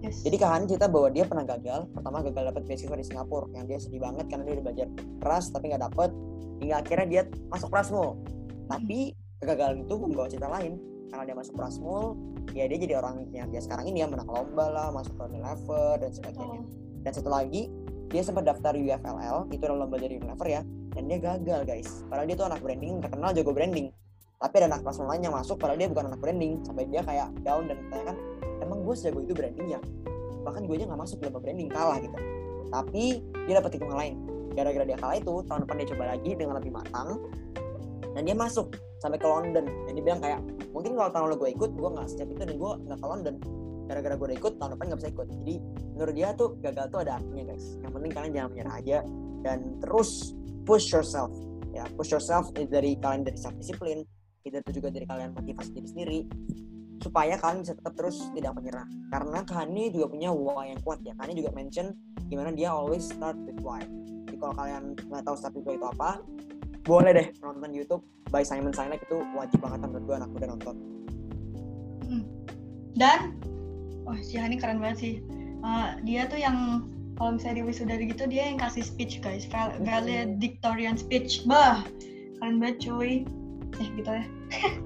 [0.04, 0.20] Yes.
[0.20, 1.88] Jadi Kahani cerita bahwa dia pernah gagal.
[1.96, 4.88] Pertama gagal dapet beasiswa di Singapura, yang dia sedih banget karena dia udah belajar
[5.24, 6.12] keras tapi nggak dapet.
[6.60, 8.20] Hingga akhirnya dia masuk Prasmo.
[8.68, 10.80] Tapi kegagalan itu membawa cerita lain.
[11.12, 12.18] Karena dia masuk Prasmul
[12.52, 16.02] ya dia jadi orang yang dia sekarang ini yang menang lomba lah masuk ke Unilever
[16.02, 16.60] dan sebagainya.
[16.60, 16.68] Oh.
[17.04, 17.68] dan satu lagi
[18.12, 20.62] dia sempat daftar UFLL itu adalah lomba dari Unilever ya
[20.94, 21.90] dan dia gagal guys.
[22.10, 23.88] Padahal dia tuh anak branding terkenal jago branding.
[24.44, 26.54] Tapi ada anak Prasmul lain yang masuk padahal dia bukan anak branding.
[26.68, 28.18] Sampai dia kayak down dan bertanya kan
[28.60, 29.80] emang gue sejago itu branding ya?
[30.44, 32.18] Bahkan gue aja nggak masuk lomba branding kalah gitu.
[32.74, 33.04] Tapi
[33.48, 34.16] dia dapat hitungan lain.
[34.54, 37.10] Gara-gara dia kalah itu tahun depan dia coba lagi dengan lebih matang
[38.14, 39.66] dan dia masuk sampai ke London.
[39.90, 40.40] Dan dia bilang kayak
[40.72, 43.36] mungkin kalau tahun lalu gue ikut gue nggak sejak itu dan gue nggak ke London.
[43.84, 45.28] Gara-gara gue udah ikut tahun depan nggak bisa ikut.
[45.44, 45.56] Jadi
[45.98, 47.66] menurut dia tuh gagal tuh ada artinya guys.
[47.84, 48.98] Yang penting kalian jangan menyerah aja
[49.44, 50.10] dan terus
[50.64, 51.34] push yourself.
[51.76, 54.08] Ya push yourself dari kalian dari self disiplin
[54.44, 56.20] itu juga dari kalian motivasi diri sendiri
[57.00, 58.88] supaya kalian bisa tetap terus tidak menyerah.
[59.12, 61.12] Karena Kani juga punya why yang kuat ya.
[61.20, 61.92] Kani juga mention
[62.32, 63.84] gimana dia always start with why.
[64.28, 66.10] Jadi kalau kalian nggak tahu start with why itu apa
[66.84, 70.76] boleh deh nonton YouTube by Simon Sinek itu wajib banget menurut gue anak udah nonton.
[72.04, 72.24] Hmm.
[73.00, 73.40] dan
[74.04, 75.14] wah si Hani keren banget sih.
[75.64, 79.48] Uh, dia tuh yang kalau misalnya di wisuda gitu dia yang kasih speech guys.
[79.82, 81.48] Valedictorian speech.
[81.48, 81.88] Bah
[82.42, 83.24] keren banget cuy.
[83.80, 84.26] Eh gitu ya.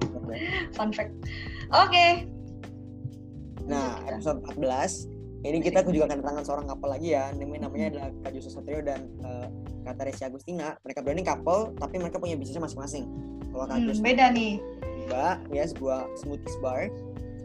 [0.76, 1.12] Fun fact.
[1.74, 1.90] Oke.
[1.90, 2.12] Okay.
[3.68, 5.17] nah episode 14
[5.48, 7.32] ini kita juga akan kedatangan seorang couple lagi ya.
[7.32, 9.48] Namanya namanya adalah Kak Yusuf Satrio dan uh,
[9.88, 10.76] Kak Teresia Agustina.
[10.84, 13.08] Mereka berani couple tapi mereka punya bisnisnya masing-masing.
[13.48, 14.60] Kalau Kak hmm, beda nih.
[15.08, 16.92] Mbak ya sebuah smoothies bar.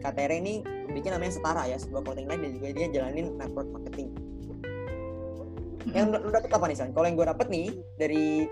[0.03, 0.59] Kak Tere ini
[0.91, 4.11] bikin namanya Setara ya sebuah clothing line dan juga dia jalanin network marketing.
[5.83, 5.91] Hmm.
[5.91, 6.91] yang lu dapet apa nih San?
[6.95, 7.67] Kalau yang gue dapet nih
[7.99, 8.47] dari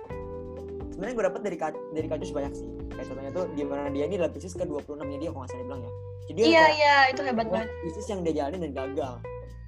[0.95, 1.57] sebenarnya gue dapet dari
[1.91, 2.67] dari Kak banyak sih.
[2.95, 5.65] Kayak contohnya tuh gimana dia ini adalah bisnis ke 26 nya dia kalau nggak salah
[5.67, 5.91] bilang ya.
[6.31, 7.67] Jadi iya iya itu hebat banget.
[7.83, 9.15] bisnis yang dia jalanin dan gagal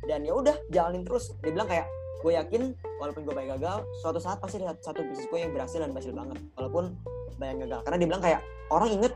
[0.08, 1.32] dan ya udah jalanin terus.
[1.44, 1.88] Dia bilang kayak
[2.24, 2.62] gue yakin
[3.04, 6.16] walaupun gue banyak gagal suatu saat pasti ada satu bisnis gue yang berhasil dan berhasil
[6.16, 6.96] banget walaupun
[7.36, 7.80] banyak gagal.
[7.84, 8.40] Karena dia bilang kayak
[8.72, 9.14] orang inget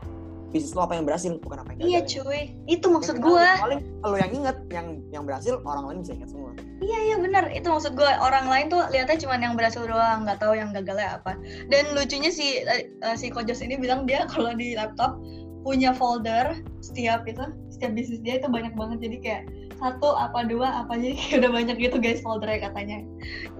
[0.48, 1.90] bisnis lo apa yang berhasil bukan apa yang gagal.
[1.92, 3.46] Iya cuy, itu maksud gue.
[3.60, 6.52] paling kalau yang inget yang yang berhasil orang lain bisa ingat semua.
[6.78, 8.12] Iya iya benar, itu maksud gue.
[8.22, 11.36] Orang lain tuh lihatnya cuma yang berhasil doang, nggak tahu yang gagalnya apa.
[11.68, 12.64] Dan lucunya si
[13.04, 15.20] uh, si Kojos ini bilang dia kalau di laptop
[15.66, 18.98] punya folder setiap itu setiap bisnis dia itu banyak banget.
[19.04, 19.42] Jadi kayak
[19.78, 22.98] satu apa dua apa jadi kayak udah banyak gitu guys foldernya katanya.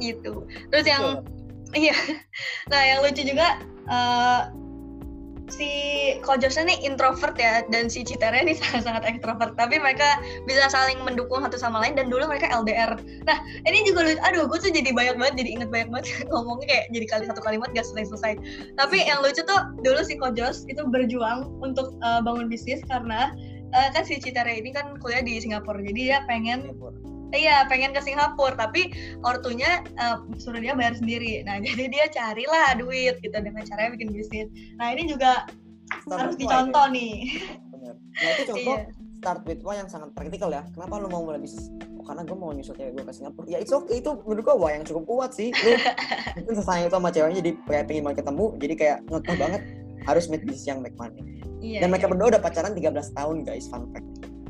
[0.03, 0.45] Gitu.
[0.71, 1.25] Terus yang
[1.73, 1.97] iya.
[2.71, 4.53] Nah yang lucu juga uh,
[5.49, 5.71] si
[6.21, 9.57] Kojosnya nih introvert ya dan si Citernya nih sangat-sangat ekstrovert.
[9.57, 14.05] Tapi mereka bisa saling mendukung satu sama lain dan dulu mereka LDR nah ini juga
[14.05, 17.25] lucu aduh gue tuh jadi banyak banget jadi inget banyak banget ngomongnya kayak jadi kali
[17.29, 18.33] satu kalimat gak selesai-selesai
[18.77, 23.33] tapi yang lucu tuh dulu si Kojos itu berjuang untuk uh, bangun bisnis karena
[23.73, 26.73] uh, kan si Citare ini kan kuliah di Singapura jadi dia pengen
[27.29, 28.89] Iya, pengen ke Singapura, tapi
[29.21, 31.45] ortunya uh, suruh dia bayar sendiri.
[31.45, 34.49] Nah, jadi dia carilah duit gitu dengan caranya bikin bisnis.
[34.81, 35.45] Nah, ini juga
[36.09, 36.95] start harus dicontoh ya.
[36.97, 37.15] nih.
[37.69, 37.95] Bener.
[38.01, 38.89] Nah, itu contoh iya.
[39.21, 40.65] start with why yang sangat praktikal ya.
[40.73, 41.69] Kenapa lu mau mulai bisnis?
[42.01, 43.45] Oh, karena gue mau nyusul cewek gue ke Singapura.
[43.45, 43.77] Ya, itu.
[43.77, 44.01] Okay.
[44.01, 45.53] Itu menurut gue wah yang cukup kuat sih.
[45.53, 45.71] Lu
[46.41, 48.47] mungkin sesayang itu sama ceweknya jadi kayak pengen banget ketemu.
[48.57, 49.63] Jadi kayak ngekeh banget
[50.09, 51.45] harus meet bisnis yang make money.
[51.59, 52.13] Iya, Dan mereka iya.
[52.15, 54.07] berdua udah pacaran 13 tahun guys, fun fact.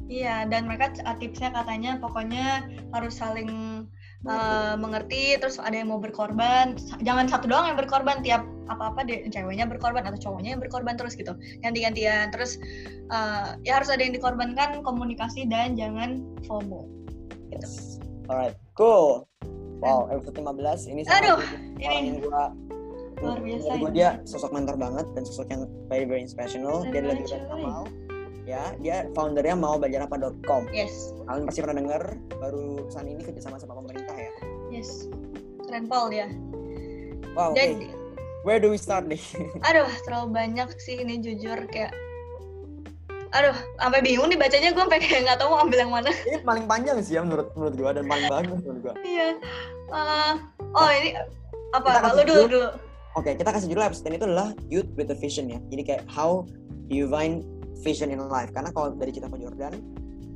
[0.08, 2.64] Iya, dan mereka tipsnya katanya pokoknya
[2.96, 3.84] harus saling
[4.24, 8.40] uh, mengerti, terus ada yang mau berkorban, jangan satu doang yang berkorban, tiap
[8.72, 12.32] apa-apa deh ceweknya berkorban atau cowoknya yang berkorban terus gitu, ganti-gantian.
[12.32, 12.56] Terus
[13.12, 16.88] uh, ya harus ada yang dikorbankan komunikasi dan jangan FOMO.
[17.52, 17.68] Gitu.
[18.32, 19.28] Alright, cool.
[19.84, 21.40] Wow, episode 15 ini sama Aduh,
[21.78, 22.50] ini gua
[23.22, 23.70] luar biasa.
[23.78, 26.86] Gua dia sosok mentor banget dan sosok yang very very inspirational.
[26.88, 27.86] Dia lagi sama
[28.48, 31.12] ya dia foundernya mau belajar apa.com yes.
[31.28, 32.02] Kalian pasti pernah dengar
[32.40, 34.32] baru saat ini kerjasama sama pemerintah ya.
[34.72, 35.12] Yes.
[35.68, 36.32] Keren Paul dia
[37.36, 37.92] wow Dan, okay.
[38.48, 39.20] where do we start nih?
[39.68, 41.92] Aduh terlalu banyak sih ini jujur kayak
[43.28, 46.08] aduh sampai bingung nih bacanya gue sampai kayak nggak tahu mau ambil yang mana.
[46.08, 49.36] Ini paling panjang sih ya menurut menurut gue dan paling bagus menurut gue iya.
[49.92, 50.40] Uh,
[50.72, 51.12] oh ini
[51.76, 52.08] apa?
[52.16, 52.68] Lu dulu dulu
[53.16, 55.58] Oke, okay, kita kasih judul episode ini itu adalah Youth with a Vision ya.
[55.72, 56.44] Jadi kayak how
[56.92, 57.44] you find
[57.82, 59.74] vision in life karena kalau dari cerita Pak Jordan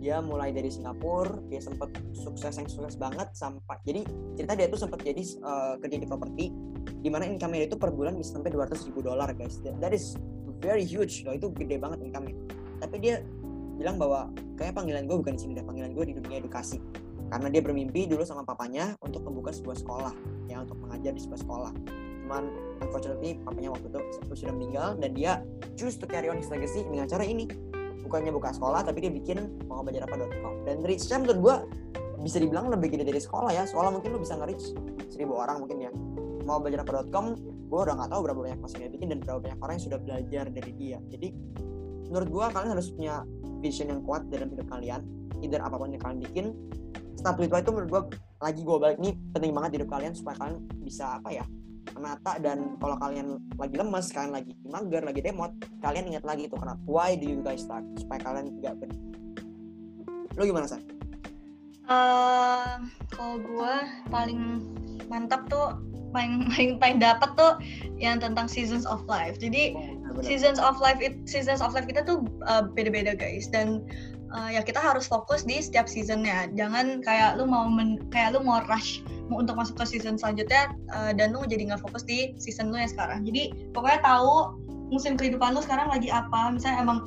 [0.03, 4.03] dia mulai dari Singapura dia sempat sukses yang sukses banget sampai jadi
[4.35, 6.45] cerita dia tuh sempat jadi uh, kerja di properti
[7.03, 10.19] di mana income itu per bulan bisa sampai 200 ribu dolar guys that is
[10.59, 12.35] very huge loh itu gede banget income -nya.
[12.83, 13.23] tapi dia
[13.79, 16.83] bilang bahwa kayak panggilan gue bukan di sini deh panggilan gue di dunia edukasi
[17.31, 20.15] karena dia bermimpi dulu sama papanya untuk membuka sebuah sekolah
[20.51, 21.73] ya untuk mengajar di sebuah sekolah
[22.23, 22.49] cuman
[22.83, 24.01] unfortunately papanya waktu itu
[24.35, 25.33] sudah meninggal dan dia
[25.75, 27.47] choose to carry on his legacy dengan cara ini.
[28.03, 31.55] Bukannya buka sekolah tapi dia bikin mau belajar apa.com dan reach menurut gue
[32.23, 33.67] bisa dibilang lebih gede dari sekolah ya.
[33.67, 34.75] Sekolah mungkin lu bisa nge-reach
[35.11, 35.91] seribu orang mungkin ya.
[36.43, 37.39] Mau belajar apa.com
[37.73, 39.99] gue udah nggak tahu berapa banyak pasti dia bikin dan berapa banyak orang yang sudah
[40.03, 40.99] belajar dari dia.
[41.09, 41.29] Jadi
[42.11, 43.15] menurut gue kalian harus punya
[43.63, 45.01] vision yang kuat dalam hidup kalian.
[45.43, 46.47] Either apa pun yang kalian bikin
[47.17, 48.03] start with itu menurut gue
[48.43, 51.45] lagi gue balik ini penting banget di hidup kalian supaya kalian bisa apa ya
[51.97, 55.53] menata dan kalau kalian lagi lemes, kalian lagi mager, lagi demot,
[55.85, 58.91] kalian ingat lagi itu kenapa why do you guys start supaya kalian tidak ber
[60.37, 60.81] lo gimana sih?
[61.91, 62.81] Uh,
[63.13, 63.75] kalau gue
[64.09, 64.65] paling
[65.13, 65.77] mantap tuh
[66.15, 67.59] paling paling paling dapat tuh
[68.01, 69.37] yang tentang seasons of life.
[69.41, 69.77] Jadi
[70.09, 73.85] oh, seasons of life it seasons of life kita tuh uh, beda-beda guys dan
[74.33, 76.49] uh, ya kita harus fokus di setiap seasonnya.
[76.57, 81.13] Jangan kayak lu mau men, kayak lu mau rush untuk masuk ke season selanjutnya uh,
[81.17, 83.25] dan lu jadi nggak fokus di season lu yang sekarang.
[83.25, 84.57] Jadi pokoknya tahu
[84.93, 86.53] musim kehidupan lu sekarang lagi apa.
[86.53, 86.99] Misalnya emang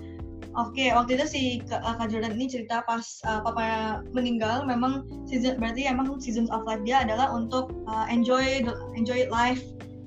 [0.56, 5.06] oke okay, waktu itu si uh, Kak Jordan ini cerita pas uh, papanya meninggal memang
[5.28, 8.64] season berarti emang seasons of life dia adalah untuk uh, enjoy
[8.96, 9.62] enjoy life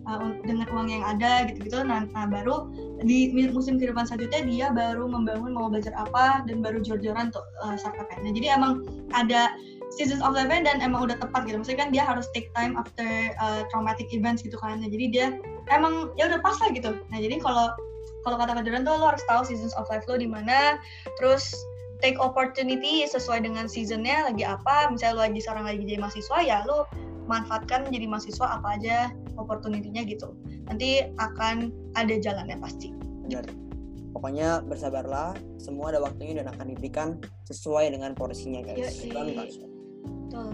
[0.08, 1.84] uh, dengan uang yang ada gitu-gitu.
[1.84, 6.82] Nah, nah baru di musim kehidupan selanjutnya dia baru membangun mau belajar apa dan baru
[6.82, 8.82] jor-joran untuk uh, startupnya nah jadi emang
[9.14, 9.54] ada
[9.94, 11.56] seasons of life dan emang udah tepat gitu.
[11.60, 14.84] Maksudnya kan dia harus take time after uh, traumatic events gitu kan.
[14.84, 15.26] Nah, jadi dia
[15.72, 16.92] emang ya udah pas lah gitu.
[17.08, 17.72] Nah jadi kalau
[18.26, 20.76] kalau kata kaderan tuh lo harus tahu seasons of life lo di mana.
[21.16, 21.56] Terus
[21.98, 24.92] take opportunity sesuai dengan seasonnya lagi apa.
[24.92, 26.84] Misalnya lo lagi sekarang lagi jadi mahasiswa ya lo
[27.28, 30.34] manfaatkan jadi mahasiswa apa aja opportunity-nya gitu
[30.66, 32.90] nanti akan ada jalannya pasti
[33.28, 33.44] benar
[34.16, 39.68] pokoknya bersabarlah semua ada waktunya dan akan diberikan sesuai dengan porsinya guys iya, iya.
[40.28, 40.48] Betul.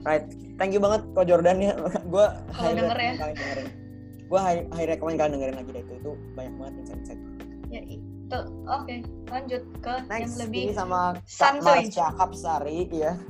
[0.00, 0.24] Right,
[0.56, 1.76] thank you banget kok Jordan ya.
[2.12, 2.26] gue
[2.56, 3.12] high denger ya.
[4.32, 5.94] Gue high, high recommend kalian dengerin lagi deh itu.
[6.00, 7.20] Itu banyak banget insight-insight.
[7.68, 8.00] Ya, itu.
[8.30, 8.98] Oke, okay.
[9.28, 11.20] lanjut ke Next, yang lebih ini sama.
[11.60, 13.20] Mas Cakap Sari ya.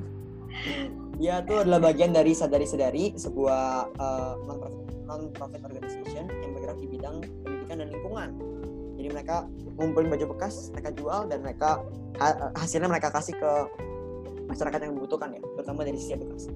[1.21, 4.35] Dia tuh adalah bagian dari sadari sadari sebuah uh,
[5.07, 8.29] non profit organization yang bergerak di bidang pendidikan dan lingkungan.
[9.01, 9.37] Jadi mereka
[9.81, 11.81] ngumpulin baju bekas mereka jual dan mereka
[12.57, 13.53] hasilnya mereka kasih ke
[14.51, 16.51] masyarakat yang membutuhkan ya terutama dari sisi edukasi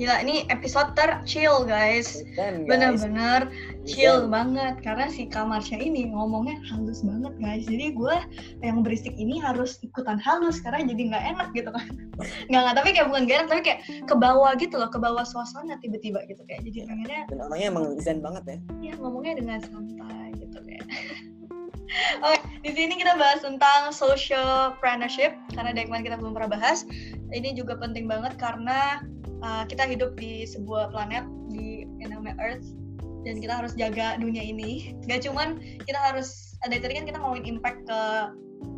[0.00, 2.24] Gila, ini episode terchill guys.
[2.40, 3.52] Bener-bener
[3.84, 4.80] chill banget.
[4.80, 7.68] Karena si Kamarsya ini ngomongnya halus banget guys.
[7.68, 8.16] Jadi gue
[8.64, 10.64] yang berisik ini harus ikutan halus.
[10.64, 11.84] Karena jadi nggak enak gitu kan.
[12.48, 13.48] Nggak, nggak, tapi kayak bukan gak enak.
[13.52, 14.88] Tapi kayak ke bawah gitu loh.
[14.88, 16.40] Ke bawah suasana tiba-tiba gitu.
[16.48, 17.20] Kayak jadi pengennya.
[17.28, 18.56] Dan orangnya emang zen banget ya.
[18.80, 20.84] Iya, ngomongnya dengan santai gitu kayak.
[22.24, 26.88] Oke, di sini kita bahas tentang social partnership karena dari kemarin kita belum pernah bahas.
[27.34, 29.02] Ini juga penting banget karena
[29.42, 32.68] uh, kita hidup di sebuah planet di yang namanya Earth
[33.24, 34.96] dan kita harus jaga dunia ini.
[35.04, 38.00] Gak cuman kita harus ada tadi kan kita ngomongin impact ke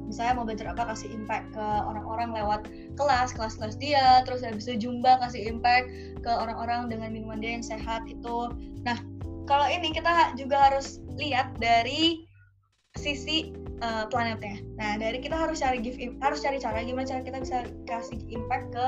[0.07, 2.69] misalnya mau belajar apa kasih impact ke orang-orang lewat
[3.01, 5.89] kelas kelas-kelas dia terus habis itu jumba kasih impact
[6.21, 8.53] ke orang-orang dengan minuman dia yang sehat itu.
[8.85, 8.99] Nah
[9.49, 12.29] kalau ini kita juga harus lihat dari
[13.01, 14.61] sisi uh, planetnya.
[14.77, 17.59] Nah dari kita harus cari give harus cari cara gimana cara kita bisa
[17.89, 18.87] kasih impact ke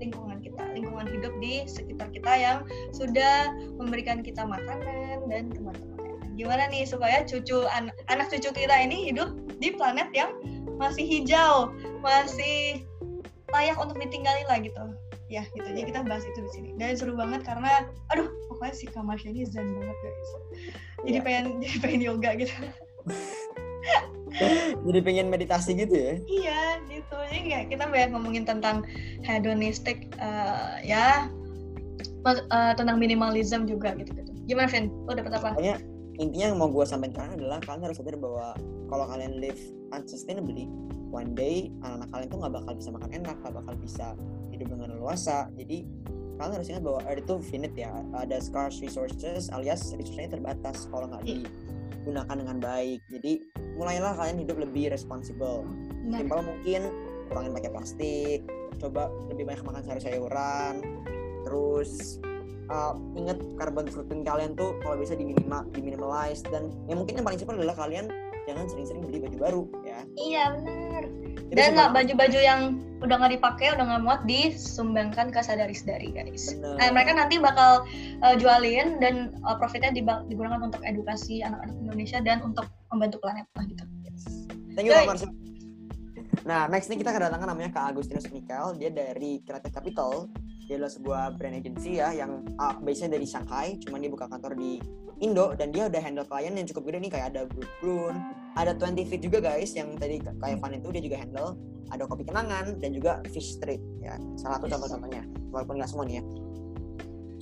[0.00, 0.31] lingkungan
[0.72, 2.58] lingkungan hidup di sekitar kita yang
[2.92, 6.16] sudah memberikan kita makanan dan teman-teman.
[6.36, 10.32] Gimana nih supaya cucu an anak cucu kita ini hidup di planet yang
[10.80, 11.70] masih hijau,
[12.00, 12.82] masih
[13.52, 14.84] layak untuk ditinggali lah gitu.
[15.32, 15.64] Ya, gitu.
[15.64, 16.68] Jadi kita bahas itu di sini.
[16.76, 20.30] Dan seru banget karena aduh, pokoknya si Kamasya ini zen banget guys.
[21.08, 21.24] Jadi ya.
[21.24, 22.52] pengen jadi pengen yoga gitu.
[24.86, 26.14] jadi pengen meditasi gitu ya?
[26.24, 27.16] Iya gitu.
[27.16, 28.86] Jadi kayak kita banyak ngomongin tentang
[29.26, 31.28] hedonistik uh, ya.
[32.22, 34.30] Uh, tentang minimalism juga gitu gitu.
[34.46, 34.94] Gimana Vin?
[35.10, 35.58] Lo dapet apa?
[35.58, 35.82] Pokoknya
[36.22, 38.54] intinya yang mau gue sampaikan adalah kalian harus sadar bahwa
[38.86, 39.58] kalau kalian live
[39.90, 40.70] unsustainably
[41.10, 44.06] one day anak-anak kalian tuh nggak bakal bisa makan enak nggak bakal bisa
[44.54, 45.50] hidup dengan leluasa.
[45.58, 45.78] Jadi
[46.38, 47.92] kalian harus ingat bahwa earth itu finite ya.
[48.14, 51.42] Ada scarce resources alias resourcesnya terbatas kalau nggak iya.
[52.02, 53.00] Digunakan dengan baik.
[53.06, 53.32] Jadi
[53.78, 55.62] mulailah kalian hidup lebih responsible.
[56.02, 56.18] Nah.
[56.18, 56.90] simpel mungkin
[57.30, 58.40] kurangin pakai plastik
[58.82, 60.74] coba lebih banyak makan sayur-sayuran.
[61.46, 62.18] Terus
[62.66, 67.38] uh, ingat carbon footprint kalian tuh kalau bisa diminima diminimalize dan yang mungkin yang paling
[67.38, 68.10] simpel adalah kalian
[68.46, 69.62] jangan sering-sering beli baju baru
[69.92, 71.04] ya iya benar
[71.52, 72.60] dan nggak baju-baju yang
[73.04, 76.80] udah nggak dipakai udah nggak muat disumbangkan ke sadari-sadari guys Bener.
[76.80, 77.84] nah mereka nanti bakal
[78.24, 83.64] uh, jualin dan uh, profitnya digunakan untuk edukasi anak-anak Indonesia dan untuk membantu planet lah
[83.68, 84.22] gitu yes.
[84.72, 85.28] thank you Pak
[86.42, 88.74] Nah, next ini kita kedatangan namanya Kak Agustinus Mikael.
[88.74, 90.26] Dia dari Creative Capital.
[90.72, 94.56] Dia adalah sebuah brand agency ya yang uh, base-nya dari Shanghai, cuman dia buka kantor
[94.56, 94.80] di
[95.20, 98.16] Indo dan dia udah handle klien yang cukup gede nih kayak ada Blue Brun,
[98.56, 101.60] ada 20 Feet juga guys yang tadi kayak Van itu dia juga handle,
[101.92, 104.16] ada Kopi Kenangan dan juga Fish Street ya.
[104.40, 105.28] Salah satu contoh-contohnya.
[105.52, 106.24] Walaupun nggak semua nih ya.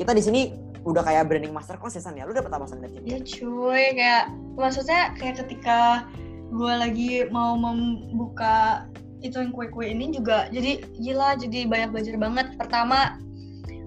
[0.02, 0.40] Kita di sini
[0.82, 2.27] udah kayak branding master ya San ya.
[2.27, 6.11] Lu dapet apa San dari Ya cuy, kayak maksudnya kayak ketika
[6.51, 8.90] gue lagi mau membuka
[9.21, 13.17] itu yang kue-kue ini juga jadi gila jadi banyak belajar banget pertama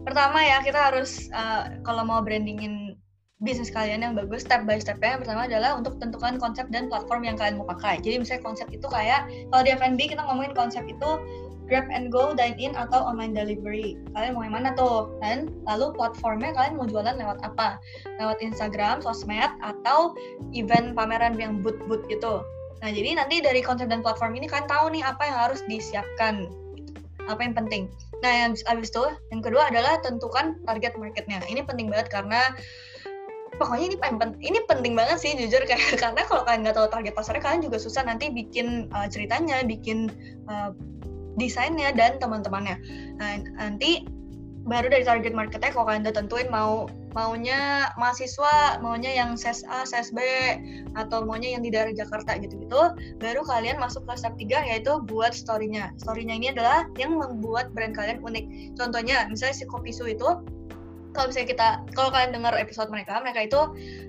[0.04, 2.98] pertama ya kita harus uh, kalau mau brandingin
[3.44, 7.28] bisnis kalian yang bagus step by stepnya yang pertama adalah untuk tentukan konsep dan platform
[7.28, 10.84] yang kalian mau pakai jadi misalnya konsep itu kayak kalau di F&B kita ngomongin konsep
[10.88, 11.10] itu
[11.68, 13.96] grab and go, dine in atau online delivery.
[14.14, 15.10] Kalian mau yang mana tuh?
[15.24, 17.80] Dan lalu platformnya kalian mau jualan lewat apa?
[18.20, 20.14] Lewat Instagram, sosmed atau
[20.52, 22.44] event pameran yang boot-boot gitu.
[22.84, 26.52] Nah, jadi nanti dari konsep dan platform ini kalian tahu nih apa yang harus disiapkan.
[27.32, 27.88] Apa yang penting.
[28.20, 31.40] Nah, yang habis itu, yang kedua adalah tentukan target marketnya.
[31.48, 32.44] Ini penting banget karena
[33.56, 37.14] pokoknya ini penting ini penting banget sih jujur kayak karena kalau kalian nggak tahu target
[37.14, 40.10] pasarnya kalian juga susah nanti bikin uh, ceritanya bikin
[40.50, 40.74] uh,
[41.38, 42.78] desainnya dan teman-temannya
[43.22, 44.06] nah, nanti
[44.64, 49.84] baru dari target marketnya kalau kalian udah tentuin mau maunya mahasiswa maunya yang ses A,
[49.84, 50.20] ses B
[50.96, 55.36] atau maunya yang di daerah Jakarta gitu-gitu baru kalian masuk ke step 3 yaitu buat
[55.36, 55.92] story-nya.
[56.00, 58.76] Story-nya ini adalah yang membuat brand kalian unik.
[58.80, 60.42] Contohnya misalnya si Kopi Su itu
[61.14, 63.62] kalau misalnya kita kalau kalian dengar episode mereka mereka itu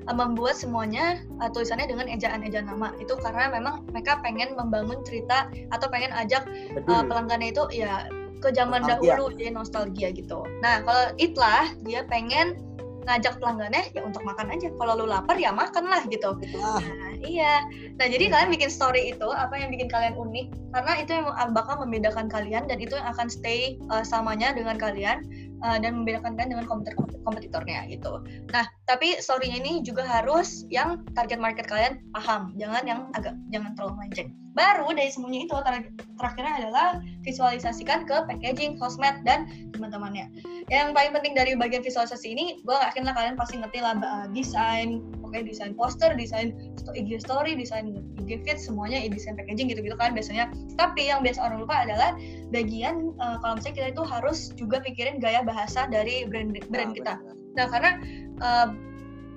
[0.09, 2.97] uh, membuat semuanya uh, tulisannya dengan ejaan-ejaan nama.
[2.97, 6.49] Itu karena memang mereka pengen membangun cerita atau pengen ajak
[6.89, 8.09] uh, pelanggannya itu ya
[8.45, 9.17] ke zaman nostalgia.
[9.17, 10.45] dahulu jadi nostalgia gitu.
[10.61, 12.61] Nah kalau itlah dia pengen
[13.05, 14.73] ngajak pelanggannya ya untuk makan aja.
[14.77, 16.37] Kalau lu lapar ya makan lah gitu.
[16.57, 16.81] Nah,
[17.21, 17.65] iya.
[18.01, 20.47] Nah jadi kalian bikin story itu apa yang bikin kalian unik?
[20.73, 25.25] Karena itu yang bakal membedakan kalian dan itu yang akan stay uh, samanya dengan kalian
[25.63, 28.21] uh, dan membedakan kalian dengan kompetitor kompetitornya gitu.
[28.53, 33.73] Nah, tapi story ini juga harus yang target market kalian paham, jangan yang agak jangan
[33.77, 34.44] terlalu melenceng.
[34.55, 36.87] Baru dari semuanya itu target terakhirnya adalah
[37.27, 40.31] visualisasikan ke packaging, sosmed, dan teman-temannya.
[40.71, 43.99] Yang paling penting dari bagian visualisasi ini, gue yakin lah kalian pasti ngerti lah
[44.31, 46.55] desain, oke desain poster, desain
[46.95, 47.91] IG story, desain
[48.23, 50.55] IG feed, semuanya desain packaging gitu-gitu kan biasanya.
[50.79, 52.15] Tapi yang biasa orang lupa adalah
[52.55, 56.97] bagian uh, kalau misalnya kita itu harus juga pikirin gaya bahasa dari brand brand nah,
[56.97, 57.15] kita.
[57.59, 57.91] Nah karena
[58.39, 58.69] uh,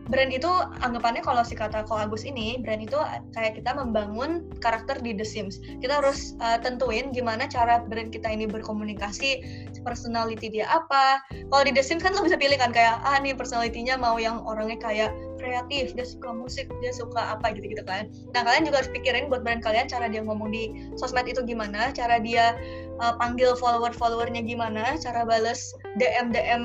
[0.07, 0.47] brand itu
[0.83, 2.95] anggapannya kalau si kata Ko Agus ini brand itu
[3.35, 5.59] kayak kita membangun karakter di The Sims.
[5.83, 9.43] Kita harus uh, tentuin gimana cara brand kita ini berkomunikasi
[9.83, 11.21] personality dia apa.
[11.31, 14.43] Kalau di The Sims kan lo bisa pilih kan kayak ah nih personalitinya mau yang
[14.47, 18.09] orangnya kayak kreatif dia suka musik dia suka apa gitu gitu kan.
[18.33, 21.91] Nah kalian juga harus pikirin buat brand kalian cara dia ngomong di sosmed itu gimana
[21.93, 22.57] cara dia
[23.03, 26.63] uh, panggil follower followernya gimana cara bales DM DM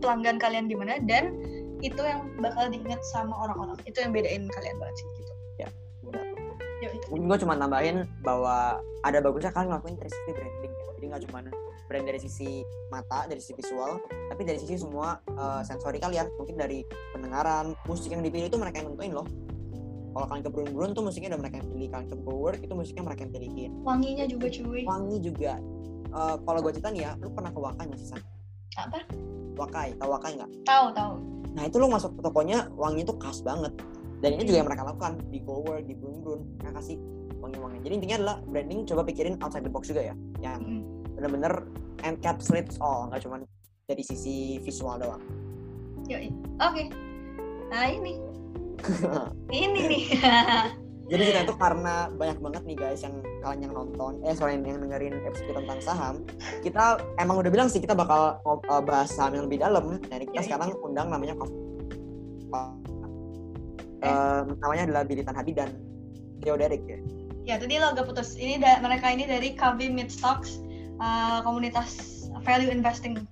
[0.00, 1.32] pelanggan kalian gimana dan
[1.84, 3.76] itu yang bakal diingat sama orang-orang.
[3.84, 5.32] Itu yang bedain kalian banget sih gitu.
[5.60, 5.68] Ya.
[7.08, 10.84] Mungkin gue cuma nambahin bahwa ada bagusnya kalian ngelakuin 360 branding ya.
[10.96, 11.38] Jadi nggak cuma
[11.86, 16.28] brand dari sisi mata dari sisi visual tapi dari sisi semua uh, sensori kalian.
[16.40, 16.82] Mungkin dari
[17.12, 19.26] pendengaran musik yang dipilih itu mereka yang nentuin loh.
[20.16, 21.88] Kalau kalian ke Brun Brun tuh musiknya udah mereka yang pilih.
[21.92, 23.70] Kalian ke Work itu musiknya mereka yang pilihin.
[23.84, 24.82] Wanginya juga cuy.
[24.88, 25.52] Wangi juga.
[26.16, 28.08] Uh, kalau gue cerita nih ya lu pernah ke Wakai nggak sih
[28.80, 29.04] apa?
[29.60, 29.92] Wakai.
[30.00, 30.50] Tahu Wakai nggak?
[30.64, 33.72] Tahu tahu nah itu lo masuk ke tokonya wanginya tuh khas banget.
[34.20, 36.96] Dan ini juga yang mereka lakukan di Work di Brun Brun mereka kasih
[37.36, 40.14] wangi-wangi jadi intinya adalah branding coba pikirin outside the box juga ya.
[40.40, 40.82] Yang mm.
[41.16, 41.52] bener-bener
[42.04, 43.44] encapsulates all nggak cuma
[43.88, 45.22] dari sisi visual doang.
[46.04, 46.30] Oke.
[46.60, 46.86] Okay.
[47.72, 48.20] nah ini.
[49.56, 50.04] Ini nih
[51.06, 54.82] jadi kita itu karena banyak banget nih guys yang kalian yang nonton eh sorry yang
[54.82, 56.14] dengerin episode tentang saham
[56.66, 60.42] kita emang udah bilang sih kita bakal uh, bahas saham yang lebih dalam jadi kita
[60.42, 61.46] ya, sekarang undang namanya uh,
[64.02, 64.42] eh.
[64.58, 65.70] namanya adalah Bilitan Hadi dan
[66.42, 66.98] Theo Derek ya
[67.46, 70.58] ya tadi lo agak putus ini da mereka ini dari KB Mid Stocks
[70.98, 73.22] uh, komunitas value investing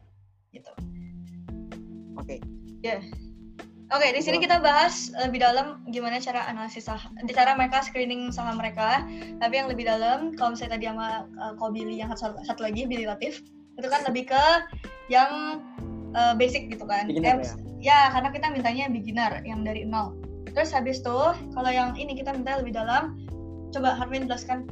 [0.55, 0.71] gitu
[2.15, 2.39] oke okay.
[2.87, 3.24] ya yeah.
[3.95, 8.35] Oke, okay, di sini kita bahas lebih dalam gimana cara analisis saham, cara mereka screening
[8.35, 9.07] saham mereka.
[9.39, 12.91] Tapi yang lebih dalam, kalau misalnya tadi sama uh, ko Billy yang satu, satu lagi,
[12.91, 13.47] Billy Latif,
[13.79, 14.45] itu kan lebih ke
[15.15, 15.63] yang
[16.11, 17.07] uh, basic gitu kan.
[17.07, 17.55] Beginner, ya?
[17.79, 20.19] ya, karena kita mintanya beginner, yang dari nol.
[20.51, 21.19] Terus habis itu,
[21.55, 23.15] kalau yang ini kita minta lebih dalam,
[23.71, 24.67] coba Harvin jelaskan.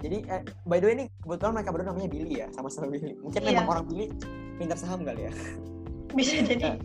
[0.00, 3.12] Jadi, eh, by the way ini kebetulan mereka berdua namanya Billy ya, sama-sama Billy.
[3.20, 3.60] Mungkin iya.
[3.60, 4.08] memang orang Billy
[4.56, 5.32] pintar saham kali ya.
[6.16, 6.80] Bisa jadi.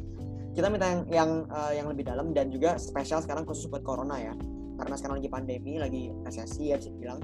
[0.53, 4.17] Kita minta yang yang, uh, yang lebih dalam dan juga spesial sekarang khusus buat corona
[4.19, 4.33] ya.
[4.77, 7.19] Karena sekarang lagi pandemi lagi resesi ya bisa dibilang.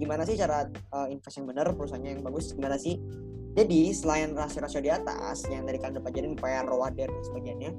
[0.00, 0.66] Gimana sih cara
[0.96, 2.98] uh, invest yang benar perusahaannya yang bagus gimana sih?
[3.50, 7.70] Jadi selain rasio-rasio di atas yang dari kalian jadi PR, ROADER dan sebagainya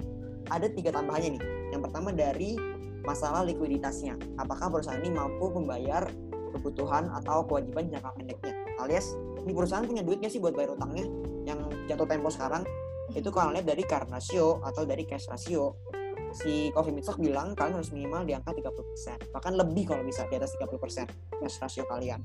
[0.51, 1.43] ada tiga tambahannya nih.
[1.71, 2.59] Yang pertama dari
[3.07, 4.19] masalah likuiditasnya.
[4.37, 6.05] Apakah perusahaan ini mampu membayar
[6.51, 8.53] kebutuhan atau kewajiban jangka pendeknya?
[8.83, 11.07] Alias ini perusahaan punya duitnya sih buat bayar utangnya
[11.47, 11.59] yang
[11.89, 12.61] jatuh tempo sekarang
[13.11, 15.75] itu kalau lihat dari current ratio atau dari cash ratio.
[16.31, 20.39] Si Coffee Meat bilang kalian harus minimal di angka 30% bahkan lebih kalau bisa di
[20.39, 22.23] atas 30% cash ratio kalian.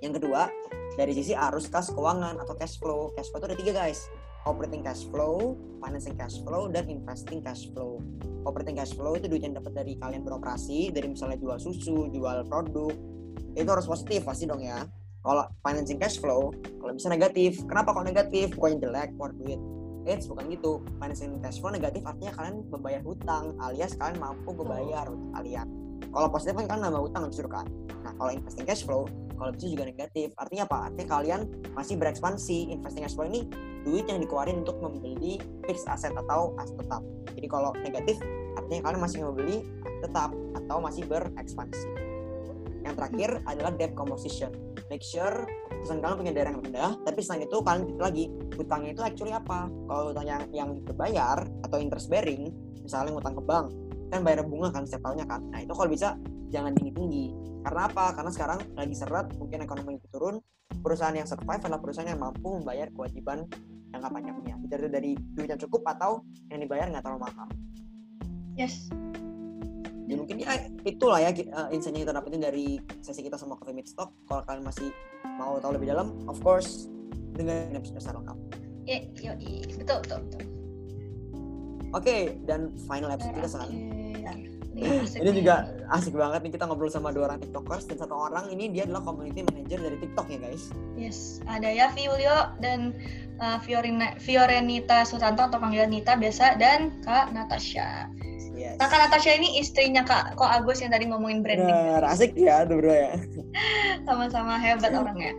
[0.00, 0.48] Yang kedua
[0.96, 3.12] dari sisi arus kas keuangan atau cash flow.
[3.12, 4.08] Cash flow itu ada tiga guys.
[4.48, 5.54] Operating cash flow
[5.84, 8.00] financing cash flow dan investing cash flow.
[8.48, 12.48] Operating cash flow itu duit yang dapat dari kalian beroperasi dari misalnya jual susu jual
[12.48, 12.96] produk
[13.52, 14.88] itu harus positif pasti dong ya.
[15.20, 16.48] Kalau financing cash flow
[16.80, 17.60] kalau bisa negatif.
[17.68, 18.56] Kenapa kok negatif?
[18.56, 19.60] Bukannya jelek keluar duit
[20.02, 20.82] Eits, bukan gitu.
[20.98, 25.66] Financing cash flow negatif artinya kalian membayar hutang, alias kalian mampu membayar hutang kalian.
[26.12, 27.66] Kalau positif kan kalian nambah hutang justru kan.
[28.02, 29.06] Nah, kalau investing cash flow,
[29.38, 30.34] kalau bisa juga negatif.
[30.36, 30.78] Artinya apa?
[30.90, 31.40] Artinya kalian
[31.72, 32.74] masih berekspansi.
[32.74, 33.46] Investing cash flow ini
[33.82, 37.02] duit yang dikeluarin untuk membeli fixed asset atau aset tetap.
[37.32, 38.20] Jadi kalau negatif,
[38.58, 39.56] artinya kalian masih membeli
[40.02, 41.88] tetap atau masih berekspansi.
[42.82, 44.50] Yang terakhir adalah debt composition.
[44.90, 45.46] Make sure
[45.82, 48.24] perusahaan kalian punya daerah yang rendah tapi selain itu kalian gitu lagi.
[48.54, 49.66] Hutangnya itu actually apa?
[49.66, 52.54] Kalau hutang yang yang berbayar atau interest bearing
[52.86, 53.66] misalnya ngutang ke bank
[54.14, 55.42] kan bayar bunga kan setiap tahunnya kan.
[55.50, 56.14] Nah itu kalau bisa
[56.54, 57.24] jangan tinggi tinggi
[57.66, 58.14] karena apa?
[58.14, 60.38] Karena sekarang lagi seret mungkin ekonomi itu turun
[60.86, 63.44] perusahaan yang survive adalah perusahaan yang mampu membayar kewajiban
[63.90, 67.48] jangka panjangnya jadi dari duit yang cukup atau yang dibayar nggak terlalu mahal.
[68.54, 68.88] Yes
[70.12, 70.52] ya mungkin ya
[70.84, 74.44] itulah ya uh, insight yang kita dapetin dari sesi kita sama Coffee Meet Stock kalau
[74.44, 74.92] kalian masih
[75.40, 76.92] mau tahu lebih dalam of course
[77.32, 78.38] dengan episode lengkap
[78.84, 79.32] iya iya
[79.80, 80.42] betul betul betul.
[81.92, 83.72] Oke okay, dan final episode kita sekarang
[85.20, 88.72] ini juga asik banget nih kita ngobrol sama dua orang tiktokers dan satu orang ini
[88.72, 90.64] dia adalah community manager dari tiktok ya guys
[90.96, 92.96] yes ada ya Julio dan
[93.42, 98.06] uh, Fiorina, Fiorenita Sutanto atau panggilan Nita biasa dan Kak Natasha.
[98.52, 98.78] Yes.
[98.78, 101.72] Nah, Kak Natasha ini istrinya Kak Ko Agus yang tadi ngomongin branding.
[101.72, 103.12] Bener, asik ya berdua ya.
[104.06, 105.32] Sama-sama hebat orangnya.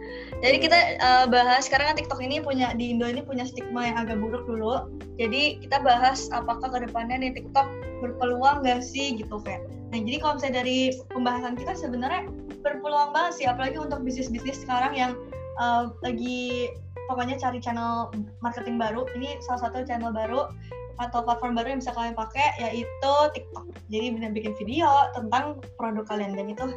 [0.43, 4.03] Jadi kita uh, bahas sekarang kan TikTok ini punya di Indo ini punya stigma yang
[4.03, 4.91] agak buruk dulu.
[5.15, 7.63] Jadi kita bahas apakah ke depannya nih TikTok
[8.03, 9.63] berpeluang nggak sih gitu kayak.
[9.95, 12.27] Nah jadi kalau misalnya dari pembahasan kita sebenarnya
[12.59, 15.15] berpeluang banget sih, apalagi untuk bisnis-bisnis sekarang yang
[15.63, 16.75] uh, lagi
[17.07, 18.11] pokoknya cari channel
[18.43, 19.07] marketing baru.
[19.15, 20.51] Ini salah satu channel baru
[20.99, 23.63] atau platform baru yang bisa kalian pakai yaitu TikTok.
[23.87, 26.67] Jadi bisa bikin video tentang produk kalian dan itu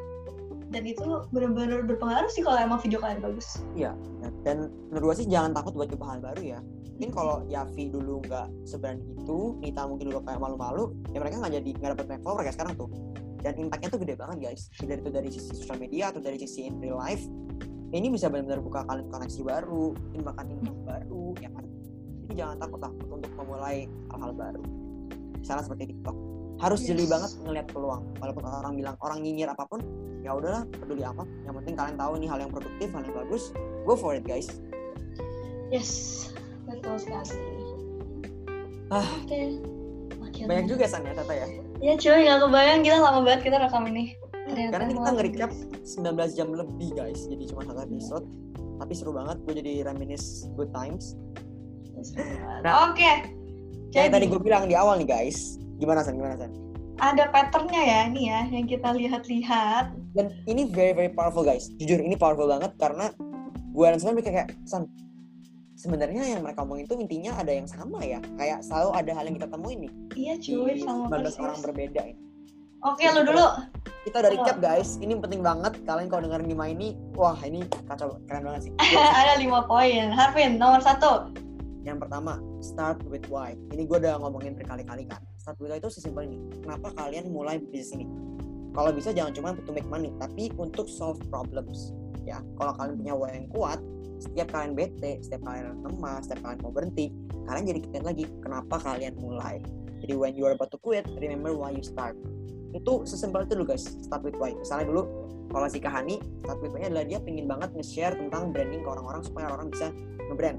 [0.75, 3.63] dan itu benar-benar berpengaruh sih kalau emang video kalian bagus.
[3.79, 3.95] Iya.
[4.43, 6.59] Dan menurut gue sih jangan takut buat coba hal baru ya.
[6.97, 11.55] Mungkin kalau Yavi dulu nggak seberani itu, Nita mungkin dulu kayak malu-malu, ya mereka nggak
[11.61, 12.89] jadi nggak dapat banyak follower kayak sekarang tuh.
[13.45, 14.63] Dan impactnya tuh gede banget guys.
[14.81, 17.23] Dari itu dari sisi sosial media atau dari sisi in real life,
[17.93, 21.67] ini bisa benar-benar buka kalian koneksi baru, mungkin bahkan income baru, ya kan
[22.27, 24.63] jadi jangan takut takut untuk memulai hal-hal baru
[25.39, 26.17] misalnya seperti TikTok
[26.57, 26.89] harus Yes.
[26.89, 29.81] jeli banget ngelihat peluang walaupun orang bilang orang nyinyir apa pun
[30.21, 33.53] ya udahlah peduli amat yang penting kalian tahu ini hal yang produktif hal yang bagus
[33.85, 34.49] go for it guys
[35.67, 35.91] Yes,
[36.63, 37.35] betul sekali.
[38.87, 39.03] Ah.
[39.19, 39.59] Oke.
[40.15, 41.47] Makin banyak juga san ya Tata ya
[41.83, 44.15] Ya cuy, gak kebayang gila lama banget kita rekam ini.
[44.47, 45.99] Ternyata karena kita nge-recap habis.
[45.99, 48.25] 19 jam lebih guys jadi cuma satu episode
[48.79, 51.19] tapi seru banget gue jadi reminisce good times
[52.63, 53.33] Nah, Oke.
[53.91, 56.17] tadi Jadi gue bilang di awal nih guys gimana san?
[56.17, 56.53] Gimana san?
[56.97, 59.93] Ada patternnya ya nih ya yang kita lihat-lihat.
[60.17, 61.69] dan ini very very powerful guys.
[61.77, 63.13] Jujur ini powerful banget karena
[63.77, 64.89] gue dan San mikir kayak San
[65.77, 68.17] sebenarnya yang mereka omongin itu intinya ada yang sama ya?
[68.41, 69.93] Kayak selalu ada hal yang kita temuin nih.
[70.17, 71.37] Iya cuy, sama 19 persis.
[71.37, 72.21] orang berbeda ini.
[72.81, 73.47] Oke, lu dulu.
[74.09, 74.97] kita udah recap guys.
[74.97, 75.77] Ini penting banget.
[75.85, 78.17] Kalian kalau dengerin lima ini wah ini kacau.
[78.25, 78.73] Keren banget sih.
[79.21, 80.17] Ada lima poin.
[80.17, 81.29] Harvin, nomor satu.
[81.87, 83.55] yang pertama start with why.
[83.71, 86.43] Ini gue udah ngomongin berkali-kali kan start why itu sesimpel ini.
[86.59, 88.11] Kenapa kalian mulai bisnis ini?
[88.75, 91.95] Kalau bisa jangan cuma to make money tapi untuk solve problems
[92.27, 92.43] ya.
[92.59, 93.79] Kalau kalian punya why yang kuat
[94.19, 97.15] setiap kalian bete setiap kalian lemah setiap kalian mau berhenti
[97.47, 99.63] kalian jadi keinget lagi kenapa kalian mulai.
[100.03, 102.19] Jadi when you are about to quit remember why you start.
[102.75, 103.87] Itu sesimpel itu dulu guys.
[104.03, 104.51] Start with why.
[104.51, 108.83] Misalnya dulu kalau si Kahani start with why adalah dia pengen banget nge-share tentang branding
[108.83, 109.95] ke orang-orang supaya orang bisa
[110.27, 110.59] nge-brand.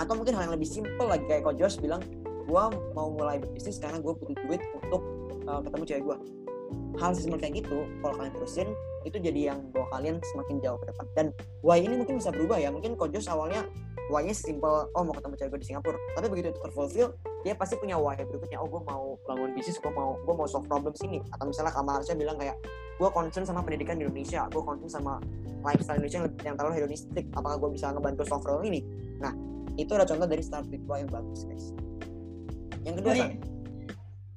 [0.00, 2.00] Atau mungkin hal yang lebih simple lagi kayak Coach Josh bilang
[2.44, 5.02] gue mau mulai berbisnis karena gue butuh duit untuk
[5.48, 6.18] uh, ketemu cewek gue
[6.98, 8.68] hal sesimpel kayak gitu kalau kalian terusin
[9.04, 11.06] itu jadi yang bawa kalian semakin jauh ke depan.
[11.12, 11.26] Dan
[11.60, 12.72] why ini mungkin bisa berubah ya.
[12.72, 13.66] Mungkin Josh awalnya
[14.08, 15.98] why-nya simple oh mau ketemu cewek gue di Singapura.
[16.16, 17.08] Tapi begitu itu terfulfill
[17.44, 18.56] dia pasti punya why berikutnya.
[18.62, 21.20] Oh gue mau bangun bisnis gue mau gue mau solve problem sini.
[21.36, 22.56] Atau misalnya Kamarsha bilang kayak
[22.96, 25.18] gue concern sama pendidikan di Indonesia gue concern sama
[25.66, 27.24] lifestyle Indonesia yang, yang terlalu hedonistik.
[27.36, 28.80] Apakah gue bisa ngebantu solve problem ini?
[29.20, 29.34] Nah
[29.76, 31.83] itu ada contoh dari start with why yang bagus guys
[32.84, 33.12] yang kedua.
[33.16, 33.32] San.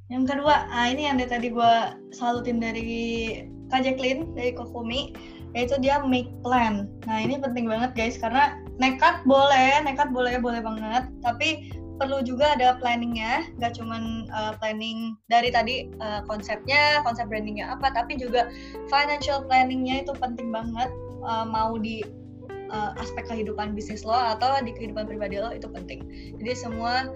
[0.08, 1.74] Yang kedua, ah ini yang dari tadi gue
[2.16, 5.12] salutin dari Kak Jacqueline dari Kokumi,
[5.52, 6.88] yaitu dia make plan.
[7.04, 12.56] Nah ini penting banget guys, karena nekat boleh, nekat boleh, boleh banget, tapi perlu juga
[12.56, 18.48] ada planningnya, nggak cuman uh, planning dari tadi uh, konsepnya, konsep brandingnya apa, tapi juga
[18.88, 20.88] financial planningnya itu penting banget,
[21.26, 22.06] uh, mau di
[22.72, 26.06] uh, aspek kehidupan bisnis lo atau di kehidupan pribadi lo itu penting.
[26.40, 27.10] Jadi semua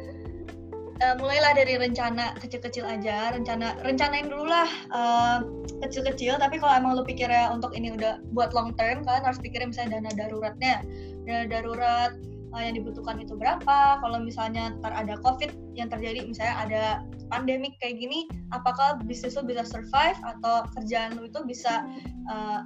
[1.01, 5.37] uh, mulailah dari rencana kecil-kecil aja rencana rencanain dulu lah uh,
[5.81, 6.37] kecil-kecil.
[6.37, 9.99] Tapi kalau emang lu pikirnya untuk ini udah buat long term kalian harus pikirin misalnya
[9.99, 10.85] dana daruratnya.
[11.25, 12.13] Dana darurat
[12.53, 13.99] uh, yang dibutuhkan itu berapa.
[13.99, 16.83] Kalau misalnya ntar ada covid yang terjadi misalnya ada
[17.31, 21.87] pandemik kayak gini apakah bisnis lu bisa survive atau kerjaan lu itu bisa
[22.27, 22.59] uh,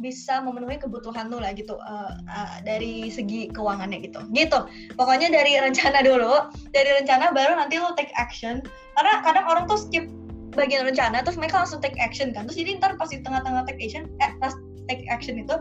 [0.00, 4.20] bisa memenuhi kebutuhan lu lah gitu uh, uh, dari segi keuangannya gitu.
[4.32, 4.58] Gitu.
[4.96, 8.64] Pokoknya dari rencana dulu dari rencana baru nanti lo take action.
[8.96, 10.08] Karena kadang orang tuh skip
[10.56, 12.48] bagian rencana terus mereka langsung take action kan.
[12.48, 14.56] Terus jadi ntar pas di tengah-tengah take action eh pas
[14.88, 15.54] take action itu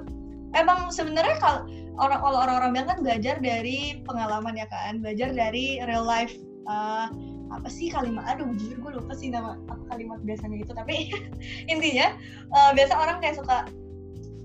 [0.56, 1.68] emang sebenarnya kalau
[2.00, 5.04] orang kalau orang-orang bilang kan belajar dari pengalaman ya kan.
[5.04, 6.34] Belajar dari real life
[6.72, 7.12] uh,
[7.50, 10.72] apa sih kalimat aduh jujur gue lupa sih nama apa kalimat biasanya itu.
[10.72, 11.12] Tapi
[11.74, 12.16] intinya
[12.56, 13.68] uh, biasa orang kayak suka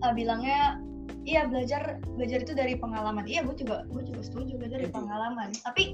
[0.04, 0.78] uh, bilangnya
[1.24, 3.24] iya belajar belajar itu dari pengalaman.
[3.24, 5.00] Iya gue juga gue juga setuju belajar dari Setuju.
[5.00, 5.48] pengalaman.
[5.64, 5.84] Tapi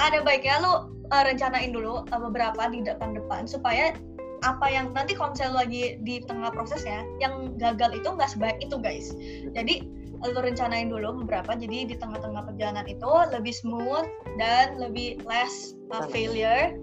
[0.00, 0.72] ada baiknya lu
[1.12, 3.92] uh, rencanain dulu uh, beberapa di depan-depan supaya
[4.42, 8.74] apa yang nanti kalau misalnya lagi di tengah prosesnya yang gagal itu nggak sebaik itu
[8.80, 9.14] guys.
[9.54, 9.86] Jadi
[10.22, 11.54] lu rencanain dulu beberapa.
[11.54, 14.06] Jadi di tengah-tengah perjalanan itu lebih smooth
[14.40, 16.74] dan lebih less uh, failure.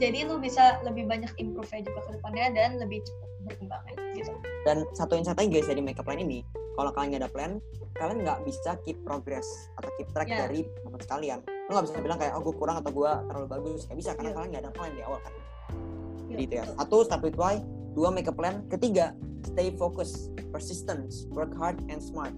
[0.00, 3.82] Jadi lu bisa lebih banyak improve juga ke depannya dan lebih cepat berkembang
[4.16, 4.32] gitu.
[4.66, 6.38] Dan satu insight lagi guys dari makeup line ini
[6.76, 7.52] kalau kalian nggak ada plan
[7.98, 9.44] kalian nggak bisa keep progress
[9.76, 10.46] atau keep track Yeah.
[10.48, 11.38] dari momen sekalian.
[11.68, 13.80] Lo nggak bisa bilang kayak oh gue kurang atau gue terlalu bagus.
[13.90, 14.36] Nggak bisa karena Yeah.
[14.36, 15.32] kalian nggak ada plan di awal kan?
[15.34, 16.64] Iya, jadi itu ya.
[16.64, 16.76] betul.
[16.78, 17.56] satu start with why.
[17.90, 18.64] Dua make a plan.
[18.70, 19.12] Ketiga
[19.44, 22.32] stay focused persistence work hard and smart.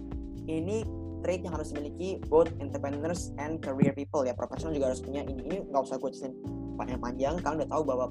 [0.49, 0.83] Ini
[1.23, 4.35] trait yang harus dimiliki both entrepreneurs and career people ya.
[4.35, 5.23] Profesional juga harus punya.
[5.23, 6.35] Ini ini nggak usah gue ceritain
[6.75, 7.39] panjang-panjang.
[7.39, 8.05] Kalian udah tahu bahwa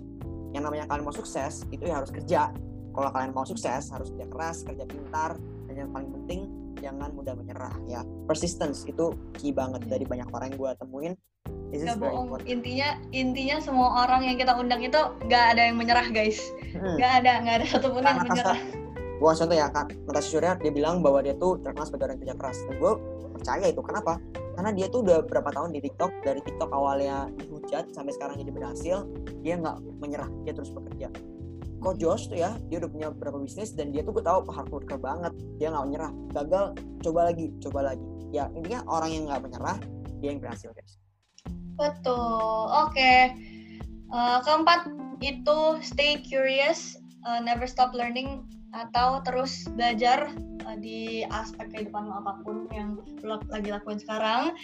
[0.57, 2.53] yang namanya kalian mau sukses itu ya harus kerja
[2.93, 6.49] kalau kalian mau sukses harus kerja keras kerja pintar dan yang paling penting
[6.81, 11.15] jangan mudah menyerah ya persistence itu key banget dari banyak orang yang gue temuin
[11.73, 12.37] Gak bohong.
[12.45, 16.37] Intinya intinya semua orang yang kita undang itu gak ada yang menyerah guys.
[16.77, 17.01] Hmm.
[17.01, 18.61] Gak ada, gak ada satupun yang menyerah.
[19.23, 22.35] gua contoh ya kak Natasha Surya dia bilang bahwa dia tuh terkenal sebagai orang kerja
[22.35, 22.93] keras dan gue
[23.39, 24.19] percaya itu kenapa
[24.59, 28.51] karena dia tuh udah berapa tahun di TikTok dari TikTok awalnya dihujat sampai sekarang jadi
[28.51, 29.07] berhasil
[29.47, 31.07] dia nggak menyerah dia terus bekerja
[31.83, 34.71] kok Josh tuh ya dia udah punya beberapa bisnis dan dia tuh gue tahu hard
[34.71, 36.65] worker banget dia nggak menyerah gagal
[37.03, 39.79] coba lagi coba lagi ya intinya orang yang nggak menyerah
[40.23, 41.03] dia yang berhasil guys
[41.77, 42.69] Betul.
[42.69, 43.33] Oke.
[44.13, 44.93] Eh, keempat
[45.25, 50.33] itu stay curious, eh, never stop learning atau terus belajar
[50.69, 54.57] eh, di aspek kehidupan apa pun yang lo lagi lakuin sekarang.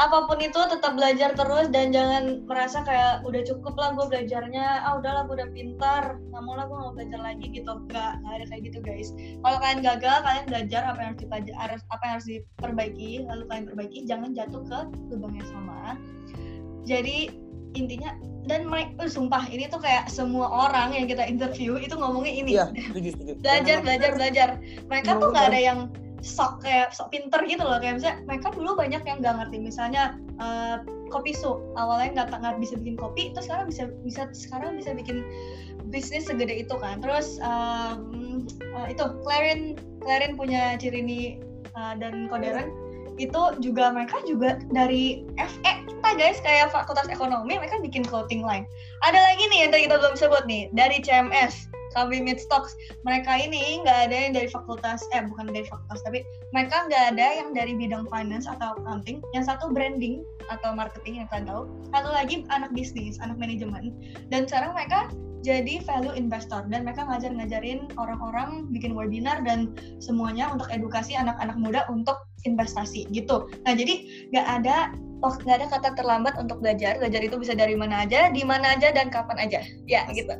[0.00, 4.86] Apa pun itu tetap belajar terus dan jangan merasa kayak udah cukup lah gue belajarnya,
[4.86, 7.72] ah udahlah gue udah pintar, nggak mau lah gue mau belajar lagi gitu.
[7.90, 9.08] Nggak, nggak ada kayak gitu guys.
[9.44, 11.14] Kalau kalian gagal, kalian belajar apa yang
[11.58, 14.78] harus apa yang harus diperbaiki, lalu kalian perbaiki, jangan jatuh ke
[15.12, 15.98] lubang yang sama
[16.84, 17.30] jadi
[17.78, 18.14] intinya
[18.48, 22.50] dan mereka sumpah ini tuh kayak semua orang yang kita interview itu ngomongnya ini.
[22.56, 23.32] Iya setuju setuju.
[23.44, 24.48] Belajar belajar belajar.
[24.88, 25.78] Mereka tuh nggak ada yang
[26.20, 27.78] sok kayak sok pinter gitu loh.
[27.78, 29.56] Kayak misalnya mereka dulu banyak yang nggak ngerti.
[29.60, 30.76] Misalnya eh,
[31.12, 35.22] kopi su awalnya nggak nggak bisa bikin kopi terus sekarang bisa bisa sekarang bisa bikin
[35.92, 36.98] bisnis segede itu kan.
[37.04, 41.38] Terus em, eh, itu Clarin Clarin punya Cirini
[41.76, 42.89] eh, dan Koderen
[43.20, 45.72] itu juga mereka juga dari FE
[46.10, 48.64] kita guys kayak fakultas ekonomi mereka bikin clothing line.
[49.04, 52.74] Ada lagi nih yang kita belum sebut nih dari CMS Kambi Mid Stocks.
[53.04, 56.24] Mereka ini nggak ada yang dari fakultas eh bukan dari fakultas tapi
[56.56, 59.20] mereka nggak ada yang dari bidang finance atau accounting.
[59.36, 61.62] Yang satu branding atau marketing yang kalian tahu.
[61.92, 63.92] Satu lagi anak bisnis anak manajemen.
[64.32, 70.68] Dan sekarang mereka jadi value investor dan mereka ngajar-ngajarin orang-orang bikin webinar dan semuanya untuk
[70.68, 73.48] edukasi anak-anak muda untuk investasi gitu.
[73.64, 74.76] Nah jadi nggak ada
[75.24, 77.00] oh, nggak ada kata terlambat untuk belajar.
[77.00, 79.60] Belajar itu bisa dari mana aja, di mana aja dan kapan aja.
[79.88, 80.32] Ya gitu.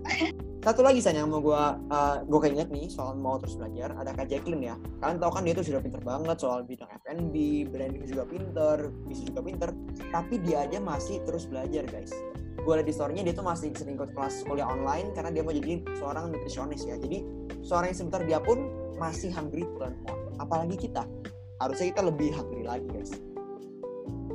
[0.60, 4.12] satu lagi San yang mau gue uh, gue keinget nih soal mau terus belajar ada
[4.12, 8.05] kak Jacqueline ya kalian tahu kan dia tuh sudah pinter banget soal bidang F&B branding
[8.05, 9.72] juga pinter bisnis juga pinter
[10.12, 12.12] tapi dia aja masih terus belajar guys
[12.60, 15.55] gue liat di story-nya dia tuh masih sering ikut kelas kuliah online karena dia mau
[15.55, 16.98] jadi seorang nutrisionis ya.
[16.98, 17.24] Jadi
[17.64, 18.59] seorang yang sebentar dia pun
[19.01, 20.20] masih hungry to learn more.
[20.39, 21.09] Apalagi kita.
[21.60, 23.12] Harusnya kita lebih hungry lagi guys.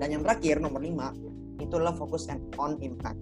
[0.02, 3.20] Dan yang terakhir nomor 5 itu adalah fokus and on impact.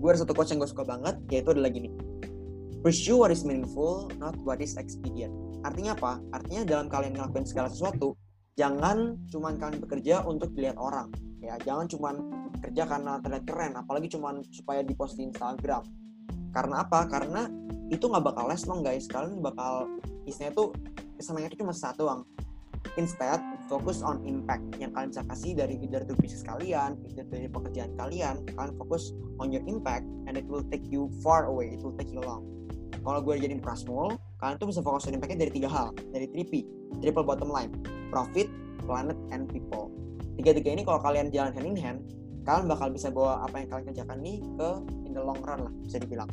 [0.00, 1.92] Gue ada satu quotes yang gue suka banget yaitu adalah gini.
[2.80, 5.32] Pursue what is meaningful not what is expedient.
[5.60, 6.22] Artinya apa?
[6.32, 8.16] Artinya dalam kalian ngelakuin segala sesuatu
[8.60, 11.08] jangan cuman kalian bekerja untuk dilihat orang
[11.40, 11.56] ya.
[11.64, 12.14] Jangan cuman
[12.60, 15.80] kerja karena terlihat keren apalagi cuman supaya di post di Instagram.
[16.52, 17.08] Karena apa?
[17.08, 17.48] Karena
[17.88, 19.08] itu nggak bakal last long guys.
[19.08, 19.88] Kalian bakal
[20.28, 20.76] istilahnya tuh
[21.16, 22.22] kesenangannya itu cuma satu doang.
[23.00, 27.48] Instead fokus on impact yang kalian bisa kasih dari dari tuh bisnis kalian dari, dari
[27.48, 28.44] pekerjaan kalian.
[28.44, 32.12] Kalian fokus on your impact and it will take you far away it will take
[32.12, 32.59] you long
[33.00, 35.92] kalau gue jadi Prasmul kalian tuh bisa fokus impactnya dari tiga hal.
[36.12, 36.52] Dari 3P
[37.00, 37.72] triple bottom line
[38.12, 38.50] profit
[38.84, 39.92] planet and people.
[40.40, 42.00] Tiga-tiga ini kalau kalian jalan hand in hand
[42.48, 44.68] kalian bakal bisa bawa apa yang kalian kerjakan nih ke
[45.04, 46.28] in the long run lah bisa dibilang.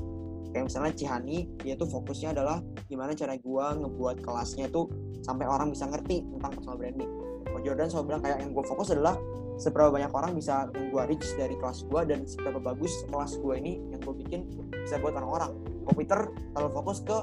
[0.55, 4.87] Kayak misalnya Cihani dia tuh fokusnya adalah gimana cara gua ngebuat kelasnya tuh
[5.21, 7.26] sampai orang bisa ngerti tentang personal branding
[7.57, 9.17] Ko Jordan selalu bilang kayak yang gue fokus adalah
[9.57, 13.81] seberapa banyak orang bisa gue reach dari kelas gue dan seberapa bagus kelas gue ini
[13.89, 14.45] yang gue bikin
[14.85, 15.57] bisa buat orang-orang.
[15.89, 17.17] Komputer terlalu fokus ke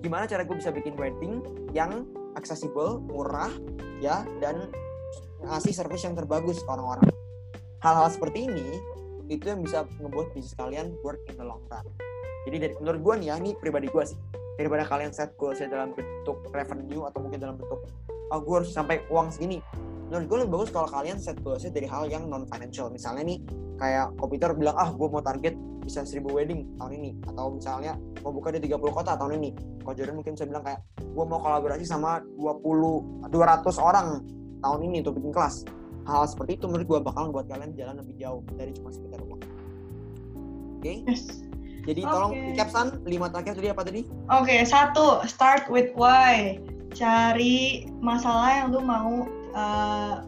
[0.00, 1.44] gimana cara gue bisa bikin branding
[1.76, 3.52] yang accessible murah
[4.00, 4.72] ya dan
[5.44, 7.04] ngasih service yang terbagus ke orang-orang.
[7.84, 8.80] Hal-hal seperti ini
[9.28, 11.84] itu yang bisa ngebuat bisnis kalian work in the long run
[12.44, 14.18] jadi dari menurut gue nih ya ini pribadi gue sih.
[14.54, 17.82] Daripada kalian set goalsnya dalam bentuk revenue atau mungkin dalam bentuk
[18.30, 19.58] oh gue harus sampai uang segini.
[20.12, 23.38] Menurut gue lebih bagus kalau kalian set goalsnya dari hal yang non financial misalnya nih
[23.80, 27.10] kayak komputer bilang ah gue mau target bisa 1000 wedding tahun ini.
[27.28, 29.50] Atau misalnya mau buka di 30 kota tahun ini.
[29.82, 33.32] Kalau Jordan mungkin bisa bilang kayak gue mau kolaborasi sama 20 200
[33.80, 34.22] orang
[34.60, 35.64] tahun ini untuk bikin kelas.
[36.04, 39.40] Hal seperti itu menurut gue bakal buat kalian jalan lebih jauh dari cuma sekedar uang.
[40.80, 40.92] Oke?
[41.08, 41.53] Yes.
[41.84, 42.44] Jadi tolong Oke.
[42.52, 44.00] recap san lima terakhir tadi apa tadi
[44.32, 46.56] Oke, satu, start with why.
[46.94, 50.22] cari masalah yang lu mau uh,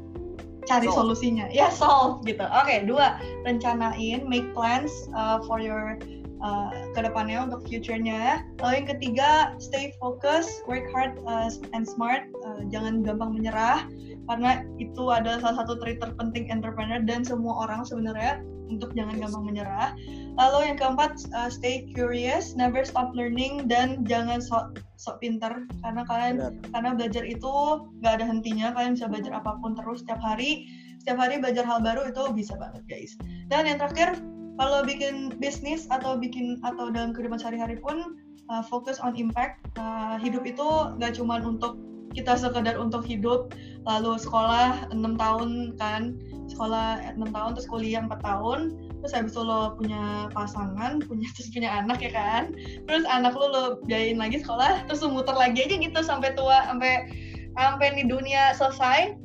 [0.66, 1.14] cari Solve.
[1.14, 5.94] solusinya ya solve gitu oke dua rencanain make plans uh, for your
[6.42, 9.30] uh, ke depannya untuk future-nya lalu yang ketiga
[9.62, 13.86] stay focus work hard uh, and smart uh, jangan gampang menyerah
[14.26, 19.44] karena itu adalah salah satu trait terpenting entrepreneur dan semua orang sebenarnya untuk jangan gampang
[19.46, 19.94] menyerah.
[20.36, 25.64] Lalu yang keempat uh, stay curious never stop learning dan jangan sok sok pinter.
[25.82, 26.52] Karena kalian Benar.
[26.74, 27.54] karena belajar itu
[28.02, 30.66] nggak ada hentinya kalian bisa belajar apa pun terus setiap hari.
[31.02, 33.14] Setiap hari belajar hal baru itu bisa banget guys.
[33.48, 34.18] Dan yang terakhir
[34.56, 38.18] kalau bikin bisnis atau bikin atau dalam kehidupan sehari-hari pun
[38.50, 39.62] uh, fokus on impact.
[39.78, 40.66] Uh, hidup itu
[40.98, 41.78] nggak cuma untuk
[42.16, 43.52] kita sekedar untuk hidup
[43.84, 46.16] lalu sekolah enam tahun kan.
[46.48, 48.60] Sekolah enam tahun terus kuliah 4 tahun
[49.04, 52.56] terus habis itu lo punya pasangan punya terus punya anak ya kan.
[52.88, 56.64] Terus anak lo lo biayain lagi sekolah terus lo muter lagi aja gitu sampai tua
[56.72, 57.12] sampai
[57.54, 59.20] sampai di dunia selesai.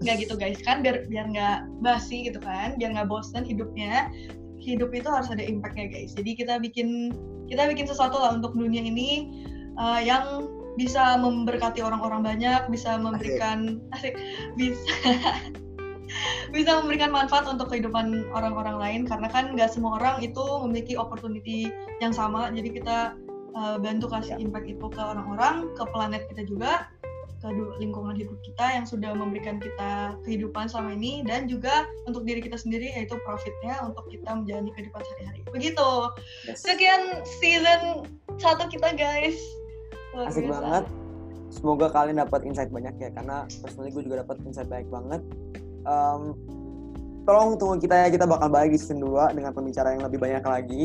[0.00, 0.80] Nggak gitu guys kan?
[0.80, 2.80] Biar biar nggak basi gitu kan?
[2.80, 4.08] Biar nggak bosen hidupnya.
[4.62, 6.16] Hidup itu harus ada impactnya guys.
[6.16, 7.12] Jadi kita bikin
[7.50, 9.28] kita bikin sesuatu lah untuk dunia ini
[9.76, 10.46] uh, yang
[10.76, 14.16] bisa memberkati orang-orang banyak bisa memberikan asik,
[14.56, 14.80] bisa
[16.54, 21.72] bisa memberikan manfaat untuk kehidupan orang-orang lain karena kan nggak semua orang itu memiliki opportunity
[22.04, 22.98] yang sama jadi kita
[23.56, 26.88] uh, bantu kasih impact itu ke orang-orang ke planet kita juga
[27.42, 27.50] ke
[27.82, 32.54] lingkungan hidup kita yang sudah memberikan kita kehidupan selama ini dan juga untuk diri kita
[32.54, 35.42] sendiri yaitu profitnya untuk kita menjalani kehidupan sehari-hari.
[35.50, 35.90] Begitu.
[36.46, 36.62] Yes.
[36.62, 38.06] sekian season
[38.38, 39.34] satu kita guys
[40.12, 40.60] Luar Asik biasa.
[40.60, 40.84] banget.
[41.52, 45.20] Semoga kalian dapat insight banyak ya karena personally gue juga dapat insight banyak banget.
[45.84, 46.36] Um,
[47.28, 50.44] tolong tunggu kita ya kita bakal balik di season 2 dengan pembicara yang lebih banyak
[50.44, 50.84] lagi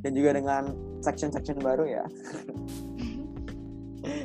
[0.00, 0.62] dan juga dengan
[1.04, 2.04] section-section baru ya.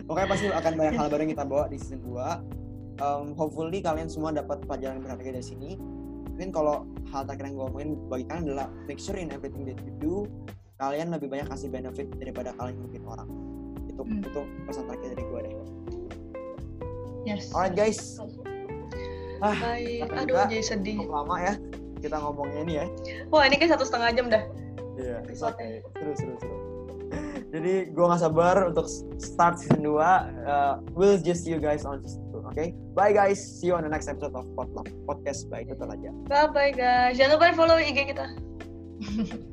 [0.07, 3.03] Pokoknya pasti akan banyak hal baru yang kita bawa di season 2.
[3.03, 5.75] Um, hopefully kalian semua dapat pelajaran berharga dari sini.
[6.33, 9.77] Mungkin kalau hal terakhir yang gue omongin bagi kalian adalah make sure in everything that
[9.83, 10.25] you do
[10.81, 13.29] kalian lebih banyak kasih benefit daripada kalian mungkin orang.
[13.93, 14.21] Itu Hmm.
[14.21, 15.53] itu pesan terakhir dari gue deh.
[17.23, 18.17] yes Alright guys,
[19.39, 21.53] Ah, baik kata aduh juga, jadi sedih cukup lama ya
[21.99, 22.85] kita ngomongnya ini ya.
[23.27, 24.43] wah ini kayak satu setengah jam dah
[24.93, 25.53] Iya, Episode.
[25.53, 25.81] okay.
[25.95, 26.57] Seru, seru, seru.
[27.49, 28.85] Jadi gue gak sabar untuk
[29.17, 29.97] start season 2.
[30.43, 32.73] Uh, we'll just see you guys on season 2, okay?
[32.91, 36.09] Bye guys, see you on the next episode of Potluck Podcast by Tutor aja.
[36.25, 38.25] bye bye guys jangan lupa follow IG kita